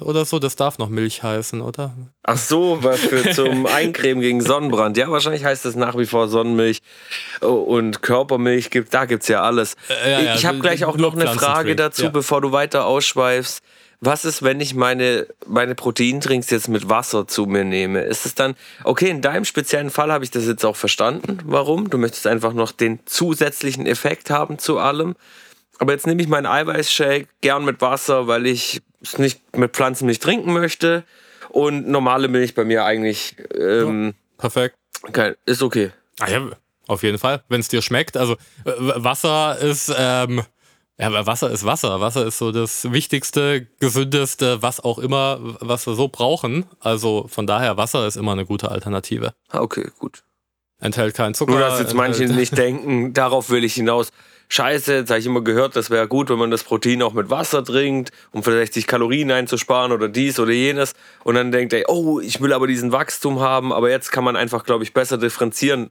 oder 0.00 0.24
so? 0.24 0.38
Das 0.38 0.54
darf 0.54 0.78
noch 0.78 0.88
Milch 0.88 1.22
heißen, 1.22 1.60
oder? 1.60 1.92
Ach 2.22 2.36
so, 2.36 2.78
was 2.82 3.00
für 3.00 3.30
zum 3.34 3.66
Eincremen 3.66 4.20
gegen 4.20 4.40
Sonnenbrand. 4.40 4.96
Ja, 4.96 5.10
wahrscheinlich 5.10 5.44
heißt 5.44 5.66
es 5.66 5.74
nach 5.74 5.96
wie 5.98 6.06
vor 6.06 6.28
Sonnenmilch 6.28 6.82
oh, 7.40 7.48
und 7.48 8.02
Körpermilch. 8.02 8.70
Gibt, 8.70 8.94
da 8.94 9.06
gibt 9.06 9.22
es 9.22 9.28
ja 9.28 9.42
alles. 9.42 9.76
Äh, 9.88 10.10
ja, 10.10 10.20
ja, 10.20 10.34
ich 10.36 10.46
habe 10.46 10.60
gleich 10.60 10.84
auch 10.84 10.96
noch 10.96 11.14
eine 11.14 11.26
Frage 11.28 11.74
dazu, 11.74 12.04
ja. 12.04 12.08
bevor 12.10 12.40
du 12.40 12.52
weiter 12.52 12.86
ausschweifst 12.86 13.62
was 14.04 14.24
ist, 14.24 14.42
wenn 14.42 14.60
ich 14.60 14.74
meine, 14.74 15.28
meine 15.46 15.76
Proteintrinks 15.76 16.50
jetzt 16.50 16.68
mit 16.68 16.88
Wasser 16.88 17.28
zu 17.28 17.46
mir 17.46 17.64
nehme? 17.64 18.02
Ist 18.02 18.26
es 18.26 18.34
dann, 18.34 18.56
okay, 18.82 19.08
in 19.08 19.22
deinem 19.22 19.44
speziellen 19.44 19.90
Fall 19.90 20.10
habe 20.10 20.24
ich 20.24 20.32
das 20.32 20.44
jetzt 20.44 20.64
auch 20.64 20.74
verstanden, 20.74 21.38
warum? 21.44 21.88
Du 21.88 21.98
möchtest 21.98 22.26
einfach 22.26 22.52
noch 22.52 22.72
den 22.72 22.98
zusätzlichen 23.06 23.86
Effekt 23.86 24.28
haben 24.28 24.58
zu 24.58 24.78
allem. 24.78 25.14
Aber 25.78 25.92
jetzt 25.92 26.08
nehme 26.08 26.20
ich 26.20 26.26
meinen 26.26 26.46
Eiweißshake 26.46 27.28
gern 27.42 27.64
mit 27.64 27.80
Wasser, 27.80 28.26
weil 28.26 28.46
ich 28.46 28.82
es 29.00 29.18
nicht 29.18 29.56
mit 29.56 29.72
Pflanzenmilch 29.72 30.18
trinken 30.18 30.52
möchte. 30.52 31.04
Und 31.50 31.86
normale 31.86 32.26
Milch 32.26 32.54
bei 32.54 32.64
mir 32.64 32.84
eigentlich. 32.84 33.36
Ähm, 33.56 34.06
ja, 34.06 34.12
perfekt. 34.38 34.74
Okay, 35.02 35.34
ist 35.46 35.62
okay. 35.62 35.92
Ah 36.18 36.28
ja, 36.28 36.50
auf 36.88 37.04
jeden 37.04 37.18
Fall, 37.18 37.44
wenn 37.48 37.60
es 37.60 37.68
dir 37.68 37.82
schmeckt. 37.82 38.16
Also 38.16 38.36
Wasser 38.64 39.58
ist. 39.60 39.94
Ähm 39.96 40.42
ja, 40.98 41.06
aber 41.06 41.26
Wasser 41.26 41.50
ist 41.50 41.64
Wasser. 41.64 42.00
Wasser 42.00 42.26
ist 42.26 42.38
so 42.38 42.52
das 42.52 42.92
wichtigste, 42.92 43.66
gesündeste, 43.80 44.62
was 44.62 44.78
auch 44.80 44.98
immer, 44.98 45.38
was 45.60 45.86
wir 45.86 45.94
so 45.94 46.08
brauchen. 46.08 46.66
Also 46.80 47.26
von 47.28 47.46
daher, 47.46 47.76
Wasser 47.76 48.06
ist 48.06 48.16
immer 48.16 48.32
eine 48.32 48.44
gute 48.44 48.70
Alternative. 48.70 49.32
Ah, 49.48 49.60
okay, 49.60 49.90
gut. 49.98 50.22
Enthält 50.80 51.14
keinen 51.14 51.34
Zucker. 51.34 51.52
Nur, 51.52 51.60
dass 51.60 51.78
jetzt 51.78 51.94
manche 51.94 52.24
nicht 52.24 52.58
denken, 52.58 53.12
darauf 53.14 53.50
will 53.50 53.64
ich 53.64 53.74
hinaus. 53.74 54.10
Scheiße, 54.48 54.96
jetzt 54.96 55.08
habe 55.10 55.18
ich 55.18 55.24
immer 55.24 55.40
gehört, 55.40 55.76
das 55.76 55.88
wäre 55.88 56.06
gut, 56.06 56.28
wenn 56.28 56.38
man 56.38 56.50
das 56.50 56.62
Protein 56.62 57.00
auch 57.00 57.14
mit 57.14 57.30
Wasser 57.30 57.64
trinkt, 57.64 58.10
um 58.32 58.42
vielleicht 58.42 58.74
sich 58.74 58.86
Kalorien 58.86 59.30
einzusparen 59.30 59.92
oder 59.92 60.08
dies 60.08 60.38
oder 60.38 60.52
jenes. 60.52 60.92
Und 61.24 61.36
dann 61.36 61.52
denkt 61.52 61.72
er, 61.72 61.88
oh, 61.88 62.20
ich 62.20 62.40
will 62.42 62.52
aber 62.52 62.66
diesen 62.66 62.92
Wachstum 62.92 63.40
haben. 63.40 63.72
Aber 63.72 63.88
jetzt 63.88 64.12
kann 64.12 64.24
man 64.24 64.36
einfach, 64.36 64.64
glaube 64.64 64.84
ich, 64.84 64.92
besser 64.92 65.16
differenzieren 65.16 65.90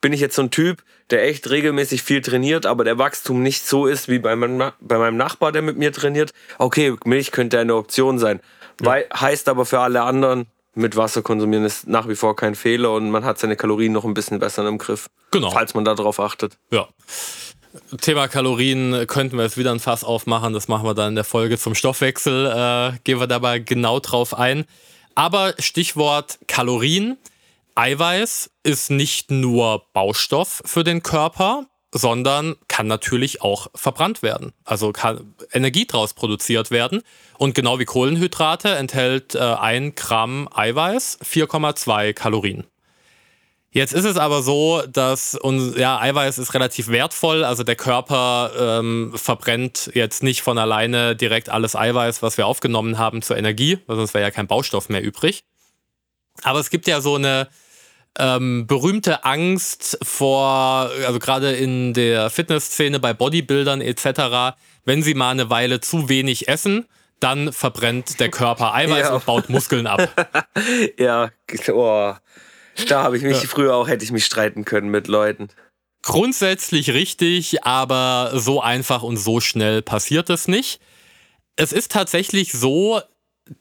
bin 0.00 0.12
ich 0.12 0.20
jetzt 0.20 0.36
so 0.36 0.42
ein 0.42 0.50
Typ, 0.50 0.82
der 1.10 1.24
echt 1.24 1.48
regelmäßig 1.50 2.02
viel 2.02 2.20
trainiert, 2.20 2.66
aber 2.66 2.84
der 2.84 2.98
Wachstum 2.98 3.42
nicht 3.42 3.66
so 3.66 3.86
ist 3.86 4.08
wie 4.08 4.18
bei 4.18 4.36
meinem, 4.36 4.72
bei 4.80 4.98
meinem 4.98 5.16
Nachbar, 5.16 5.52
der 5.52 5.62
mit 5.62 5.76
mir 5.76 5.92
trainiert. 5.92 6.32
Okay, 6.58 6.94
Milch 7.04 7.32
könnte 7.32 7.58
eine 7.58 7.74
Option 7.74 8.18
sein. 8.18 8.40
Ja. 8.80 8.86
Weil, 8.86 9.06
heißt 9.12 9.48
aber 9.48 9.64
für 9.66 9.80
alle 9.80 10.02
anderen, 10.02 10.46
mit 10.74 10.96
Wasser 10.96 11.22
konsumieren 11.22 11.64
ist 11.64 11.88
nach 11.88 12.08
wie 12.08 12.14
vor 12.14 12.36
kein 12.36 12.54
Fehler 12.54 12.92
und 12.92 13.10
man 13.10 13.24
hat 13.24 13.38
seine 13.38 13.56
Kalorien 13.56 13.92
noch 13.92 14.04
ein 14.04 14.14
bisschen 14.14 14.38
besser 14.38 14.66
im 14.66 14.78
Griff. 14.78 15.10
Genau. 15.32 15.50
Falls 15.50 15.74
man 15.74 15.84
darauf 15.84 16.20
achtet. 16.20 16.56
Ja. 16.70 16.86
Thema 18.00 18.28
Kalorien 18.28 19.06
könnten 19.06 19.36
wir 19.36 19.44
jetzt 19.44 19.58
wieder 19.58 19.72
ein 19.72 19.80
Fass 19.80 20.04
aufmachen. 20.04 20.52
Das 20.52 20.68
machen 20.68 20.86
wir 20.86 20.94
dann 20.94 21.10
in 21.10 21.14
der 21.16 21.24
Folge 21.24 21.58
zum 21.58 21.74
Stoffwechsel. 21.74 22.46
Äh, 22.46 22.98
gehen 23.04 23.18
wir 23.18 23.26
dabei 23.26 23.58
genau 23.58 23.98
drauf 24.00 24.38
ein. 24.38 24.64
Aber 25.14 25.54
Stichwort 25.58 26.38
Kalorien. 26.46 27.18
Eiweiß 27.78 28.50
ist 28.64 28.90
nicht 28.90 29.30
nur 29.30 29.84
Baustoff 29.92 30.62
für 30.64 30.82
den 30.82 31.04
Körper, 31.04 31.66
sondern 31.94 32.56
kann 32.66 32.88
natürlich 32.88 33.40
auch 33.40 33.68
verbrannt 33.72 34.20
werden. 34.20 34.52
Also 34.64 34.90
kann 34.90 35.36
Energie 35.52 35.86
daraus 35.86 36.12
produziert 36.12 36.72
werden. 36.72 37.02
Und 37.38 37.54
genau 37.54 37.78
wie 37.78 37.84
Kohlenhydrate 37.84 38.70
enthält 38.70 39.36
äh, 39.36 39.38
ein 39.38 39.94
Gramm 39.94 40.48
Eiweiß 40.52 41.20
4,2 41.22 42.14
Kalorien. 42.14 42.66
Jetzt 43.70 43.92
ist 43.92 44.06
es 44.06 44.16
aber 44.16 44.42
so, 44.42 44.82
dass 44.88 45.36
uns, 45.36 45.76
ja, 45.76 46.00
Eiweiß 46.00 46.38
ist 46.38 46.54
relativ 46.54 46.88
wertvoll. 46.88 47.44
Also 47.44 47.62
der 47.62 47.76
Körper 47.76 48.50
ähm, 48.58 49.12
verbrennt 49.14 49.92
jetzt 49.94 50.24
nicht 50.24 50.42
von 50.42 50.58
alleine 50.58 51.14
direkt 51.14 51.48
alles 51.48 51.76
Eiweiß, 51.76 52.22
was 52.22 52.38
wir 52.38 52.48
aufgenommen 52.48 52.98
haben, 52.98 53.22
zur 53.22 53.36
Energie, 53.36 53.78
weil 53.86 53.94
sonst 53.94 54.14
wäre 54.14 54.24
ja 54.24 54.32
kein 54.32 54.48
Baustoff 54.48 54.88
mehr 54.88 55.04
übrig. 55.04 55.44
Aber 56.42 56.58
es 56.58 56.70
gibt 56.70 56.88
ja 56.88 57.00
so 57.00 57.14
eine 57.14 57.48
ähm, 58.18 58.66
berühmte 58.66 59.24
Angst 59.24 59.98
vor, 60.02 60.90
also 61.06 61.18
gerade 61.18 61.52
in 61.52 61.94
der 61.94 62.30
Fitnessszene 62.30 62.98
bei 63.00 63.14
Bodybuildern 63.14 63.80
etc., 63.80 64.56
wenn 64.84 65.02
sie 65.02 65.14
mal 65.14 65.30
eine 65.30 65.50
Weile 65.50 65.80
zu 65.80 66.08
wenig 66.08 66.48
essen, 66.48 66.86
dann 67.20 67.52
verbrennt 67.52 68.20
der 68.20 68.30
Körper 68.30 68.74
Eiweiß 68.74 69.08
ja. 69.08 69.14
und 69.14 69.26
baut 69.26 69.48
Muskeln 69.48 69.86
ab. 69.86 70.08
ja, 70.98 71.30
oh. 71.72 72.14
da 72.88 73.02
habe 73.02 73.16
ich 73.16 73.22
mich 73.22 73.42
ja. 73.42 73.48
früher 73.48 73.74
auch, 73.74 73.88
hätte 73.88 74.04
ich 74.04 74.12
mich 74.12 74.24
streiten 74.24 74.64
können 74.64 74.88
mit 74.88 75.08
Leuten. 75.08 75.48
Grundsätzlich 76.02 76.92
richtig, 76.92 77.64
aber 77.64 78.32
so 78.34 78.60
einfach 78.60 79.02
und 79.02 79.16
so 79.16 79.40
schnell 79.40 79.82
passiert 79.82 80.30
es 80.30 80.48
nicht. 80.48 80.80
Es 81.56 81.72
ist 81.72 81.90
tatsächlich 81.90 82.52
so, 82.52 83.00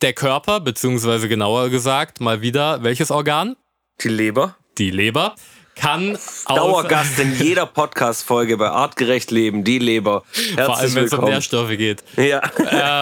der 0.02 0.14
Körper, 0.14 0.60
beziehungsweise 0.60 1.28
genauer 1.28 1.70
gesagt, 1.70 2.20
mal 2.20 2.42
wieder, 2.42 2.84
welches 2.84 3.12
Organ? 3.12 3.56
Die 4.02 4.10
Leber. 4.10 4.56
Die 4.78 4.92
Leber 4.92 5.34
kann 5.76 6.18
Dauergast 6.48 7.18
in 7.18 7.36
jeder 7.40 7.66
Podcast-Folge 7.66 8.56
bei 8.56 8.70
Artgerecht 8.70 9.32
Leben, 9.32 9.64
die 9.64 9.80
Leber. 9.80 10.24
Herzlich 10.34 10.66
Vor 10.66 10.78
allem, 10.78 10.96
wenn 10.96 11.06
es 11.06 11.14
um 11.14 11.26
Nährstoffe 11.26 11.70
geht. 11.70 12.04
Ja. 12.16 12.42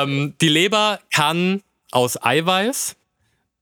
Ähm, 0.03 0.35
die 0.39 0.47
Leber 0.47 0.99
kann 1.11 1.61
aus 1.91 2.21
Eiweiß 2.23 2.95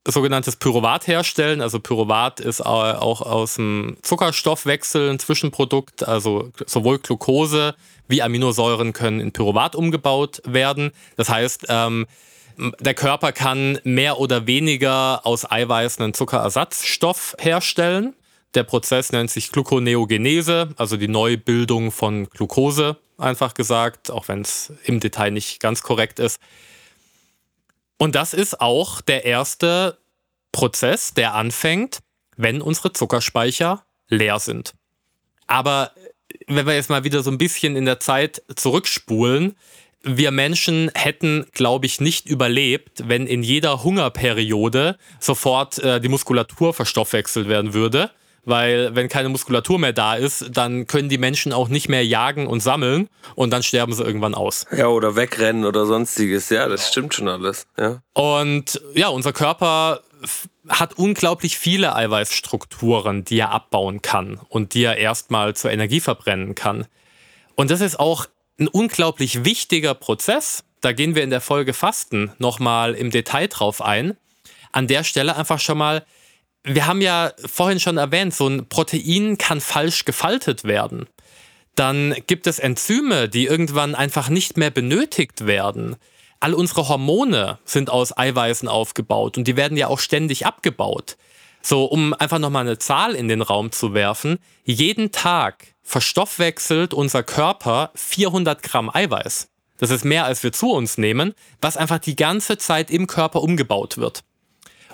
sogenanntes 0.05 0.57
Pyruvat 0.57 1.07
herstellen. 1.07 1.61
Also 1.61 1.79
Pyruvat 1.79 2.39
ist 2.39 2.61
auch 2.61 3.21
aus 3.21 3.55
dem 3.55 3.97
Zuckerstoffwechsel 4.03 5.09
ein 5.09 5.17
Zwischenprodukt. 5.17 6.07
Also 6.07 6.51
sowohl 6.67 6.99
Glucose 6.99 7.73
wie 8.07 8.21
Aminosäuren 8.21 8.93
können 8.93 9.19
in 9.19 9.31
Pyruvat 9.31 9.75
umgebaut 9.75 10.41
werden. 10.45 10.91
Das 11.15 11.29
heißt, 11.29 11.65
ähm, 11.69 12.05
der 12.79 12.93
Körper 12.93 13.31
kann 13.31 13.79
mehr 13.83 14.19
oder 14.19 14.47
weniger 14.47 15.25
aus 15.25 15.49
Eiweiß 15.49 15.99
einen 15.99 16.13
Zuckerersatzstoff 16.13 17.35
herstellen. 17.39 18.15
Der 18.53 18.63
Prozess 18.63 19.11
nennt 19.11 19.31
sich 19.31 19.51
Gluconeogenese, 19.51 20.69
also 20.77 20.97
die 20.97 21.07
Neubildung 21.07 21.91
von 21.91 22.29
Glucose, 22.29 22.97
einfach 23.17 23.53
gesagt, 23.53 24.11
auch 24.11 24.27
wenn 24.27 24.41
es 24.41 24.73
im 24.85 24.99
Detail 24.99 25.31
nicht 25.31 25.59
ganz 25.59 25.81
korrekt 25.81 26.19
ist. 26.19 26.39
Und 27.97 28.15
das 28.15 28.33
ist 28.33 28.61
auch 28.61 29.01
der 29.01 29.25
erste 29.25 29.97
Prozess, 30.51 31.13
der 31.13 31.33
anfängt, 31.33 31.99
wenn 32.35 32.61
unsere 32.61 32.93
Zuckerspeicher 32.93 33.85
leer 34.07 34.39
sind. 34.39 34.73
Aber 35.47 35.91
wenn 36.47 36.65
wir 36.65 36.75
jetzt 36.75 36.89
mal 36.89 37.03
wieder 37.03 37.23
so 37.23 37.31
ein 37.31 37.37
bisschen 37.37 37.75
in 37.75 37.85
der 37.85 37.99
Zeit 37.99 38.41
zurückspulen, 38.55 39.55
wir 40.03 40.31
Menschen 40.31 40.91
hätten, 40.93 41.45
glaube 41.53 41.85
ich, 41.85 42.01
nicht 42.01 42.27
überlebt, 42.27 43.07
wenn 43.07 43.25
in 43.25 43.41
jeder 43.41 43.83
Hungerperiode 43.83 44.97
sofort 45.19 45.79
äh, 45.79 45.99
die 45.99 46.09
Muskulatur 46.09 46.73
verstoffwechselt 46.73 47.47
werden 47.47 47.73
würde. 47.73 48.11
Weil 48.45 48.93
wenn 48.93 49.07
keine 49.07 49.29
Muskulatur 49.29 49.79
mehr 49.79 49.93
da 49.93 50.15
ist, 50.15 50.49
dann 50.51 50.85
können 50.85 51.07
die 51.07 51.17
Menschen 51.17 51.53
auch 51.53 51.69
nicht 51.69 51.87
mehr 51.87 52.05
jagen 52.05 52.45
und 52.45 52.59
sammeln 52.59 53.07
und 53.35 53.51
dann 53.51 53.63
sterben 53.63 53.93
sie 53.93 54.03
irgendwann 54.03 54.35
aus. 54.35 54.65
Ja, 54.75 54.87
oder 54.87 55.15
wegrennen 55.15 55.63
oder 55.63 55.85
sonstiges. 55.85 56.49
Ja, 56.49 56.67
das 56.67 56.89
stimmt 56.89 57.13
schon 57.13 57.29
alles. 57.29 57.67
Ja. 57.77 58.01
Und 58.11 58.81
ja, 58.95 59.07
unser 59.07 59.31
Körper 59.31 60.01
hat 60.67 60.97
unglaublich 60.97 61.57
viele 61.57 61.95
Eiweißstrukturen, 61.95 63.23
die 63.23 63.39
er 63.39 63.51
abbauen 63.51 64.01
kann 64.01 64.41
und 64.49 64.73
die 64.73 64.83
er 64.83 64.97
erstmal 64.97 65.55
zur 65.55 65.71
Energie 65.71 66.01
verbrennen 66.01 66.53
kann. 66.53 66.85
Und 67.55 67.71
das 67.71 67.79
ist 67.79 67.97
auch 67.97 68.27
ein 68.59 68.67
unglaublich 68.67 69.45
wichtiger 69.45 69.93
Prozess. 69.93 70.63
Da 70.81 70.91
gehen 70.91 71.15
wir 71.15 71.23
in 71.23 71.29
der 71.29 71.41
Folge 71.41 71.73
Fasten 71.73 72.31
nochmal 72.37 72.93
im 72.93 73.09
Detail 73.09 73.47
drauf 73.47 73.81
ein. 73.81 74.17
An 74.71 74.87
der 74.87 75.03
Stelle 75.03 75.35
einfach 75.35 75.59
schon 75.59 75.77
mal, 75.77 76.05
wir 76.63 76.87
haben 76.87 77.01
ja 77.01 77.31
vorhin 77.45 77.79
schon 77.79 77.97
erwähnt, 77.97 78.33
so 78.33 78.47
ein 78.47 78.67
Protein 78.67 79.37
kann 79.37 79.61
falsch 79.61 80.05
gefaltet 80.05 80.63
werden. 80.63 81.07
Dann 81.75 82.15
gibt 82.27 82.47
es 82.47 82.59
Enzyme, 82.59 83.27
die 83.29 83.45
irgendwann 83.45 83.95
einfach 83.95 84.29
nicht 84.29 84.57
mehr 84.57 84.69
benötigt 84.69 85.45
werden. 85.45 85.95
All 86.39 86.53
unsere 86.53 86.87
Hormone 86.87 87.59
sind 87.65 87.89
aus 87.89 88.15
Eiweißen 88.15 88.67
aufgebaut 88.67 89.37
und 89.37 89.47
die 89.47 89.55
werden 89.55 89.77
ja 89.77 89.87
auch 89.87 89.99
ständig 89.99 90.45
abgebaut. 90.45 91.17
So, 91.61 91.85
um 91.85 92.13
einfach 92.13 92.39
nochmal 92.39 92.67
eine 92.67 92.77
Zahl 92.77 93.15
in 93.15 93.29
den 93.29 93.41
Raum 93.41 93.71
zu 93.71 93.93
werfen, 93.93 94.37
jeden 94.65 95.11
Tag 95.11 95.72
verstoffwechselt 95.83 96.93
unser 96.93 97.23
Körper 97.23 97.91
400 97.95 98.63
Gramm 98.63 98.89
Eiweiß. 98.93 99.49
Das 99.77 99.89
ist 99.89 100.05
mehr, 100.05 100.25
als 100.25 100.43
wir 100.43 100.53
zu 100.53 100.71
uns 100.71 100.97
nehmen, 100.97 101.33
was 101.61 101.77
einfach 101.77 101.99
die 101.99 102.15
ganze 102.15 102.57
Zeit 102.57 102.89
im 102.89 103.07
Körper 103.07 103.41
umgebaut 103.41 103.97
wird. 103.97 104.23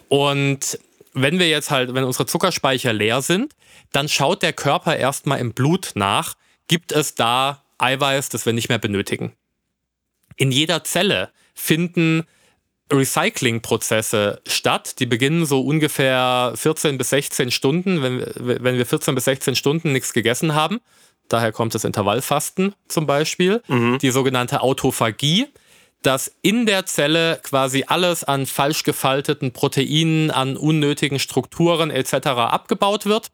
Und 0.07 0.79
wenn 1.13 1.39
wir 1.39 1.47
jetzt 1.47 1.69
halt, 1.69 1.93
wenn 1.93 2.03
unsere 2.03 2.25
Zuckerspeicher 2.25 2.93
leer 2.93 3.21
sind, 3.21 3.53
dann 3.91 4.09
schaut 4.09 4.41
der 4.41 4.53
Körper 4.53 4.95
erstmal 4.95 5.39
im 5.39 5.53
Blut 5.53 5.91
nach, 5.95 6.35
gibt 6.67 6.91
es 6.91 7.15
da 7.15 7.63
Eiweiß, 7.77 8.29
das 8.29 8.45
wir 8.45 8.53
nicht 8.53 8.69
mehr 8.69 8.79
benötigen. 8.79 9.33
In 10.35 10.51
jeder 10.51 10.83
Zelle 10.83 11.31
finden 11.53 12.25
Recycling-Prozesse 12.91 14.41
statt. 14.47 14.99
Die 14.99 15.05
beginnen 15.05 15.45
so 15.45 15.61
ungefähr 15.61 16.53
14 16.55 16.97
bis 16.97 17.09
16 17.11 17.51
Stunden, 17.51 18.01
wenn, 18.01 18.25
wenn 18.35 18.77
wir 18.77 18.85
14 18.85 19.15
bis 19.15 19.25
16 19.25 19.55
Stunden 19.55 19.91
nichts 19.91 20.13
gegessen 20.13 20.55
haben. 20.55 20.79
daher 21.27 21.51
kommt 21.51 21.75
das 21.75 21.83
Intervallfasten 21.83 22.73
zum 22.87 23.05
Beispiel, 23.05 23.61
mhm. 23.67 23.99
die 23.99 24.09
sogenannte 24.09 24.61
Autophagie, 24.61 25.47
dass 26.01 26.33
in 26.41 26.65
der 26.65 26.85
Zelle 26.85 27.39
quasi 27.43 27.83
alles 27.87 28.23
an 28.23 28.45
falsch 28.45 28.83
gefalteten 28.83 29.51
Proteinen, 29.51 30.31
an 30.31 30.57
unnötigen 30.57 31.19
Strukturen 31.19 31.91
etc. 31.91 32.27
abgebaut 32.27 33.05
wird, 33.05 33.31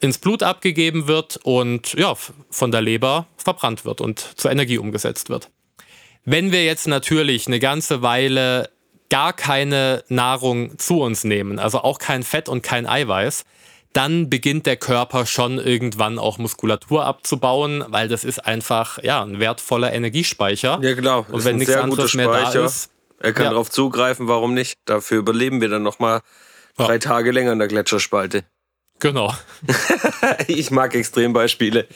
ins 0.00 0.18
Blut 0.18 0.42
abgegeben 0.42 1.06
wird 1.06 1.38
und 1.42 1.94
ja, 1.94 2.14
von 2.50 2.70
der 2.70 2.82
Leber 2.82 3.26
verbrannt 3.36 3.84
wird 3.84 4.00
und 4.00 4.20
zur 4.36 4.50
Energie 4.50 4.78
umgesetzt 4.78 5.28
wird. 5.28 5.50
Wenn 6.24 6.52
wir 6.52 6.64
jetzt 6.64 6.86
natürlich 6.86 7.46
eine 7.46 7.58
ganze 7.58 8.00
Weile 8.00 8.70
gar 9.10 9.32
keine 9.32 10.02
Nahrung 10.08 10.78
zu 10.78 11.00
uns 11.00 11.24
nehmen, 11.24 11.58
also 11.58 11.80
auch 11.80 11.98
kein 11.98 12.22
Fett 12.22 12.48
und 12.48 12.62
kein 12.62 12.86
Eiweiß, 12.86 13.44
dann 13.92 14.28
beginnt 14.28 14.66
der 14.66 14.76
Körper 14.76 15.24
schon 15.24 15.58
irgendwann 15.58 16.18
auch 16.18 16.38
Muskulatur 16.38 17.06
abzubauen, 17.06 17.84
weil 17.88 18.08
das 18.08 18.24
ist 18.24 18.44
einfach 18.44 19.00
ja, 19.02 19.22
ein 19.22 19.38
wertvoller 19.38 19.92
Energiespeicher. 19.92 20.80
Ja, 20.82 20.94
genau. 20.94 21.24
Und 21.30 21.44
wenn 21.44 21.56
nichts 21.56 21.76
anderes 21.76 22.14
mehr 22.14 22.26
da 22.26 22.50
ist. 22.50 22.90
Er 23.20 23.32
kann 23.32 23.44
ja. 23.44 23.50
darauf 23.50 23.70
zugreifen, 23.70 24.26
warum 24.26 24.52
nicht? 24.52 24.78
Dafür 24.84 25.18
überleben 25.18 25.60
wir 25.60 25.68
dann 25.68 25.84
nochmal 25.84 26.20
ja. 26.76 26.86
drei 26.86 26.98
Tage 26.98 27.30
länger 27.30 27.52
in 27.52 27.60
der 27.60 27.68
Gletscherspalte. 27.68 28.44
Genau. 28.98 29.32
ich 30.48 30.70
mag 30.70 30.94
Extrembeispiele. 30.94 31.86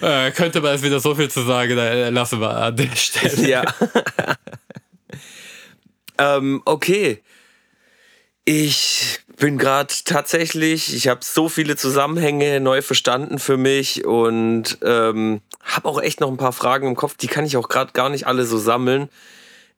äh, 0.00 0.30
könnte 0.32 0.60
man 0.60 0.72
jetzt 0.72 0.84
wieder 0.84 1.00
so 1.00 1.14
viel 1.14 1.30
zu 1.30 1.42
sagen, 1.42 1.76
da 1.76 2.08
lassen 2.08 2.40
wir 2.40 2.50
an 2.50 2.76
der 2.76 2.90
Stelle. 2.96 3.48
Ja. 3.48 3.62
Ähm, 6.18 6.62
okay. 6.64 7.22
Ich 8.44 9.20
bin 9.36 9.58
gerade 9.58 9.92
tatsächlich, 10.04 10.94
ich 10.94 11.08
habe 11.08 11.20
so 11.22 11.48
viele 11.48 11.76
Zusammenhänge 11.76 12.60
neu 12.60 12.80
verstanden 12.82 13.38
für 13.38 13.56
mich 13.56 14.04
und 14.06 14.78
ähm, 14.82 15.42
habe 15.62 15.88
auch 15.88 16.00
echt 16.00 16.20
noch 16.20 16.30
ein 16.30 16.38
paar 16.38 16.52
Fragen 16.52 16.88
im 16.88 16.96
Kopf, 16.96 17.16
die 17.16 17.26
kann 17.26 17.44
ich 17.44 17.56
auch 17.56 17.68
gerade 17.68 17.92
gar 17.92 18.08
nicht 18.08 18.26
alle 18.26 18.44
so 18.44 18.58
sammeln. 18.58 19.10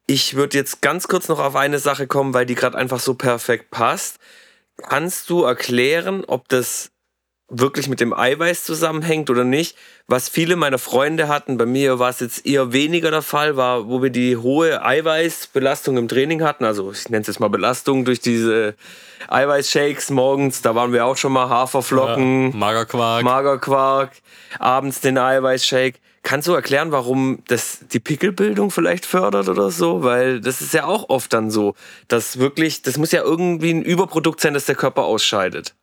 Ich 0.07 0.35
würde 0.35 0.57
jetzt 0.57 0.83
ganz 0.83 1.09
kurz 1.09 1.29
noch 1.29 1.41
auf 1.41 1.57
eine 1.57 1.79
Sache 1.79 2.07
kommen, 2.07 2.33
weil 2.33 2.47
die 2.47 2.55
gerade 2.55 2.79
einfach 2.79 3.01
so 3.01 3.15
perfekt 3.15 3.71
passt. 3.71 4.19
Kannst 4.77 5.29
du 5.31 5.43
erklären, 5.43 6.25
ob 6.25 6.49
das 6.49 6.91
wirklich 7.51 7.89
mit 7.89 8.01
dem 8.01 8.13
Eiweiß 8.13 8.65
zusammenhängt 8.65 9.29
oder 9.29 9.45
nicht. 9.45 9.77
Was 10.07 10.29
viele 10.29 10.57
meiner 10.57 10.79
Freunde 10.79 11.29
hatten, 11.29 11.59
bei 11.59 11.67
mir 11.67 11.99
war 11.99 12.11
es 12.11 12.21
jetzt 12.21 12.47
eher 12.47 12.73
weniger 12.73 13.11
der 13.11 13.23
Fall, 13.23 13.57
war, 13.57 13.89
wo 13.89 14.03
wir 14.03 14.11
die 14.11 14.37
hohe 14.37 14.85
Eiweißbelastung 14.85 15.97
im 15.97 16.09
Training 16.09 16.43
hatten. 16.43 16.65
Also 16.65 16.91
ich 16.93 17.09
nenne 17.09 17.23
es 17.23 17.27
jetzt 17.27 17.41
mal 17.41 17.49
Belastung 17.49 18.05
durch 18.05 18.21
diese 18.21 18.75
Eiweißshakes 19.29 20.11
morgens. 20.11 20.63
Da 20.63 20.75
waren 20.75 20.93
wir 20.93 21.05
auch 21.05 21.17
schon 21.17 21.33
mal 21.33 21.49
Haferflocken, 21.49 22.53
ja, 22.53 22.57
Magerquark. 22.57 23.25
Magerquark, 23.25 24.13
abends 24.59 25.01
den 25.01 25.19
Eiweißshake. 25.19 25.99
Kannst 26.23 26.49
du 26.49 26.53
erklären, 26.53 26.93
warum 26.93 27.43
das 27.49 27.79
die 27.91 27.99
Pickelbildung 27.99 28.71
vielleicht 28.71 29.07
fördert 29.07 29.49
oder 29.49 29.71
so? 29.71 30.03
Weil 30.03 30.41
das 30.41 30.61
ist 30.61 30.75
ja 30.75 30.85
auch 30.85 31.09
oft 31.09 31.33
dann 31.33 31.51
so, 31.51 31.75
dass 32.09 32.39
wirklich, 32.39 32.83
das 32.83 32.99
muss 32.99 33.11
ja 33.11 33.23
irgendwie 33.23 33.71
ein 33.71 33.83
Überprodukt 33.83 34.41
sein, 34.41 34.53
das 34.53 34.67
der 34.67 34.75
Körper 34.75 35.05
ausscheidet. 35.05 35.75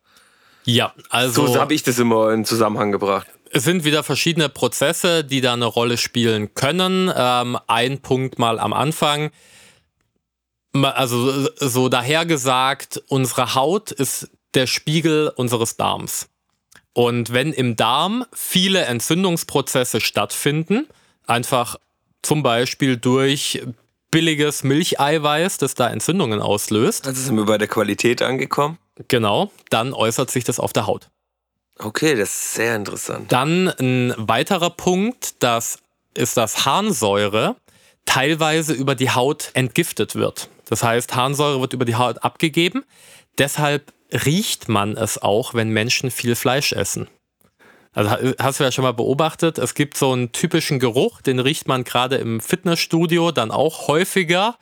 Ja, 0.64 0.92
also. 1.10 1.46
So 1.46 1.60
habe 1.60 1.74
ich 1.74 1.82
das 1.82 1.98
immer 1.98 2.32
in 2.32 2.44
Zusammenhang 2.44 2.92
gebracht. 2.92 3.26
Es 3.50 3.64
sind 3.64 3.84
wieder 3.84 4.02
verschiedene 4.02 4.48
Prozesse, 4.48 5.24
die 5.24 5.40
da 5.40 5.54
eine 5.54 5.64
Rolle 5.64 5.96
spielen 5.96 6.54
können. 6.54 7.10
Ähm, 7.14 7.58
ein 7.66 8.00
Punkt 8.00 8.38
mal 8.38 8.58
am 8.58 8.72
Anfang. 8.72 9.30
Also 10.74 11.48
so 11.56 11.88
dahergesagt, 11.88 13.02
unsere 13.08 13.54
Haut 13.54 13.90
ist 13.90 14.30
der 14.54 14.66
Spiegel 14.66 15.32
unseres 15.34 15.76
Darms. 15.76 16.28
Und 16.92 17.32
wenn 17.32 17.52
im 17.52 17.76
Darm 17.76 18.26
viele 18.32 18.82
Entzündungsprozesse 18.82 20.00
stattfinden, 20.00 20.86
einfach 21.26 21.76
zum 22.22 22.42
Beispiel 22.42 22.96
durch 22.96 23.62
billiges 24.10 24.64
Milcheiweiß, 24.64 25.58
das 25.58 25.74
da 25.74 25.88
Entzündungen 25.88 26.40
auslöst. 26.40 27.06
Also 27.06 27.20
sind 27.22 27.36
wir 27.36 27.44
bei 27.44 27.58
der 27.58 27.68
Qualität 27.68 28.22
angekommen. 28.22 28.78
Genau, 29.06 29.52
dann 29.70 29.92
äußert 29.92 30.30
sich 30.30 30.44
das 30.44 30.58
auf 30.58 30.72
der 30.72 30.86
Haut. 30.86 31.08
Okay, 31.78 32.16
das 32.16 32.30
ist 32.30 32.54
sehr 32.54 32.74
interessant. 32.74 33.30
Dann 33.30 33.68
ein 33.68 34.12
weiterer 34.16 34.70
Punkt, 34.70 35.42
das 35.42 35.78
ist, 36.14 36.36
dass 36.36 36.64
Harnsäure 36.66 37.56
teilweise 38.04 38.72
über 38.72 38.94
die 38.96 39.10
Haut 39.10 39.50
entgiftet 39.54 40.16
wird. 40.16 40.48
Das 40.64 40.82
heißt, 40.82 41.14
Harnsäure 41.14 41.60
wird 41.60 41.72
über 41.72 41.84
die 41.84 41.94
Haut 41.94 42.24
abgegeben. 42.24 42.84
Deshalb 43.38 43.92
riecht 44.12 44.68
man 44.68 44.96
es 44.96 45.20
auch, 45.22 45.54
wenn 45.54 45.70
Menschen 45.70 46.10
viel 46.10 46.34
Fleisch 46.34 46.72
essen. 46.72 47.08
Also 47.92 48.32
hast 48.38 48.60
du 48.60 48.64
ja 48.64 48.72
schon 48.72 48.84
mal 48.84 48.92
beobachtet, 48.92 49.58
es 49.58 49.74
gibt 49.74 49.96
so 49.96 50.12
einen 50.12 50.32
typischen 50.32 50.78
Geruch, 50.78 51.20
den 51.20 51.38
riecht 51.38 51.68
man 51.68 51.84
gerade 51.84 52.16
im 52.16 52.40
Fitnessstudio 52.40 53.32
dann 53.32 53.50
auch 53.50 53.88
häufiger 53.88 54.56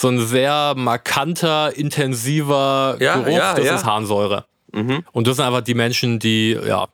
so 0.00 0.08
ein 0.08 0.20
sehr 0.20 0.74
markanter, 0.76 1.76
intensiver 1.76 2.96
ja, 3.00 3.16
Geruch, 3.16 3.36
ja, 3.36 3.54
das 3.54 3.66
ja. 3.66 3.74
ist 3.74 3.84
Harnsäure. 3.84 4.44
Mhm. 4.72 5.04
Und 5.12 5.26
das 5.26 5.36
sind 5.36 5.46
einfach 5.46 5.62
die 5.62 5.74
Menschen, 5.74 6.18
die 6.18 6.52
ja 6.52 6.86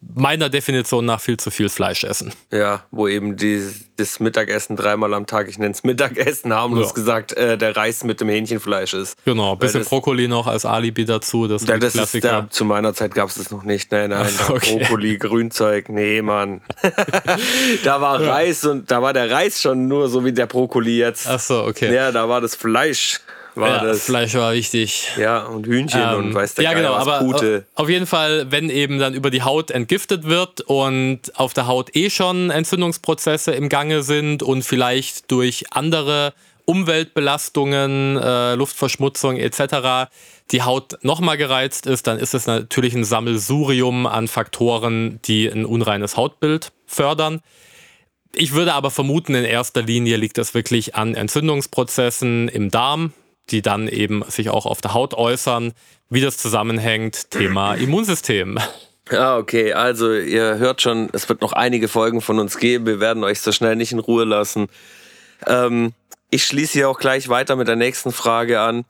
meiner 0.00 0.48
Definition 0.48 1.04
nach 1.04 1.20
viel 1.20 1.36
zu 1.36 1.50
viel 1.50 1.68
Fleisch 1.68 2.04
essen. 2.04 2.32
Ja, 2.50 2.84
wo 2.90 3.06
eben 3.06 3.36
die, 3.36 3.62
das 3.96 4.18
Mittagessen 4.18 4.76
dreimal 4.76 5.12
am 5.12 5.26
Tag, 5.26 5.48
ich 5.48 5.58
nenne 5.58 5.72
es 5.72 5.84
Mittagessen, 5.84 6.54
harmlos 6.54 6.88
ja. 6.88 6.92
gesagt, 6.94 7.32
äh, 7.32 7.58
der 7.58 7.76
Reis 7.76 8.02
mit 8.02 8.20
dem 8.20 8.28
Hähnchenfleisch 8.28 8.94
ist. 8.94 9.16
Genau, 9.24 9.52
ein 9.52 9.58
bisschen 9.58 9.80
das, 9.80 9.88
Brokkoli 9.88 10.26
noch 10.26 10.46
als 10.46 10.64
Alibi 10.64 11.04
dazu. 11.04 11.46
Das, 11.46 11.66
ja, 11.66 11.76
das 11.76 11.94
ist 11.94 12.24
der, 12.24 12.48
zu 12.50 12.64
meiner 12.64 12.94
Zeit 12.94 13.14
gab 13.14 13.28
es 13.28 13.34
das 13.34 13.50
noch 13.50 13.62
nicht. 13.62 13.92
Nein, 13.92 14.10
nein, 14.10 14.26
Ach, 14.38 14.50
okay. 14.50 14.78
Brokkoli, 14.78 15.18
Grünzeug, 15.18 15.90
nee, 15.90 16.22
Mann. 16.22 16.62
da 17.84 18.00
war 18.00 18.22
ja. 18.22 18.32
Reis 18.32 18.64
und 18.64 18.90
da 18.90 19.02
war 19.02 19.12
der 19.12 19.30
Reis 19.30 19.60
schon 19.60 19.86
nur 19.86 20.08
so 20.08 20.24
wie 20.24 20.32
der 20.32 20.46
Brokkoli 20.46 20.98
jetzt. 20.98 21.26
Ach 21.28 21.40
so, 21.40 21.64
okay. 21.64 21.94
Ja, 21.94 22.10
da 22.10 22.28
war 22.28 22.40
das 22.40 22.54
Fleisch 22.54 23.20
war 23.54 23.68
ja, 23.68 23.84
das. 23.84 24.04
Fleisch 24.04 24.34
war 24.34 24.52
wichtig. 24.52 25.08
Ja, 25.18 25.44
und 25.44 25.66
Hühnchen 25.66 26.00
ähm, 26.00 26.18
und 26.18 26.34
weiß 26.34 26.54
der 26.54 26.64
Ja, 26.64 26.72
Geil, 26.72 26.82
genau, 26.82 26.94
aber 26.94 27.20
Pute. 27.20 27.66
auf 27.74 27.88
jeden 27.88 28.06
Fall, 28.06 28.50
wenn 28.50 28.70
eben 28.70 28.98
dann 28.98 29.14
über 29.14 29.30
die 29.30 29.42
Haut 29.42 29.70
entgiftet 29.70 30.24
wird 30.24 30.60
und 30.62 31.20
auf 31.34 31.54
der 31.54 31.66
Haut 31.66 31.94
eh 31.96 32.10
schon 32.10 32.50
Entzündungsprozesse 32.50 33.52
im 33.52 33.68
Gange 33.68 34.02
sind 34.02 34.42
und 34.42 34.62
vielleicht 34.62 35.30
durch 35.30 35.72
andere 35.72 36.32
Umweltbelastungen, 36.64 38.16
äh, 38.16 38.54
Luftverschmutzung 38.54 39.36
etc. 39.36 40.08
die 40.52 40.62
Haut 40.62 40.98
nochmal 41.02 41.36
gereizt 41.36 41.86
ist, 41.86 42.06
dann 42.06 42.18
ist 42.18 42.34
es 42.34 42.46
natürlich 42.46 42.94
ein 42.94 43.04
Sammelsurium 43.04 44.06
an 44.06 44.28
Faktoren, 44.28 45.20
die 45.24 45.48
ein 45.48 45.64
unreines 45.64 46.16
Hautbild 46.16 46.70
fördern. 46.86 47.40
Ich 48.32 48.52
würde 48.52 48.74
aber 48.74 48.92
vermuten, 48.92 49.34
in 49.34 49.44
erster 49.44 49.82
Linie 49.82 50.16
liegt 50.16 50.38
das 50.38 50.54
wirklich 50.54 50.94
an 50.94 51.16
Entzündungsprozessen 51.16 52.48
im 52.48 52.70
Darm, 52.70 53.12
die 53.50 53.62
dann 53.62 53.88
eben 53.88 54.22
sich 54.28 54.50
auch 54.50 54.66
auf 54.66 54.80
der 54.80 54.94
Haut 54.94 55.14
äußern. 55.14 55.72
Wie 56.08 56.20
das 56.20 56.38
zusammenhängt, 56.38 57.30
Thema 57.30 57.74
Immunsystem. 57.76 58.58
Ja, 59.10 59.36
okay. 59.36 59.72
Also 59.72 60.12
ihr 60.12 60.58
hört 60.58 60.82
schon, 60.82 61.08
es 61.12 61.28
wird 61.28 61.40
noch 61.40 61.52
einige 61.52 61.88
Folgen 61.88 62.20
von 62.20 62.38
uns 62.38 62.58
geben. 62.58 62.86
Wir 62.86 63.00
werden 63.00 63.24
euch 63.24 63.40
so 63.40 63.52
schnell 63.52 63.76
nicht 63.76 63.92
in 63.92 63.98
Ruhe 63.98 64.24
lassen. 64.24 64.68
Ähm, 65.46 65.92
ich 66.30 66.44
schließe 66.44 66.74
hier 66.74 66.88
auch 66.88 66.98
gleich 66.98 67.28
weiter 67.28 67.56
mit 67.56 67.68
der 67.68 67.76
nächsten 67.76 68.12
Frage 68.12 68.60
an. 68.60 68.84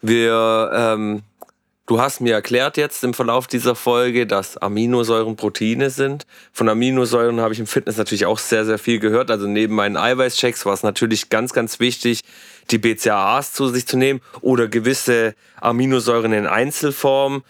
Wir 0.00 0.70
ähm, 0.72 1.22
Du 1.88 1.98
hast 1.98 2.20
mir 2.20 2.34
erklärt 2.34 2.76
jetzt 2.76 3.02
im 3.02 3.14
Verlauf 3.14 3.46
dieser 3.46 3.74
Folge, 3.74 4.26
dass 4.26 4.58
Aminosäuren 4.58 5.36
Proteine 5.36 5.88
sind. 5.88 6.26
Von 6.52 6.68
Aminosäuren 6.68 7.40
habe 7.40 7.54
ich 7.54 7.60
im 7.60 7.66
Fitness 7.66 7.96
natürlich 7.96 8.26
auch 8.26 8.36
sehr, 8.36 8.66
sehr 8.66 8.78
viel 8.78 8.98
gehört. 8.98 9.30
Also 9.30 9.46
neben 9.46 9.74
meinen 9.74 9.96
Eiweißchecks 9.96 10.66
war 10.66 10.74
es 10.74 10.82
natürlich 10.82 11.30
ganz, 11.30 11.54
ganz 11.54 11.80
wichtig, 11.80 12.20
die 12.70 12.78
BCAAs 12.78 13.52
zu 13.52 13.68
sich 13.68 13.86
zu 13.86 13.96
nehmen 13.96 14.20
oder 14.40 14.68
gewisse 14.68 15.34
Aminosäuren 15.60 16.32
in 16.32 16.46
Einzelform. 16.46 17.42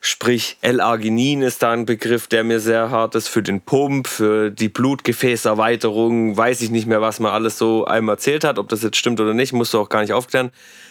Sprich, 0.00 0.56
L-Arginin 0.62 1.42
ist 1.42 1.62
da 1.62 1.70
ein 1.70 1.86
Begriff, 1.86 2.26
der 2.26 2.42
mir 2.42 2.58
sehr 2.58 2.90
hart 2.90 3.14
ist 3.14 3.28
für 3.28 3.42
den 3.42 3.60
Pump, 3.60 4.08
für 4.08 4.50
die 4.50 4.68
Blutgefäßerweiterung. 4.68 6.36
Weiß 6.36 6.60
ich 6.60 6.70
nicht 6.70 6.86
mehr, 6.86 7.00
was 7.00 7.20
man 7.20 7.32
alles 7.32 7.56
so 7.56 7.84
einem 7.84 8.08
erzählt 8.08 8.42
hat. 8.42 8.58
Ob 8.58 8.68
das 8.68 8.82
jetzt 8.82 8.96
stimmt 8.96 9.20
oder 9.20 9.32
nicht, 9.32 9.52
musst 9.52 9.74
du 9.74 9.78
auch 9.78 9.88
gar 9.88 10.00
nicht 10.00 10.12
aufklären. 10.12 10.50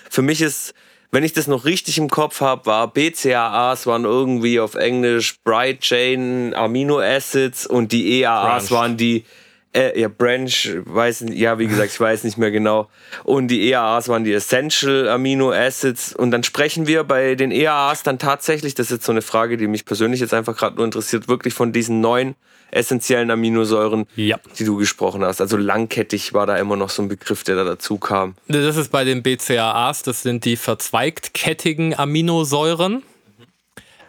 Für 0.09 0.21
mich 0.21 0.41
ist 0.41 0.73
wenn 1.13 1.25
ich 1.25 1.33
das 1.33 1.47
noch 1.47 1.65
richtig 1.65 1.97
im 1.97 2.09
Kopf 2.09 2.39
habe, 2.39 2.65
war 2.65 2.87
BCAAs 2.87 3.85
waren 3.85 4.05
irgendwie 4.05 4.61
auf 4.61 4.75
Englisch 4.75 5.39
Bright 5.43 5.81
Chain 5.81 6.53
Amino 6.53 7.01
Acids 7.01 7.67
und 7.67 7.91
die 7.91 8.21
EAAs 8.21 8.69
Branch. 8.69 8.79
waren 8.79 8.97
die 8.97 9.25
äh, 9.73 9.99
ja, 9.99 10.09
Branch, 10.09 10.51
weiß 10.85 11.21
nicht, 11.21 11.39
ja, 11.39 11.57
wie 11.57 11.67
gesagt, 11.67 11.91
ich 11.93 11.99
weiß 11.99 12.23
nicht 12.25 12.37
mehr 12.37 12.51
genau. 12.51 12.89
Und 13.23 13.47
die 13.47 13.69
EAAs 13.69 14.09
waren 14.09 14.23
die 14.23 14.33
Essential 14.33 15.07
Amino 15.07 15.51
Acids. 15.51 16.13
Und 16.13 16.31
dann 16.31 16.43
sprechen 16.43 16.87
wir 16.87 17.03
bei 17.03 17.35
den 17.35 17.51
EAAs 17.51 18.03
dann 18.03 18.19
tatsächlich, 18.19 18.75
das 18.75 18.87
ist 18.87 18.91
jetzt 18.91 19.05
so 19.05 19.13
eine 19.13 19.21
Frage, 19.21 19.55
die 19.55 19.67
mich 19.67 19.85
persönlich 19.85 20.19
jetzt 20.19 20.33
einfach 20.33 20.57
gerade 20.57 20.75
nur 20.75 20.85
interessiert, 20.85 21.27
wirklich 21.27 21.53
von 21.53 21.71
diesen 21.71 22.01
neun 22.01 22.35
essentiellen 22.71 23.31
Aminosäuren, 23.31 24.07
ja. 24.15 24.39
die 24.57 24.63
du 24.63 24.77
gesprochen 24.77 25.23
hast. 25.23 25.41
Also 25.41 25.57
langkettig 25.57 26.33
war 26.33 26.45
da 26.45 26.57
immer 26.57 26.77
noch 26.77 26.89
so 26.89 27.01
ein 27.01 27.09
Begriff, 27.09 27.43
der 27.43 27.55
da 27.55 27.63
dazu 27.65 27.97
kam. 27.97 28.35
Das 28.47 28.77
ist 28.77 28.91
bei 28.91 29.03
den 29.03 29.23
BCAAs, 29.23 30.03
das 30.03 30.23
sind 30.23 30.45
die 30.45 30.55
verzweigtkettigen 30.55 31.97
Aminosäuren. 31.97 33.03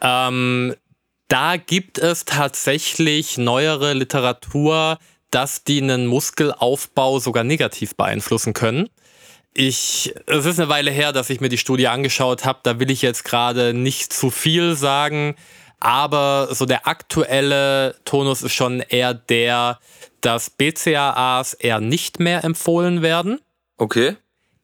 Ähm, 0.00 0.74
Da 1.28 1.56
gibt 1.56 1.98
es 1.98 2.26
tatsächlich 2.26 3.38
neuere 3.38 3.94
Literatur, 3.94 4.98
dass 5.32 5.64
die 5.64 5.82
einen 5.82 6.06
Muskelaufbau 6.06 7.18
sogar 7.18 7.42
negativ 7.42 7.96
beeinflussen 7.96 8.52
können. 8.52 8.88
Ich, 9.54 10.14
es 10.26 10.46
ist 10.46 10.60
eine 10.60 10.68
Weile 10.68 10.90
her, 10.90 11.12
dass 11.12 11.28
ich 11.30 11.40
mir 11.40 11.48
die 11.48 11.58
Studie 11.58 11.88
angeschaut 11.88 12.44
habe. 12.44 12.60
Da 12.62 12.78
will 12.78 12.90
ich 12.90 13.02
jetzt 13.02 13.24
gerade 13.24 13.74
nicht 13.74 14.12
zu 14.12 14.30
viel 14.30 14.76
sagen. 14.76 15.34
Aber 15.80 16.48
so 16.52 16.64
der 16.64 16.86
aktuelle 16.86 17.96
Tonus 18.04 18.42
ist 18.42 18.54
schon 18.54 18.80
eher 18.80 19.14
der, 19.14 19.80
dass 20.20 20.50
BCAAs 20.50 21.54
eher 21.54 21.80
nicht 21.80 22.20
mehr 22.20 22.44
empfohlen 22.44 23.02
werden. 23.02 23.40
Okay. 23.78 24.16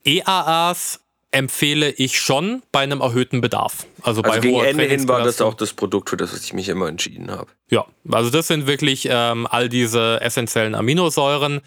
EAAs 0.05 1.01
empfehle 1.31 1.91
ich 1.91 2.19
schon 2.19 2.63
bei 2.73 2.81
einem 2.81 3.01
erhöhten 3.01 3.41
Bedarf. 3.41 3.87
Also, 4.03 4.23
Also 4.23 4.23
bei 4.23 4.39
gegen 4.39 4.57
hoher 4.57 4.67
Ende 4.67 4.85
hin 4.85 5.09
war 5.09 5.23
das 5.23 5.41
auch 5.41 5.55
das 5.55 5.73
Produkt, 5.73 6.11
für 6.11 6.17
das 6.17 6.39
ich 6.43 6.55
mich 6.55 6.69
immer 6.69 6.89
entschieden 6.89 7.31
habe. 7.31 7.49
Ja, 7.71 7.85
also 8.11 8.31
das 8.31 8.49
sind 8.49 8.67
wirklich 8.67 9.09
ähm, 9.11 9.47
all 9.51 9.69
diese 9.69 10.21
essentiellen 10.23 10.75
Aminosäuren. 10.75 11.61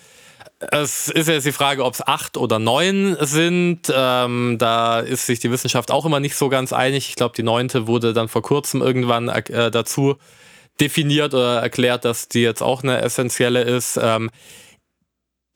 Es 0.72 1.10
ist 1.10 1.28
jetzt 1.28 1.46
die 1.46 1.52
Frage, 1.52 1.84
ob 1.86 1.94
es 1.94 2.06
acht 2.06 2.38
oder 2.38 2.58
neun 2.58 3.18
sind. 3.20 3.82
Ähm, 3.94 4.58
da 4.60 5.00
ist 5.00 5.28
sich 5.28 5.40
die 5.40 5.52
Wissenschaft 5.52 5.92
auch 5.92 6.06
immer 6.06 6.20
nicht 6.20 6.36
so 6.36 6.50
ganz 6.50 6.74
einig. 6.74 7.10
Ich 7.10 7.16
glaube, 7.16 7.36
die 7.36 7.44
neunte 7.44 7.88
wurde 7.88 8.14
dann 8.14 8.28
vor 8.28 8.42
kurzem 8.42 8.82
irgendwann 8.82 9.30
äh, 9.30 9.70
dazu 9.70 10.18
definiert 10.80 11.34
oder 11.34 11.62
erklärt, 11.62 12.06
dass 12.06 12.28
die 12.28 12.42
jetzt 12.42 12.62
auch 12.62 12.82
eine 12.84 13.02
essentielle 13.02 13.62
ist. 13.62 14.00
Ähm, 14.02 14.32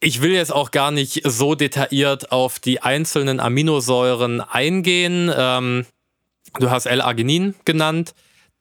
ich 0.05 0.21
will 0.21 0.33
jetzt 0.33 0.53
auch 0.53 0.69
gar 0.69 0.91
nicht 0.91 1.21
so 1.23 1.55
detailliert 1.55 2.31
auf 2.31 2.59
die 2.59 2.79
einzelnen 2.79 3.39
Aminosäuren 3.39 4.39
eingehen. 4.39 5.33
Ähm, 5.35 5.87
du 6.59 6.69
hast 6.69 6.85
L-Arginin 6.85 7.55
genannt. 7.65 8.13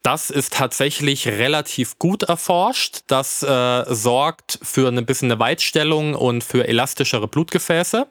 Das 0.02 0.30
ist 0.30 0.54
tatsächlich 0.54 1.28
relativ 1.28 1.98
gut 1.98 2.22
erforscht. 2.22 3.00
Das 3.08 3.42
äh, 3.42 3.84
sorgt 3.88 4.58
für 4.62 4.88
ein 4.88 5.04
bisschen 5.04 5.30
eine 5.30 5.38
Weitstellung 5.38 6.14
und 6.14 6.42
für 6.42 6.66
elastischere 6.66 7.28
Blutgefäße 7.28 8.06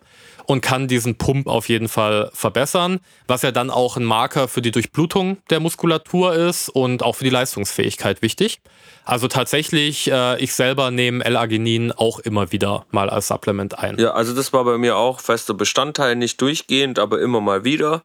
und 0.46 0.62
kann 0.62 0.88
diesen 0.88 1.16
Pump 1.16 1.48
auf 1.48 1.70
jeden 1.70 1.88
Fall 1.88 2.30
verbessern, 2.34 3.00
was 3.28 3.42
ja 3.42 3.52
dann 3.52 3.70
auch 3.70 3.98
ein 3.98 4.04
Marker 4.04 4.48
für 4.48 4.62
die 4.62 4.72
Durchblutung 4.72 5.38
der 5.50 5.60
Muskulatur 5.60 6.34
ist 6.34 6.70
und 6.70 7.04
auch 7.04 7.16
für 7.16 7.24
die 7.24 7.30
Leistungsfähigkeit 7.30 8.22
wichtig. 8.22 8.62
Also 9.06 9.28
tatsächlich, 9.28 10.10
äh, 10.10 10.42
ich 10.42 10.54
selber 10.54 10.92
nehme 10.92 11.24
L-Arginin 11.26 11.92
auch 11.92 12.20
immer 12.20 12.52
wieder 12.52 12.86
mal 12.92 13.10
als 13.10 13.28
Supplement 13.28 13.78
ein. 13.78 13.98
Ja, 14.00 14.14
also 14.14 14.34
das 14.34 14.54
war 14.54 14.64
bei 14.64 14.78
mir 14.78 14.96
auch 14.98 15.20
fester 15.20 15.54
Bestandteil, 15.54 16.16
nicht 16.16 16.40
durchgehend, 16.42 17.00
aber 17.00 17.20
immer 17.20 17.42
mal 17.42 17.64
wieder. 17.64 18.04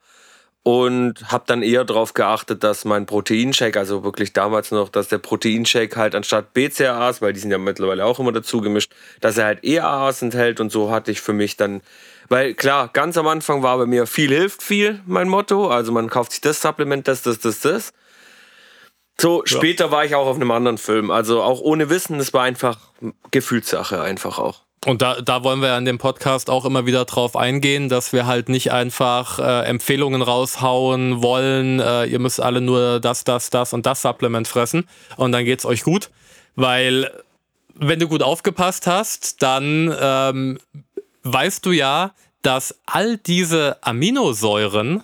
Und 0.64 1.30
habe 1.32 1.45
dann 1.47 1.62
eher 1.62 1.84
darauf 1.84 2.14
geachtet, 2.14 2.62
dass 2.62 2.84
mein 2.84 3.07
Proteinshake, 3.07 3.78
also 3.78 4.05
wirklich 4.05 4.32
damals 4.32 4.70
noch, 4.70 4.91
dass 4.91 5.09
der 5.09 5.18
Proteinshake 5.18 5.97
halt 5.97 6.14
anstatt 6.14 6.53
BCAAs, 6.53 7.22
weil 7.22 7.32
die 7.32 7.41
sind 7.41 7.53
ja 7.53 7.59
mittlerweile 7.59 8.05
auch 8.05 8.18
immer 8.18 8.32
dazu 8.32 8.61
gemischt, 8.61 8.93
dass 9.20 9.39
er 9.39 9.47
halt 9.47 9.64
EAAs 9.64 10.20
enthält 10.20 10.61
und 10.61 10.70
so 10.70 10.91
hatte 10.91 11.11
ich 11.11 11.20
für 11.22 11.32
mich 11.32 11.57
dann, 11.57 11.80
weil 12.28 12.54
klar, 12.54 12.88
ganz 12.92 13.16
am 13.16 13.26
Anfang 13.26 13.62
war 13.62 13.78
bei 13.78 13.86
mir 13.86 14.06
viel 14.06 14.30
hilft 14.30 14.62
viel 14.62 15.00
mein 15.06 15.28
Motto, 15.28 15.68
also 15.68 15.92
man 15.92 16.10
kauft 16.10 16.32
sich 16.32 16.40
das 16.40 16.60
Supplement, 16.60 17.06
das, 17.08 17.22
das, 17.22 17.38
das, 17.38 17.60
das. 17.60 17.92
So, 19.20 19.42
später 19.44 19.90
war 19.90 20.04
ich 20.04 20.14
auch 20.14 20.26
auf 20.26 20.36
einem 20.36 20.52
anderen 20.52 20.78
Film, 20.78 21.10
also 21.10 21.42
auch 21.42 21.60
ohne 21.60 21.90
Wissen, 21.90 22.20
es 22.20 22.32
war 22.32 22.44
einfach 22.44 22.78
Gefühlssache 23.30 24.00
einfach 24.00 24.38
auch. 24.38 24.62
Und 24.86 25.02
da, 25.02 25.20
da 25.20 25.42
wollen 25.42 25.60
wir 25.60 25.76
in 25.76 25.84
dem 25.84 25.98
Podcast 25.98 26.50
auch 26.50 26.64
immer 26.64 26.86
wieder 26.86 27.04
drauf 27.04 27.34
eingehen, 27.34 27.88
dass 27.88 28.12
wir 28.12 28.26
halt 28.26 28.48
nicht 28.48 28.70
einfach 28.70 29.40
äh, 29.40 29.66
Empfehlungen 29.66 30.22
raushauen 30.22 31.20
wollen, 31.20 31.80
äh, 31.80 32.04
ihr 32.04 32.20
müsst 32.20 32.40
alle 32.40 32.60
nur 32.60 33.00
das, 33.00 33.24
das, 33.24 33.50
das 33.50 33.72
und 33.72 33.86
das 33.86 34.02
Supplement 34.02 34.46
fressen 34.46 34.88
und 35.16 35.32
dann 35.32 35.44
geht's 35.44 35.66
euch 35.66 35.82
gut. 35.82 36.10
Weil 36.54 37.10
wenn 37.74 37.98
du 37.98 38.08
gut 38.08 38.22
aufgepasst 38.22 38.86
hast, 38.86 39.42
dann 39.42 39.94
ähm, 40.00 40.58
weißt 41.32 41.64
du 41.66 41.72
ja, 41.72 42.14
dass 42.42 42.74
all 42.86 43.16
diese 43.18 43.78
Aminosäuren 43.82 45.02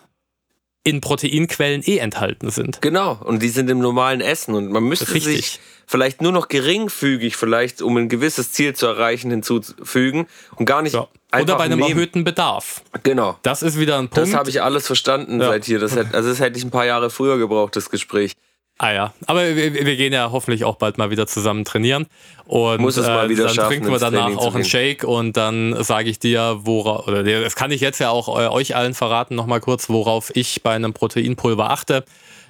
in 0.87 1.01
Proteinquellen 1.01 1.83
eh 1.83 1.97
enthalten 1.99 2.51
sind. 2.51 2.83
Genau, 2.83 3.19
und 3.25 3.43
die 3.43 3.49
sind 3.49 3.71
im 3.71 3.79
normalen 3.79 4.21
Essen 4.21 4.55
und 4.55 4.71
man 4.71 4.85
müsste 4.85 5.13
Richtig. 5.15 5.37
sich 5.37 5.61
vielleicht 5.87 6.21
nur 6.21 6.31
noch 6.31 6.49
geringfügig, 6.49 7.37
vielleicht 7.37 7.81
um 7.81 7.97
ein 7.97 8.09
gewisses 8.11 8.53
Ziel 8.53 8.75
zu 8.75 8.87
erreichen, 8.87 9.31
hinzufügen 9.31 10.27
und 10.57 10.67
gar 10.67 10.83
nicht 10.83 10.93
Ja. 10.95 11.09
einfach 11.31 11.55
Oder 11.55 11.59
bei 11.59 11.65
einem 11.65 11.79
nehmen. 11.79 11.91
erhöhten 11.91 12.25
Bedarf. 12.25 12.83
Genau. 13.03 13.39
Das 13.43 13.63
ist 13.63 13.79
wieder 13.79 13.95
ein 13.99 14.09
Punkt. 14.11 14.19
Das 14.29 14.35
habe 14.35 14.51
ich 14.51 14.63
alles 14.63 14.87
verstanden 14.87 15.41
Ja. 15.41 15.49
seit 15.49 15.65
hier. 15.65 15.79
Das 15.79 15.97
hätte, 15.97 16.15
also 16.15 16.29
das 16.29 16.39
hätte 16.41 16.59
ich 16.59 16.65
ein 16.65 16.71
paar 16.71 16.87
Jahre 16.87 17.09
früher 17.09 17.39
gebraucht, 17.39 17.77
das 17.77 17.89
Gespräch. 17.89 18.33
Ah 18.79 18.93
ja, 18.93 19.15
aber 19.27 19.55
wir, 19.55 19.73
wir 19.73 19.97
gehen 19.97 20.13
ja 20.13 20.33
hoffentlich 20.33 20.65
auch 20.65 20.77
bald 20.77 20.99
mal 20.99 21.11
wieder 21.11 21.29
zusammen 21.29 21.65
trainieren. 21.65 22.07
Und 22.47 22.81
Muss 22.81 22.97
es 22.97 23.07
mal 23.07 23.29
wieder 23.29 23.45
dann 23.45 23.55
schaffen, 23.55 23.69
trinken 23.69 23.91
wir 23.93 23.99
danach 23.99 24.37
auch 24.37 24.55
einen. 24.55 24.65
Shake 24.65 25.05
und 25.05 25.37
dann 25.37 25.83
sage 25.85 26.11
ich 26.11 26.19
dir, 26.19 26.59
worauf, 26.63 27.07
oder 27.07 27.23
das 27.23 27.55
kann 27.55 27.71
ich 27.71 27.81
jetzt 27.81 28.01
ja 28.01 28.11
auch 28.11 28.29
äh, 28.29 28.49
euch 28.49 28.75
allen 28.75 28.95
verraten, 28.95 29.37
nochmal 29.37 29.61
kurz, 29.61 29.89
worauf 29.89 30.35
ich 30.35 30.63
bei 30.65 30.75
einem 30.75 30.93
Proteinpulver 30.93 31.71
achte. 31.71 32.05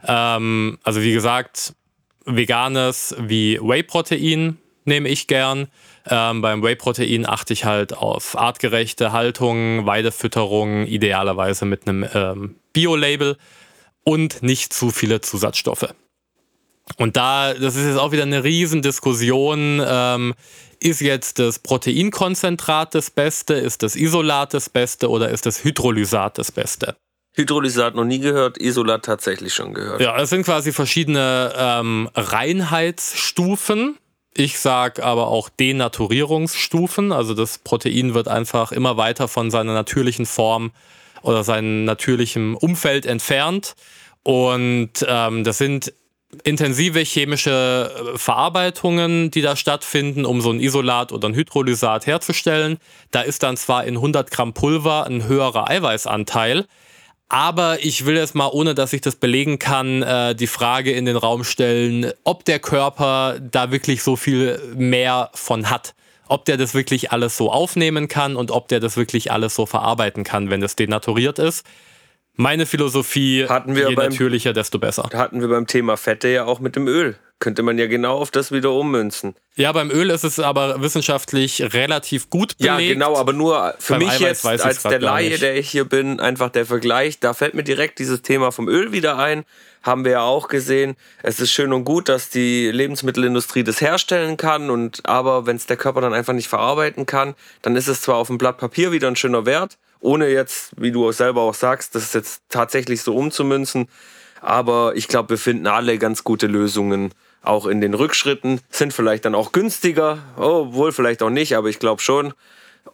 Ähm, 0.07 0.79
also 0.83 1.03
wie 1.03 1.13
gesagt, 1.13 1.75
veganes 2.25 3.15
wie 3.19 3.59
Whey-Protein 3.61 4.57
nehme 4.87 5.09
ich 5.11 5.27
gern. 5.27 5.69
Ähm, 6.09 6.41
beim 6.41 6.63
Whey-Protein 6.63 7.27
achte 7.27 7.53
ich 7.53 7.67
halt 7.67 7.95
auf 7.97 8.39
artgerechte 8.39 9.13
Haltung, 9.13 9.85
Weidefütterung, 9.85 10.87
idealerweise 10.87 11.67
mit 11.67 11.87
einem 11.87 12.07
ähm, 12.15 12.57
Bio-Label 12.73 13.37
und 14.05 14.43
nicht 14.43 14.73
zu 14.73 14.91
viele 14.91 15.21
Zusatzstoffe. 15.21 15.95
Und 16.97 17.17
da, 17.17 17.55
das 17.55 17.77
ist 17.77 17.87
jetzt 17.87 17.99
auch 17.99 18.13
wieder 18.13 18.23
eine 18.23 18.45
Riesendiskussion. 18.45 19.83
Ähm, 19.85 20.35
ist 20.81 21.01
jetzt 21.01 21.39
das 21.39 21.59
Proteinkonzentrat 21.59 22.95
das 22.95 23.11
Beste? 23.11 23.55
Ist 23.55 23.83
das 23.83 23.97
Isolat 23.97 24.53
das 24.53 24.69
Beste 24.69 25.09
oder 25.09 25.31
ist 25.31 25.47
das 25.47 25.65
Hydrolysat 25.65 26.39
das 26.39 26.53
Beste? 26.53 26.97
Hydrolysat 27.37 27.95
noch 27.95 28.05
nie 28.05 28.21
gehört, 28.21 28.59
Isolat 28.59 29.05
tatsächlich 29.05 29.55
schon 29.55 29.75
gehört. 29.75 30.01
Ja, 30.01 30.17
es 30.21 30.31
sind 30.31 30.45
quasi 30.45 30.73
verschiedene 30.73 31.53
ähm, 31.57 32.09
Reinheitsstufen. 32.15 33.97
Ich 34.37 34.61
sag 34.61 35.01
aber 35.01 35.29
auch 35.29 35.49
Denaturierungsstufen. 35.49 37.13
Also 37.13 37.35
das 37.35 37.59
Protein 37.59 38.15
wird 38.15 38.29
einfach 38.29 38.71
immer 38.71 38.97
weiter 38.97 39.27
von 39.27 39.51
seiner 39.51 39.75
natürlichen 39.75 40.27
Form 40.27 40.71
oder 41.23 41.43
seinem 41.43 41.85
natürlichen 41.85 42.55
Umfeld 42.55 43.07
entfernt. 43.07 43.75
Und 44.23 44.91
ähm, 45.07 45.45
das 45.45 45.59
sind 45.59 45.93
intensive 46.43 47.01
chemische 47.01 47.91
äh, 48.15 48.19
Verarbeitungen, 48.19 49.31
die 49.31 49.43
da 49.43 49.57
stattfinden, 49.57 50.25
um 50.25 50.41
so 50.41 50.51
ein 50.51 50.61
Isolat 50.61 51.13
oder 51.13 51.29
ein 51.29 51.35
Hydrolysat 51.35 52.07
herzustellen. 52.07 52.79
Da 53.11 53.21
ist 53.21 53.43
dann 53.43 53.57
zwar 53.57 53.85
in 53.85 53.95
100 53.95 54.31
Gramm 54.31 54.53
Pulver 54.53 55.07
ein 55.07 55.27
höherer 55.27 55.71
Eiweißanteil, 55.71 56.67
aber 57.29 57.85
ich 57.85 58.07
will 58.07 58.17
jetzt 58.17 58.35
mal, 58.35 58.49
ohne 58.53 58.75
dass 58.75 58.93
ich 58.93 59.01
das 59.01 59.17
belegen 59.17 59.59
kann, 59.59 60.03
äh, 60.03 60.35
die 60.35 60.47
Frage 60.47 60.93
in 60.93 61.05
den 61.05 61.17
Raum 61.17 61.43
stellen, 61.43 62.13
ob 62.23 62.45
der 62.45 62.59
Körper 62.59 63.39
da 63.41 63.71
wirklich 63.71 64.03
so 64.03 64.17
viel 64.17 64.61
mehr 64.77 65.31
von 65.35 65.71
hat. 65.71 65.95
Ob 66.29 66.45
der 66.45 66.57
das 66.57 66.75
wirklich 66.75 67.13
alles 67.13 67.37
so 67.37 67.51
aufnehmen 67.51 68.09
kann 68.09 68.37
und 68.37 68.51
ob 68.51 68.69
der 68.69 68.81
das 68.81 68.97
wirklich 68.97 69.33
alles 69.33 69.55
so 69.55 69.67
verarbeiten 69.67 70.25
kann, 70.25 70.49
wenn 70.49 70.63
es 70.63 70.77
denaturiert 70.77 71.39
ist. 71.39 71.67
Meine 72.37 72.67
Philosophie, 72.67 73.47
Hatten 73.49 73.77
wir 73.77 73.91
je 73.91 73.95
beim- 73.95 74.11
natürlicher, 74.11 74.53
desto 74.53 74.79
besser. 74.79 75.09
Hatten 75.13 75.41
wir 75.41 75.49
beim 75.49 75.67
Thema 75.69 75.97
Fette 75.97 76.29
ja 76.29 76.45
auch 76.47 76.59
mit 76.61 76.75
dem 76.75 76.89
Öl. 76.89 77.17
Könnte 77.41 77.63
man 77.63 77.79
ja 77.79 77.87
genau 77.87 78.17
auf 78.19 78.31
das 78.31 78.53
wieder 78.53 78.73
ummünzen. 78.73 79.35
Ja, 79.57 79.71
beim 79.73 79.91
Öl 79.91 80.11
ist 80.11 80.25
es 80.25 80.41
aber 80.41 80.81
wissenschaftlich 80.81 81.61
relativ 81.75 82.31
gut 82.31 82.55
Ja, 82.59 82.77
belegt. 82.77 82.95
genau, 82.95 83.17
aber 83.17 83.33
nur 83.33 83.75
für 83.79 83.95
Beim 83.95 84.01
mich 84.01 84.09
Eiweiß 84.13 84.43
jetzt 84.43 84.47
als 84.65 84.83
der 84.83 85.01
Laie, 85.01 85.39
der 85.39 85.57
ich 85.57 85.69
hier 85.69 85.85
bin, 85.85 86.21
einfach 86.21 86.51
der 86.51 86.65
Vergleich, 86.67 87.21
da 87.21 87.35
fällt 87.35 87.55
mir 87.55 87.63
direkt 87.65 87.99
dieses 87.99 88.23
Thema 88.23 88.51
vom 88.51 88.69
Öl 88.69 88.93
wieder 88.93 89.19
ein. 89.19 89.45
Haben 89.83 90.05
wir 90.05 90.13
ja 90.13 90.23
auch 90.23 90.49
gesehen. 90.49 90.97
Es 91.23 91.39
ist 91.41 91.53
schön 91.53 91.73
und 91.73 91.85
gut, 91.85 92.09
dass 92.09 92.31
die 92.31 92.71
Lebensmittelindustrie 92.71 93.63
das 93.65 93.81
herstellen 93.81 94.37
kann, 94.39 94.71
und 94.71 95.03
aber 95.05 95.45
wenn 95.47 95.57
es 95.57 95.67
der 95.67 95.77
Körper 95.77 96.01
dann 96.01 96.15
einfach 96.15 96.33
nicht 96.33 96.49
verarbeiten 96.49 97.05
kann, 97.05 97.35
dann 97.63 97.77
ist 97.77 97.89
es 97.89 98.01
zwar 98.01 98.17
auf 98.17 98.29
dem 98.29 98.39
Blatt 98.39 98.59
Papier 98.59 98.93
wieder 98.93 99.09
ein 99.09 99.17
schöner 99.17 99.45
Wert, 99.45 99.77
ohne 100.05 100.29
jetzt, 100.29 100.73
wie 100.77 100.93
du 100.93 101.11
selber 101.13 101.41
auch 101.41 101.55
sagst, 101.55 101.95
das 101.95 102.05
ist 102.05 102.15
jetzt 102.15 102.43
tatsächlich 102.51 103.03
so 103.03 103.17
umzumünzen. 103.17 103.89
Aber 104.43 104.95
ich 104.95 105.09
glaube, 105.09 105.31
wir 105.31 105.39
finden 105.39 105.67
alle 105.67 105.97
ganz 105.97 106.25
gute 106.25 106.47
Lösungen, 106.47 107.15
auch 107.43 107.67
in 107.67 107.81
den 107.81 107.95
Rückschritten. 107.95 108.61
Sind 108.69 108.93
vielleicht 108.93 109.25
dann 109.25 109.35
auch 109.35 109.53
günstiger, 109.53 110.19
obwohl 110.37 110.93
vielleicht 110.93 111.23
auch 111.23 111.31
nicht, 111.31 111.57
aber 111.57 111.69
ich 111.69 111.79
glaube 111.79 112.03
schon. 112.03 112.35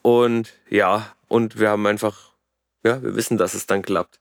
Und 0.03 0.53
ja, 0.69 1.13
und 1.27 1.59
wir 1.59 1.71
haben 1.71 1.85
einfach, 1.87 2.17
ja, 2.85 3.03
wir 3.03 3.17
wissen, 3.17 3.37
dass 3.37 3.55
es 3.55 3.67
dann 3.67 3.83
klappt. 3.83 4.21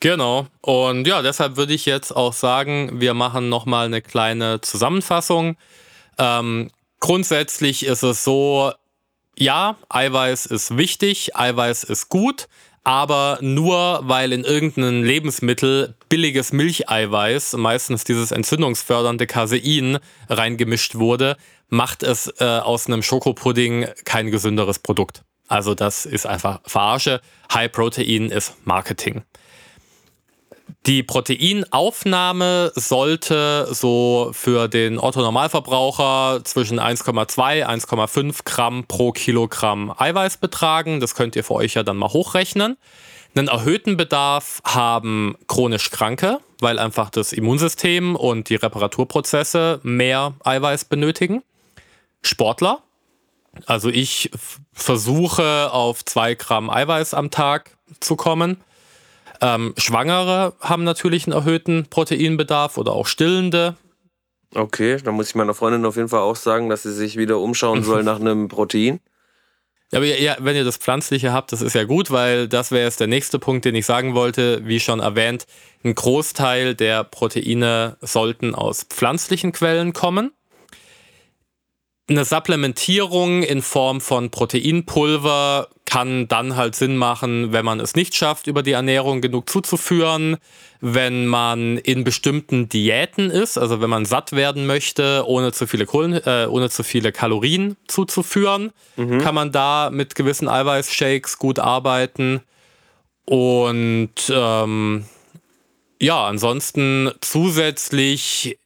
Genau. 0.00 0.46
Und 0.62 1.06
ja, 1.06 1.20
deshalb 1.20 1.58
würde 1.58 1.74
ich 1.74 1.84
jetzt 1.84 2.10
auch 2.10 2.32
sagen, 2.32 3.00
wir 3.00 3.12
machen 3.12 3.50
nochmal 3.50 3.84
eine 3.84 4.00
kleine 4.00 4.62
Zusammenfassung. 4.62 5.56
Ähm, 6.18 6.70
grundsätzlich 7.00 7.84
ist 7.84 8.02
es 8.02 8.24
so, 8.24 8.72
ja, 9.38 9.76
Eiweiß 9.88 10.46
ist 10.46 10.76
wichtig, 10.76 11.36
Eiweiß 11.36 11.84
ist 11.84 12.08
gut, 12.08 12.48
aber 12.84 13.38
nur 13.40 14.00
weil 14.02 14.32
in 14.32 14.44
irgendeinem 14.44 15.02
Lebensmittel 15.02 15.94
billiges 16.08 16.52
Milcheiweiß, 16.52 17.54
meistens 17.54 18.04
dieses 18.04 18.30
entzündungsfördernde 18.30 19.26
Casein, 19.26 19.98
reingemischt 20.28 20.96
wurde, 20.96 21.36
macht 21.68 22.02
es 22.02 22.32
äh, 22.38 22.44
aus 22.44 22.86
einem 22.86 23.02
Schokopudding 23.02 23.86
kein 24.04 24.30
gesünderes 24.30 24.78
Produkt. 24.78 25.22
Also 25.48 25.74
das 25.74 26.06
ist 26.06 26.26
einfach 26.26 26.60
Verarsche. 26.64 27.20
High 27.52 27.72
Protein 27.72 28.30
ist 28.30 28.54
Marketing. 28.64 29.22
Die 30.86 31.02
Proteinaufnahme 31.02 32.70
sollte 32.74 33.68
so 33.70 34.30
für 34.34 34.68
den 34.68 34.98
Otto-Normalverbraucher 34.98 36.42
zwischen 36.44 36.78
1,2 36.78 37.64
1,5 37.64 38.40
Gramm 38.44 38.84
pro 38.86 39.12
Kilogramm 39.12 39.94
Eiweiß 39.96 40.36
betragen. 40.36 41.00
Das 41.00 41.14
könnt 41.14 41.36
ihr 41.36 41.44
für 41.44 41.54
euch 41.54 41.72
ja 41.72 41.84
dann 41.84 41.96
mal 41.96 42.12
hochrechnen. 42.12 42.76
Einen 43.34 43.48
erhöhten 43.48 43.96
Bedarf 43.96 44.60
haben 44.62 45.36
chronisch 45.48 45.90
Kranke, 45.90 46.40
weil 46.60 46.78
einfach 46.78 47.08
das 47.08 47.32
Immunsystem 47.32 48.14
und 48.14 48.50
die 48.50 48.56
Reparaturprozesse 48.56 49.80
mehr 49.82 50.34
Eiweiß 50.44 50.84
benötigen. 50.84 51.42
Sportler, 52.20 52.82
also 53.64 53.88
ich 53.88 54.30
versuche 54.74 55.72
auf 55.72 56.04
2 56.04 56.34
Gramm 56.34 56.68
Eiweiß 56.68 57.14
am 57.14 57.30
Tag 57.30 57.70
zu 58.00 58.16
kommen. 58.16 58.62
Ähm, 59.44 59.74
Schwangere 59.76 60.54
haben 60.60 60.84
natürlich 60.84 61.26
einen 61.26 61.36
erhöhten 61.36 61.86
Proteinbedarf 61.90 62.78
oder 62.78 62.92
auch 62.92 63.06
Stillende. 63.06 63.76
Okay, 64.54 64.96
dann 65.04 65.14
muss 65.14 65.28
ich 65.28 65.34
meiner 65.34 65.52
Freundin 65.52 65.84
auf 65.84 65.96
jeden 65.96 66.08
Fall 66.08 66.20
auch 66.20 66.36
sagen, 66.36 66.70
dass 66.70 66.84
sie 66.84 66.94
sich 66.94 67.18
wieder 67.18 67.38
umschauen 67.38 67.82
soll 67.82 68.02
nach 68.04 68.20
einem 68.20 68.48
Protein. 68.48 69.00
Ja, 69.92 69.98
aber 69.98 70.06
ja, 70.06 70.36
wenn 70.40 70.56
ihr 70.56 70.64
das 70.64 70.78
Pflanzliche 70.78 71.34
habt, 71.34 71.52
das 71.52 71.60
ist 71.60 71.74
ja 71.74 71.84
gut, 71.84 72.10
weil 72.10 72.48
das 72.48 72.70
wäre 72.70 72.84
jetzt 72.84 73.00
der 73.00 73.06
nächste 73.06 73.38
Punkt, 73.38 73.66
den 73.66 73.74
ich 73.74 73.84
sagen 73.84 74.14
wollte. 74.14 74.66
Wie 74.66 74.80
schon 74.80 75.00
erwähnt, 75.00 75.46
ein 75.84 75.94
Großteil 75.94 76.74
der 76.74 77.04
Proteine 77.04 77.98
sollten 78.00 78.54
aus 78.54 78.84
pflanzlichen 78.84 79.52
Quellen 79.52 79.92
kommen 79.92 80.32
eine 82.08 82.24
Supplementierung 82.24 83.42
in 83.42 83.62
Form 83.62 84.00
von 84.00 84.30
Proteinpulver 84.30 85.68
kann 85.86 86.28
dann 86.28 86.56
halt 86.56 86.74
Sinn 86.74 86.96
machen, 86.96 87.52
wenn 87.52 87.64
man 87.64 87.80
es 87.80 87.94
nicht 87.94 88.14
schafft, 88.14 88.46
über 88.46 88.62
die 88.62 88.72
Ernährung 88.72 89.20
genug 89.20 89.48
zuzuführen, 89.48 90.36
wenn 90.80 91.26
man 91.26 91.78
in 91.78 92.04
bestimmten 92.04 92.68
Diäten 92.68 93.30
ist, 93.30 93.56
also 93.56 93.80
wenn 93.80 93.88
man 93.88 94.04
satt 94.04 94.32
werden 94.32 94.66
möchte, 94.66 95.24
ohne 95.26 95.52
zu 95.52 95.66
viele, 95.66 95.86
Kohlen, 95.86 96.12
äh, 96.12 96.46
ohne 96.50 96.68
zu 96.68 96.82
viele 96.82 97.12
Kalorien 97.12 97.76
zuzuführen, 97.86 98.72
mhm. 98.96 99.18
kann 99.18 99.34
man 99.34 99.52
da 99.52 99.90
mit 99.90 100.14
gewissen 100.14 100.48
Eiweißshakes 100.48 101.38
gut 101.38 101.58
arbeiten. 101.58 102.40
Und 103.24 104.14
ähm, 104.30 105.06
ja, 106.00 106.26
ansonsten 106.26 107.12
zusätzlich 107.20 108.58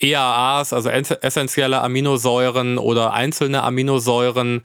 EAAs, 0.00 0.72
also 0.72 0.88
essentielle 0.88 1.80
Aminosäuren 1.80 2.78
oder 2.78 3.12
einzelne 3.12 3.62
Aminosäuren 3.62 4.62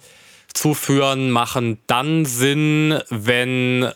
zuführen, 0.54 1.32
machen 1.32 1.80
dann 1.88 2.26
Sinn, 2.26 3.00
wenn 3.10 3.92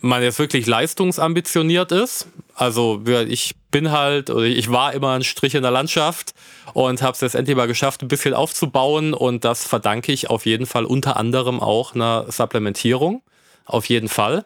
man 0.00 0.22
jetzt 0.22 0.38
wirklich 0.38 0.66
leistungsambitioniert 0.66 1.92
ist. 1.92 2.28
Also 2.54 3.02
ich 3.06 3.54
bin 3.70 3.92
halt, 3.92 4.28
ich 4.30 4.70
war 4.70 4.92
immer 4.92 5.12
ein 5.12 5.24
Strich 5.24 5.54
in 5.54 5.62
der 5.62 5.70
Landschaft 5.70 6.34
und 6.74 7.02
habe 7.02 7.12
es 7.12 7.20
jetzt 7.20 7.34
endlich 7.34 7.56
mal 7.56 7.66
geschafft, 7.66 8.02
ein 8.02 8.08
bisschen 8.08 8.34
aufzubauen 8.34 9.14
und 9.14 9.44
das 9.44 9.64
verdanke 9.64 10.12
ich 10.12 10.28
auf 10.30 10.46
jeden 10.46 10.66
Fall 10.66 10.84
unter 10.84 11.16
anderem 11.16 11.60
auch 11.60 11.94
einer 11.94 12.26
Supplementierung. 12.30 13.22
Auf 13.64 13.86
jeden 13.86 14.08
Fall. 14.08 14.44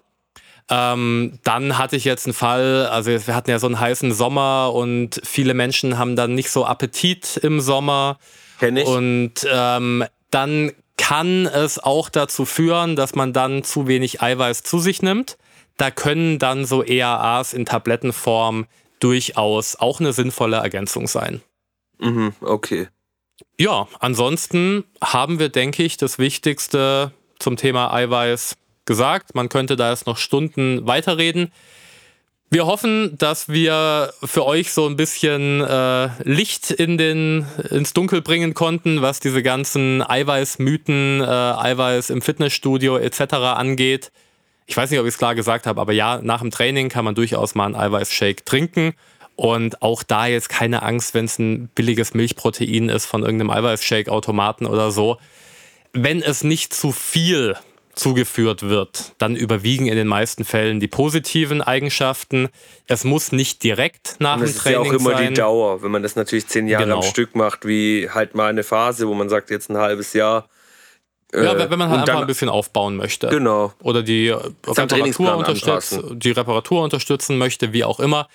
Ähm, 0.70 1.38
dann 1.44 1.76
hatte 1.76 1.96
ich 1.96 2.04
jetzt 2.04 2.26
einen 2.26 2.34
Fall, 2.34 2.86
also 2.86 3.10
wir 3.10 3.34
hatten 3.34 3.50
ja 3.50 3.58
so 3.58 3.66
einen 3.66 3.78
heißen 3.78 4.12
Sommer 4.12 4.72
und 4.72 5.20
viele 5.22 5.52
Menschen 5.52 5.98
haben 5.98 6.16
dann 6.16 6.34
nicht 6.34 6.50
so 6.50 6.64
Appetit 6.64 7.36
im 7.36 7.60
Sommer. 7.60 8.18
Kenn 8.58 8.76
ich. 8.76 8.86
Und 8.86 9.46
ähm, 9.50 10.04
dann 10.30 10.72
kann 10.96 11.46
es 11.46 11.78
auch 11.78 12.08
dazu 12.08 12.46
führen, 12.46 12.96
dass 12.96 13.14
man 13.14 13.32
dann 13.32 13.62
zu 13.62 13.86
wenig 13.88 14.22
Eiweiß 14.22 14.62
zu 14.62 14.78
sich 14.78 15.02
nimmt. 15.02 15.36
Da 15.76 15.90
können 15.90 16.38
dann 16.38 16.64
so 16.64 16.84
EAAs 16.84 17.52
in 17.52 17.66
Tablettenform 17.66 18.66
durchaus 19.00 19.76
auch 19.76 20.00
eine 20.00 20.12
sinnvolle 20.12 20.56
Ergänzung 20.56 21.08
sein. 21.08 21.42
Mhm, 21.98 22.32
okay. 22.40 22.88
Ja, 23.58 23.88
ansonsten 23.98 24.84
haben 25.02 25.38
wir, 25.38 25.48
denke 25.48 25.82
ich, 25.82 25.96
das 25.96 26.18
Wichtigste 26.18 27.12
zum 27.38 27.56
Thema 27.56 27.92
Eiweiß 27.92 28.56
gesagt. 28.84 29.34
Man 29.34 29.48
könnte 29.48 29.76
da 29.76 29.90
jetzt 29.90 30.06
noch 30.06 30.18
Stunden 30.18 30.86
weiterreden. 30.86 31.52
Wir 32.50 32.66
hoffen, 32.66 33.18
dass 33.18 33.48
wir 33.48 34.12
für 34.22 34.46
euch 34.46 34.72
so 34.72 34.86
ein 34.86 34.96
bisschen 34.96 35.60
äh, 35.60 36.08
Licht 36.22 36.70
in 36.70 36.98
den, 36.98 37.46
ins 37.70 37.94
Dunkel 37.94 38.22
bringen 38.22 38.54
konnten, 38.54 39.02
was 39.02 39.18
diese 39.18 39.42
ganzen 39.42 40.08
Eiweißmythen, 40.08 41.20
äh, 41.20 41.24
Eiweiß 41.24 42.10
im 42.10 42.22
Fitnessstudio 42.22 42.96
etc. 42.98 43.34
angeht. 43.34 44.12
Ich 44.66 44.76
weiß 44.76 44.90
nicht, 44.90 45.00
ob 45.00 45.06
ich 45.06 45.14
es 45.14 45.18
klar 45.18 45.34
gesagt 45.34 45.66
habe, 45.66 45.80
aber 45.80 45.92
ja, 45.92 46.20
nach 46.22 46.40
dem 46.40 46.50
Training 46.50 46.90
kann 46.90 47.04
man 47.04 47.14
durchaus 47.14 47.54
mal 47.54 47.66
einen 47.66 47.76
Eiweißshake 47.76 48.44
trinken. 48.44 48.94
Und 49.36 49.82
auch 49.82 50.04
da 50.04 50.26
jetzt 50.26 50.48
keine 50.48 50.82
Angst, 50.82 51.12
wenn 51.12 51.24
es 51.24 51.40
ein 51.40 51.68
billiges 51.74 52.14
Milchprotein 52.14 52.88
ist 52.88 53.06
von 53.06 53.22
irgendeinem 53.22 53.50
Eiweißshake-Automaten 53.50 54.66
oder 54.66 54.92
so. 54.92 55.18
Wenn 55.92 56.22
es 56.22 56.44
nicht 56.44 56.72
zu 56.72 56.92
viel 56.92 57.56
zugeführt 57.96 58.62
wird, 58.62 59.12
dann 59.18 59.36
überwiegen 59.36 59.86
in 59.86 59.96
den 59.96 60.06
meisten 60.06 60.44
Fällen 60.44 60.80
die 60.80 60.88
positiven 60.88 61.62
Eigenschaften. 61.62 62.48
Es 62.86 63.04
muss 63.04 63.32
nicht 63.32 63.62
direkt 63.62 64.16
nach 64.18 64.38
dem 64.38 64.46
Training 64.46 64.54
sein. 64.54 64.54
Das 64.54 64.66
ist 64.66 64.70
ja 64.72 64.78
auch 64.80 64.92
immer 64.92 65.18
sein. 65.18 65.28
die 65.28 65.34
Dauer, 65.34 65.82
wenn 65.82 65.90
man 65.90 66.02
das 66.02 66.16
natürlich 66.16 66.46
zehn 66.46 66.68
Jahre 66.68 66.84
genau. 66.84 66.96
am 66.96 67.02
Stück 67.02 67.34
macht, 67.34 67.66
wie 67.66 68.08
halt 68.10 68.34
mal 68.34 68.48
eine 68.48 68.62
Phase, 68.62 69.08
wo 69.08 69.14
man 69.14 69.28
sagt, 69.28 69.50
jetzt 69.50 69.70
ein 69.70 69.78
halbes 69.78 70.12
Jahr. 70.12 70.48
Äh, 71.32 71.44
ja, 71.44 71.70
wenn 71.70 71.78
man 71.78 71.88
halt 71.88 72.08
einfach 72.08 72.20
ein 72.20 72.26
bisschen 72.26 72.48
aufbauen 72.48 72.96
möchte. 72.96 73.28
Genau. 73.28 73.72
Oder 73.82 74.02
die 74.02 74.30
Reparatur, 74.30 75.36
unterstützt, 75.36 76.00
die 76.12 76.30
Reparatur 76.30 76.82
unterstützen 76.82 77.38
möchte, 77.38 77.72
wie 77.72 77.84
auch 77.84 78.00
immer. 78.00 78.28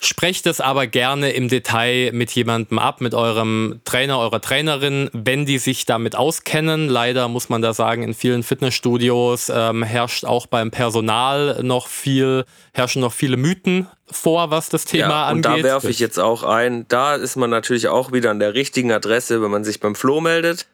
Sprecht 0.00 0.46
es 0.46 0.60
aber 0.60 0.86
gerne 0.86 1.32
im 1.32 1.48
Detail 1.48 2.12
mit 2.12 2.30
jemandem 2.30 2.78
ab, 2.78 3.00
mit 3.00 3.14
eurem 3.14 3.80
Trainer, 3.84 4.20
eurer 4.20 4.40
Trainerin, 4.40 5.10
wenn 5.12 5.44
die 5.44 5.58
sich 5.58 5.86
damit 5.86 6.14
auskennen. 6.14 6.88
Leider 6.88 7.26
muss 7.26 7.48
man 7.48 7.62
da 7.62 7.74
sagen, 7.74 8.04
in 8.04 8.14
vielen 8.14 8.44
Fitnessstudios 8.44 9.50
ähm, 9.52 9.82
herrscht 9.82 10.24
auch 10.24 10.46
beim 10.46 10.70
Personal 10.70 11.64
noch 11.64 11.88
viel, 11.88 12.44
herrschen 12.72 13.00
noch 13.00 13.12
viele 13.12 13.36
Mythen 13.36 13.88
vor, 14.08 14.52
was 14.52 14.68
das 14.68 14.84
Thema 14.84 15.08
ja, 15.08 15.30
und 15.30 15.44
angeht. 15.44 15.50
Und 15.50 15.58
da 15.58 15.68
werfe 15.68 15.90
ich 15.90 15.98
jetzt 15.98 16.20
auch 16.20 16.44
ein, 16.44 16.86
da 16.86 17.16
ist 17.16 17.34
man 17.34 17.50
natürlich 17.50 17.88
auch 17.88 18.12
wieder 18.12 18.30
an 18.30 18.38
der 18.38 18.54
richtigen 18.54 18.92
Adresse, 18.92 19.42
wenn 19.42 19.50
man 19.50 19.64
sich 19.64 19.80
beim 19.80 19.96
Flo 19.96 20.20
meldet. 20.20 20.68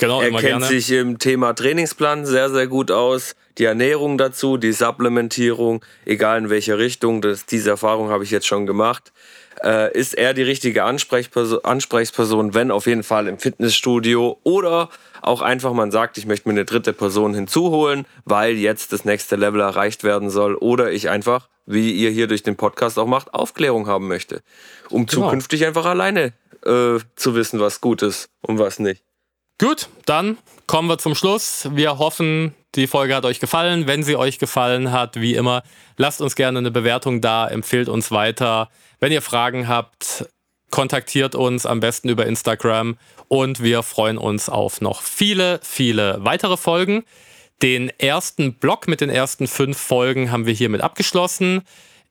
Genau, 0.00 0.20
er 0.20 0.30
kennt 0.30 0.40
gerne. 0.40 0.66
sich 0.66 0.90
im 0.90 1.20
Thema 1.20 1.54
Trainingsplan 1.54 2.26
sehr, 2.26 2.50
sehr 2.50 2.66
gut 2.66 2.90
aus. 2.90 3.36
Die 3.58 3.64
Ernährung 3.64 4.18
dazu, 4.18 4.56
die 4.58 4.72
Supplementierung, 4.72 5.84
egal 6.04 6.38
in 6.38 6.50
welche 6.50 6.78
Richtung, 6.78 7.22
das, 7.22 7.46
diese 7.46 7.70
Erfahrung 7.70 8.10
habe 8.10 8.24
ich 8.24 8.30
jetzt 8.30 8.46
schon 8.46 8.66
gemacht. 8.66 9.12
Äh, 9.62 9.96
ist 9.96 10.14
er 10.14 10.34
die 10.34 10.42
richtige 10.42 10.84
Ansprechperson, 10.84 11.64
Ansprechperson, 11.64 12.52
wenn 12.52 12.70
auf 12.70 12.86
jeden 12.86 13.02
Fall 13.02 13.26
im 13.26 13.38
Fitnessstudio 13.38 14.38
oder 14.42 14.90
auch 15.22 15.40
einfach 15.40 15.72
man 15.72 15.90
sagt, 15.90 16.18
ich 16.18 16.26
möchte 16.26 16.48
mir 16.48 16.52
eine 16.52 16.66
dritte 16.66 16.92
Person 16.92 17.32
hinzuholen, 17.32 18.04
weil 18.26 18.56
jetzt 18.56 18.92
das 18.92 19.06
nächste 19.06 19.36
Level 19.36 19.60
erreicht 19.60 20.04
werden 20.04 20.28
soll 20.28 20.56
oder 20.56 20.92
ich 20.92 21.08
einfach, 21.08 21.48
wie 21.64 21.92
ihr 21.92 22.10
hier 22.10 22.26
durch 22.26 22.42
den 22.42 22.56
Podcast 22.56 22.98
auch 22.98 23.06
macht, 23.06 23.32
Aufklärung 23.32 23.86
haben 23.86 24.08
möchte, 24.08 24.42
um 24.90 25.06
genau. 25.06 25.24
zukünftig 25.24 25.64
einfach 25.64 25.86
alleine 25.86 26.34
äh, 26.66 26.98
zu 27.16 27.34
wissen, 27.34 27.58
was 27.58 27.80
gut 27.80 28.02
ist 28.02 28.28
und 28.42 28.58
was 28.58 28.78
nicht. 28.78 29.02
Gut, 29.58 29.88
dann 30.04 30.36
kommen 30.66 30.88
wir 30.88 30.98
zum 30.98 31.14
Schluss. 31.14 31.68
Wir 31.72 31.98
hoffen, 31.98 32.54
die 32.76 32.86
Folge 32.86 33.14
hat 33.14 33.24
euch 33.24 33.40
gefallen. 33.40 33.86
Wenn 33.86 34.02
sie 34.02 34.16
euch 34.16 34.38
gefallen 34.38 34.92
hat, 34.92 35.20
wie 35.20 35.34
immer, 35.34 35.62
lasst 35.96 36.20
uns 36.20 36.36
gerne 36.36 36.58
eine 36.58 36.70
Bewertung 36.70 37.20
da, 37.20 37.48
empfehlt 37.48 37.88
uns 37.88 38.10
weiter. 38.10 38.68
Wenn 39.00 39.12
ihr 39.12 39.22
Fragen 39.22 39.68
habt, 39.68 40.26
kontaktiert 40.70 41.34
uns 41.34 41.66
am 41.66 41.80
besten 41.80 42.08
über 42.08 42.26
Instagram 42.26 42.96
und 43.28 43.62
wir 43.62 43.82
freuen 43.82 44.18
uns 44.18 44.48
auf 44.48 44.80
noch 44.80 45.02
viele, 45.02 45.60
viele 45.62 46.18
weitere 46.20 46.56
Folgen. 46.56 47.04
Den 47.62 47.90
ersten 47.98 48.54
Block 48.54 48.86
mit 48.86 49.00
den 49.00 49.08
ersten 49.08 49.46
fünf 49.46 49.78
Folgen 49.78 50.30
haben 50.30 50.46
wir 50.46 50.52
hiermit 50.52 50.82
abgeschlossen. 50.82 51.62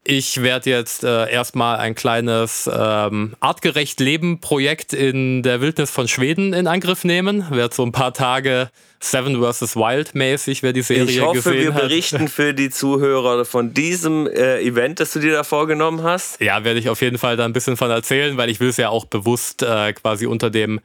Ich 0.07 0.43
werde 0.43 0.69
jetzt 0.69 1.03
äh, 1.03 1.31
erstmal 1.31 1.77
ein 1.77 1.95
kleines 1.95 2.69
ähm, 2.71 3.35
artgerecht 3.39 3.99
Leben-Projekt 3.99 4.93
in 4.93 5.41
der 5.41 5.61
Wildnis 5.61 5.89
von 5.89 6.07
Schweden 6.07 6.53
in 6.53 6.67
Angriff 6.67 7.03
nehmen. 7.03 7.43
Werde 7.49 7.73
so 7.73 7.83
ein 7.83 7.91
paar 7.91 8.13
Tage 8.13 8.69
Seven 8.99 9.41
vs. 9.41 9.75
Wild 9.75 10.13
mäßig, 10.13 10.61
wer 10.61 10.73
die 10.73 10.83
Serie 10.83 11.05
gesehen 11.07 11.23
hat. 11.23 11.31
Ich 11.31 11.37
hoffe, 11.39 11.53
wir 11.55 11.73
hat. 11.73 11.81
berichten 11.81 12.27
für 12.27 12.53
die 12.53 12.69
Zuhörer 12.69 13.45
von 13.45 13.73
diesem 13.73 14.27
äh, 14.27 14.61
Event, 14.61 14.99
das 14.99 15.11
du 15.13 15.19
dir 15.19 15.33
da 15.33 15.43
vorgenommen 15.43 16.03
hast. 16.03 16.39
Ja, 16.39 16.63
werde 16.63 16.79
ich 16.79 16.87
auf 16.89 17.01
jeden 17.01 17.17
Fall 17.17 17.35
da 17.35 17.45
ein 17.45 17.53
bisschen 17.53 17.75
von 17.75 17.89
erzählen, 17.89 18.37
weil 18.37 18.51
ich 18.51 18.59
will 18.59 18.69
es 18.69 18.77
ja 18.77 18.89
auch 18.89 19.05
bewusst 19.05 19.63
äh, 19.63 19.91
quasi 19.93 20.27
unter 20.27 20.51
dem 20.51 20.81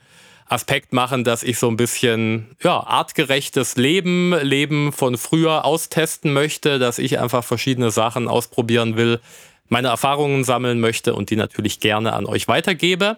Aspekt 0.51 0.91
machen, 0.91 1.23
dass 1.23 1.43
ich 1.43 1.57
so 1.57 1.69
ein 1.69 1.77
bisschen 1.77 2.55
ja, 2.61 2.81
artgerechtes 2.81 3.77
Leben, 3.77 4.33
Leben 4.41 4.91
von 4.91 5.17
früher 5.17 5.63
austesten 5.63 6.33
möchte, 6.33 6.77
dass 6.77 6.99
ich 6.99 7.19
einfach 7.19 7.43
verschiedene 7.43 7.89
Sachen 7.91 8.27
ausprobieren 8.27 8.97
will, 8.97 9.21
meine 9.69 9.87
Erfahrungen 9.87 10.43
sammeln 10.43 10.81
möchte 10.81 11.15
und 11.15 11.29
die 11.29 11.37
natürlich 11.37 11.79
gerne 11.79 12.13
an 12.13 12.25
euch 12.25 12.47
weitergebe. 12.49 13.17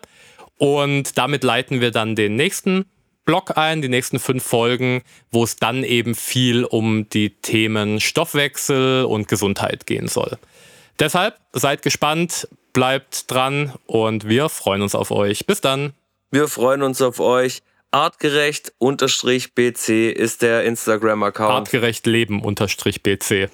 Und 0.57 1.17
damit 1.17 1.43
leiten 1.43 1.81
wir 1.81 1.89
dann 1.89 2.15
den 2.15 2.35
nächsten 2.35 2.85
Block 3.25 3.57
ein, 3.57 3.81
die 3.81 3.89
nächsten 3.89 4.19
fünf 4.19 4.43
Folgen, 4.43 5.01
wo 5.31 5.43
es 5.43 5.55
dann 5.55 5.83
eben 5.83 6.13
viel 6.13 6.65
um 6.65 7.09
die 7.09 7.31
Themen 7.31 7.99
Stoffwechsel 7.99 9.05
und 9.05 9.27
Gesundheit 9.27 9.87
gehen 9.87 10.07
soll. 10.07 10.37
Deshalb 10.99 11.39
seid 11.53 11.81
gespannt, 11.81 12.47
bleibt 12.73 13.31
dran 13.31 13.73
und 13.87 14.27
wir 14.27 14.49
freuen 14.49 14.83
uns 14.83 14.93
auf 14.93 15.09
euch. 15.09 15.47
Bis 15.47 15.61
dann. 15.61 15.93
Wir 16.33 16.47
freuen 16.47 16.81
uns 16.81 16.99
auf 16.99 17.19
euch. 17.19 17.61
Artgerecht-BC 17.91 20.09
ist 20.09 20.41
der 20.41 20.63
Instagram-Account. 20.63 21.51
Artgerecht 21.51 22.07
Leben-BC. 22.07 23.51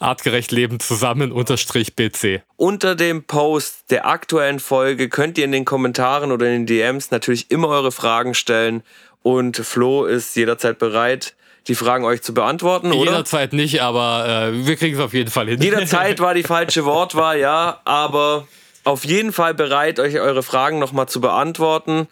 Artgerecht 0.00 0.50
Leben 0.50 0.80
zusammen 0.80 1.30
unterstrich 1.30 1.94
BC. 1.94 2.42
Unter 2.56 2.96
dem 2.96 3.22
Post 3.22 3.92
der 3.92 4.08
aktuellen 4.08 4.58
Folge 4.58 5.08
könnt 5.08 5.38
ihr 5.38 5.44
in 5.44 5.52
den 5.52 5.64
Kommentaren 5.64 6.32
oder 6.32 6.46
in 6.46 6.52
den 6.54 6.66
DMs 6.66 7.12
natürlich 7.12 7.52
immer 7.52 7.68
eure 7.68 7.92
Fragen 7.92 8.34
stellen 8.34 8.82
und 9.22 9.58
Flo 9.58 10.04
ist 10.04 10.34
jederzeit 10.34 10.80
bereit, 10.80 11.36
die 11.68 11.76
Fragen 11.76 12.04
euch 12.04 12.22
zu 12.22 12.34
beantworten, 12.34 12.90
oder? 12.90 13.12
Jederzeit 13.12 13.52
nicht, 13.52 13.80
aber 13.80 14.50
äh, 14.52 14.66
wir 14.66 14.74
kriegen 14.74 14.96
es 14.96 15.00
auf 15.00 15.14
jeden 15.14 15.30
Fall 15.30 15.46
hin. 15.46 15.62
Jederzeit 15.62 16.18
war 16.18 16.34
die 16.34 16.42
falsche 16.54 16.84
Wortwahl, 16.84 17.38
ja, 17.38 17.80
aber 17.84 18.48
auf 18.88 19.04
jeden 19.04 19.32
Fall 19.32 19.54
bereit, 19.54 20.00
euch 20.00 20.18
eure 20.18 20.42
Fragen 20.42 20.78
nochmal 20.78 21.08
zu 21.08 21.20
beantworten. 21.20 22.08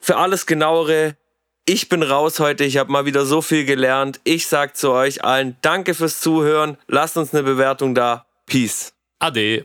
Für 0.00 0.16
alles 0.16 0.46
genauere, 0.46 1.16
ich 1.64 1.88
bin 1.88 2.02
raus 2.02 2.40
heute, 2.40 2.64
ich 2.64 2.76
habe 2.76 2.90
mal 2.90 3.04
wieder 3.06 3.24
so 3.24 3.40
viel 3.40 3.64
gelernt. 3.64 4.20
Ich 4.24 4.48
sage 4.48 4.72
zu 4.72 4.90
euch 4.90 5.24
allen 5.24 5.56
Danke 5.62 5.94
fürs 5.94 6.20
Zuhören, 6.20 6.76
lasst 6.88 7.16
uns 7.16 7.32
eine 7.32 7.44
Bewertung 7.44 7.94
da. 7.94 8.26
Peace. 8.46 8.92
Ade. 9.20 9.64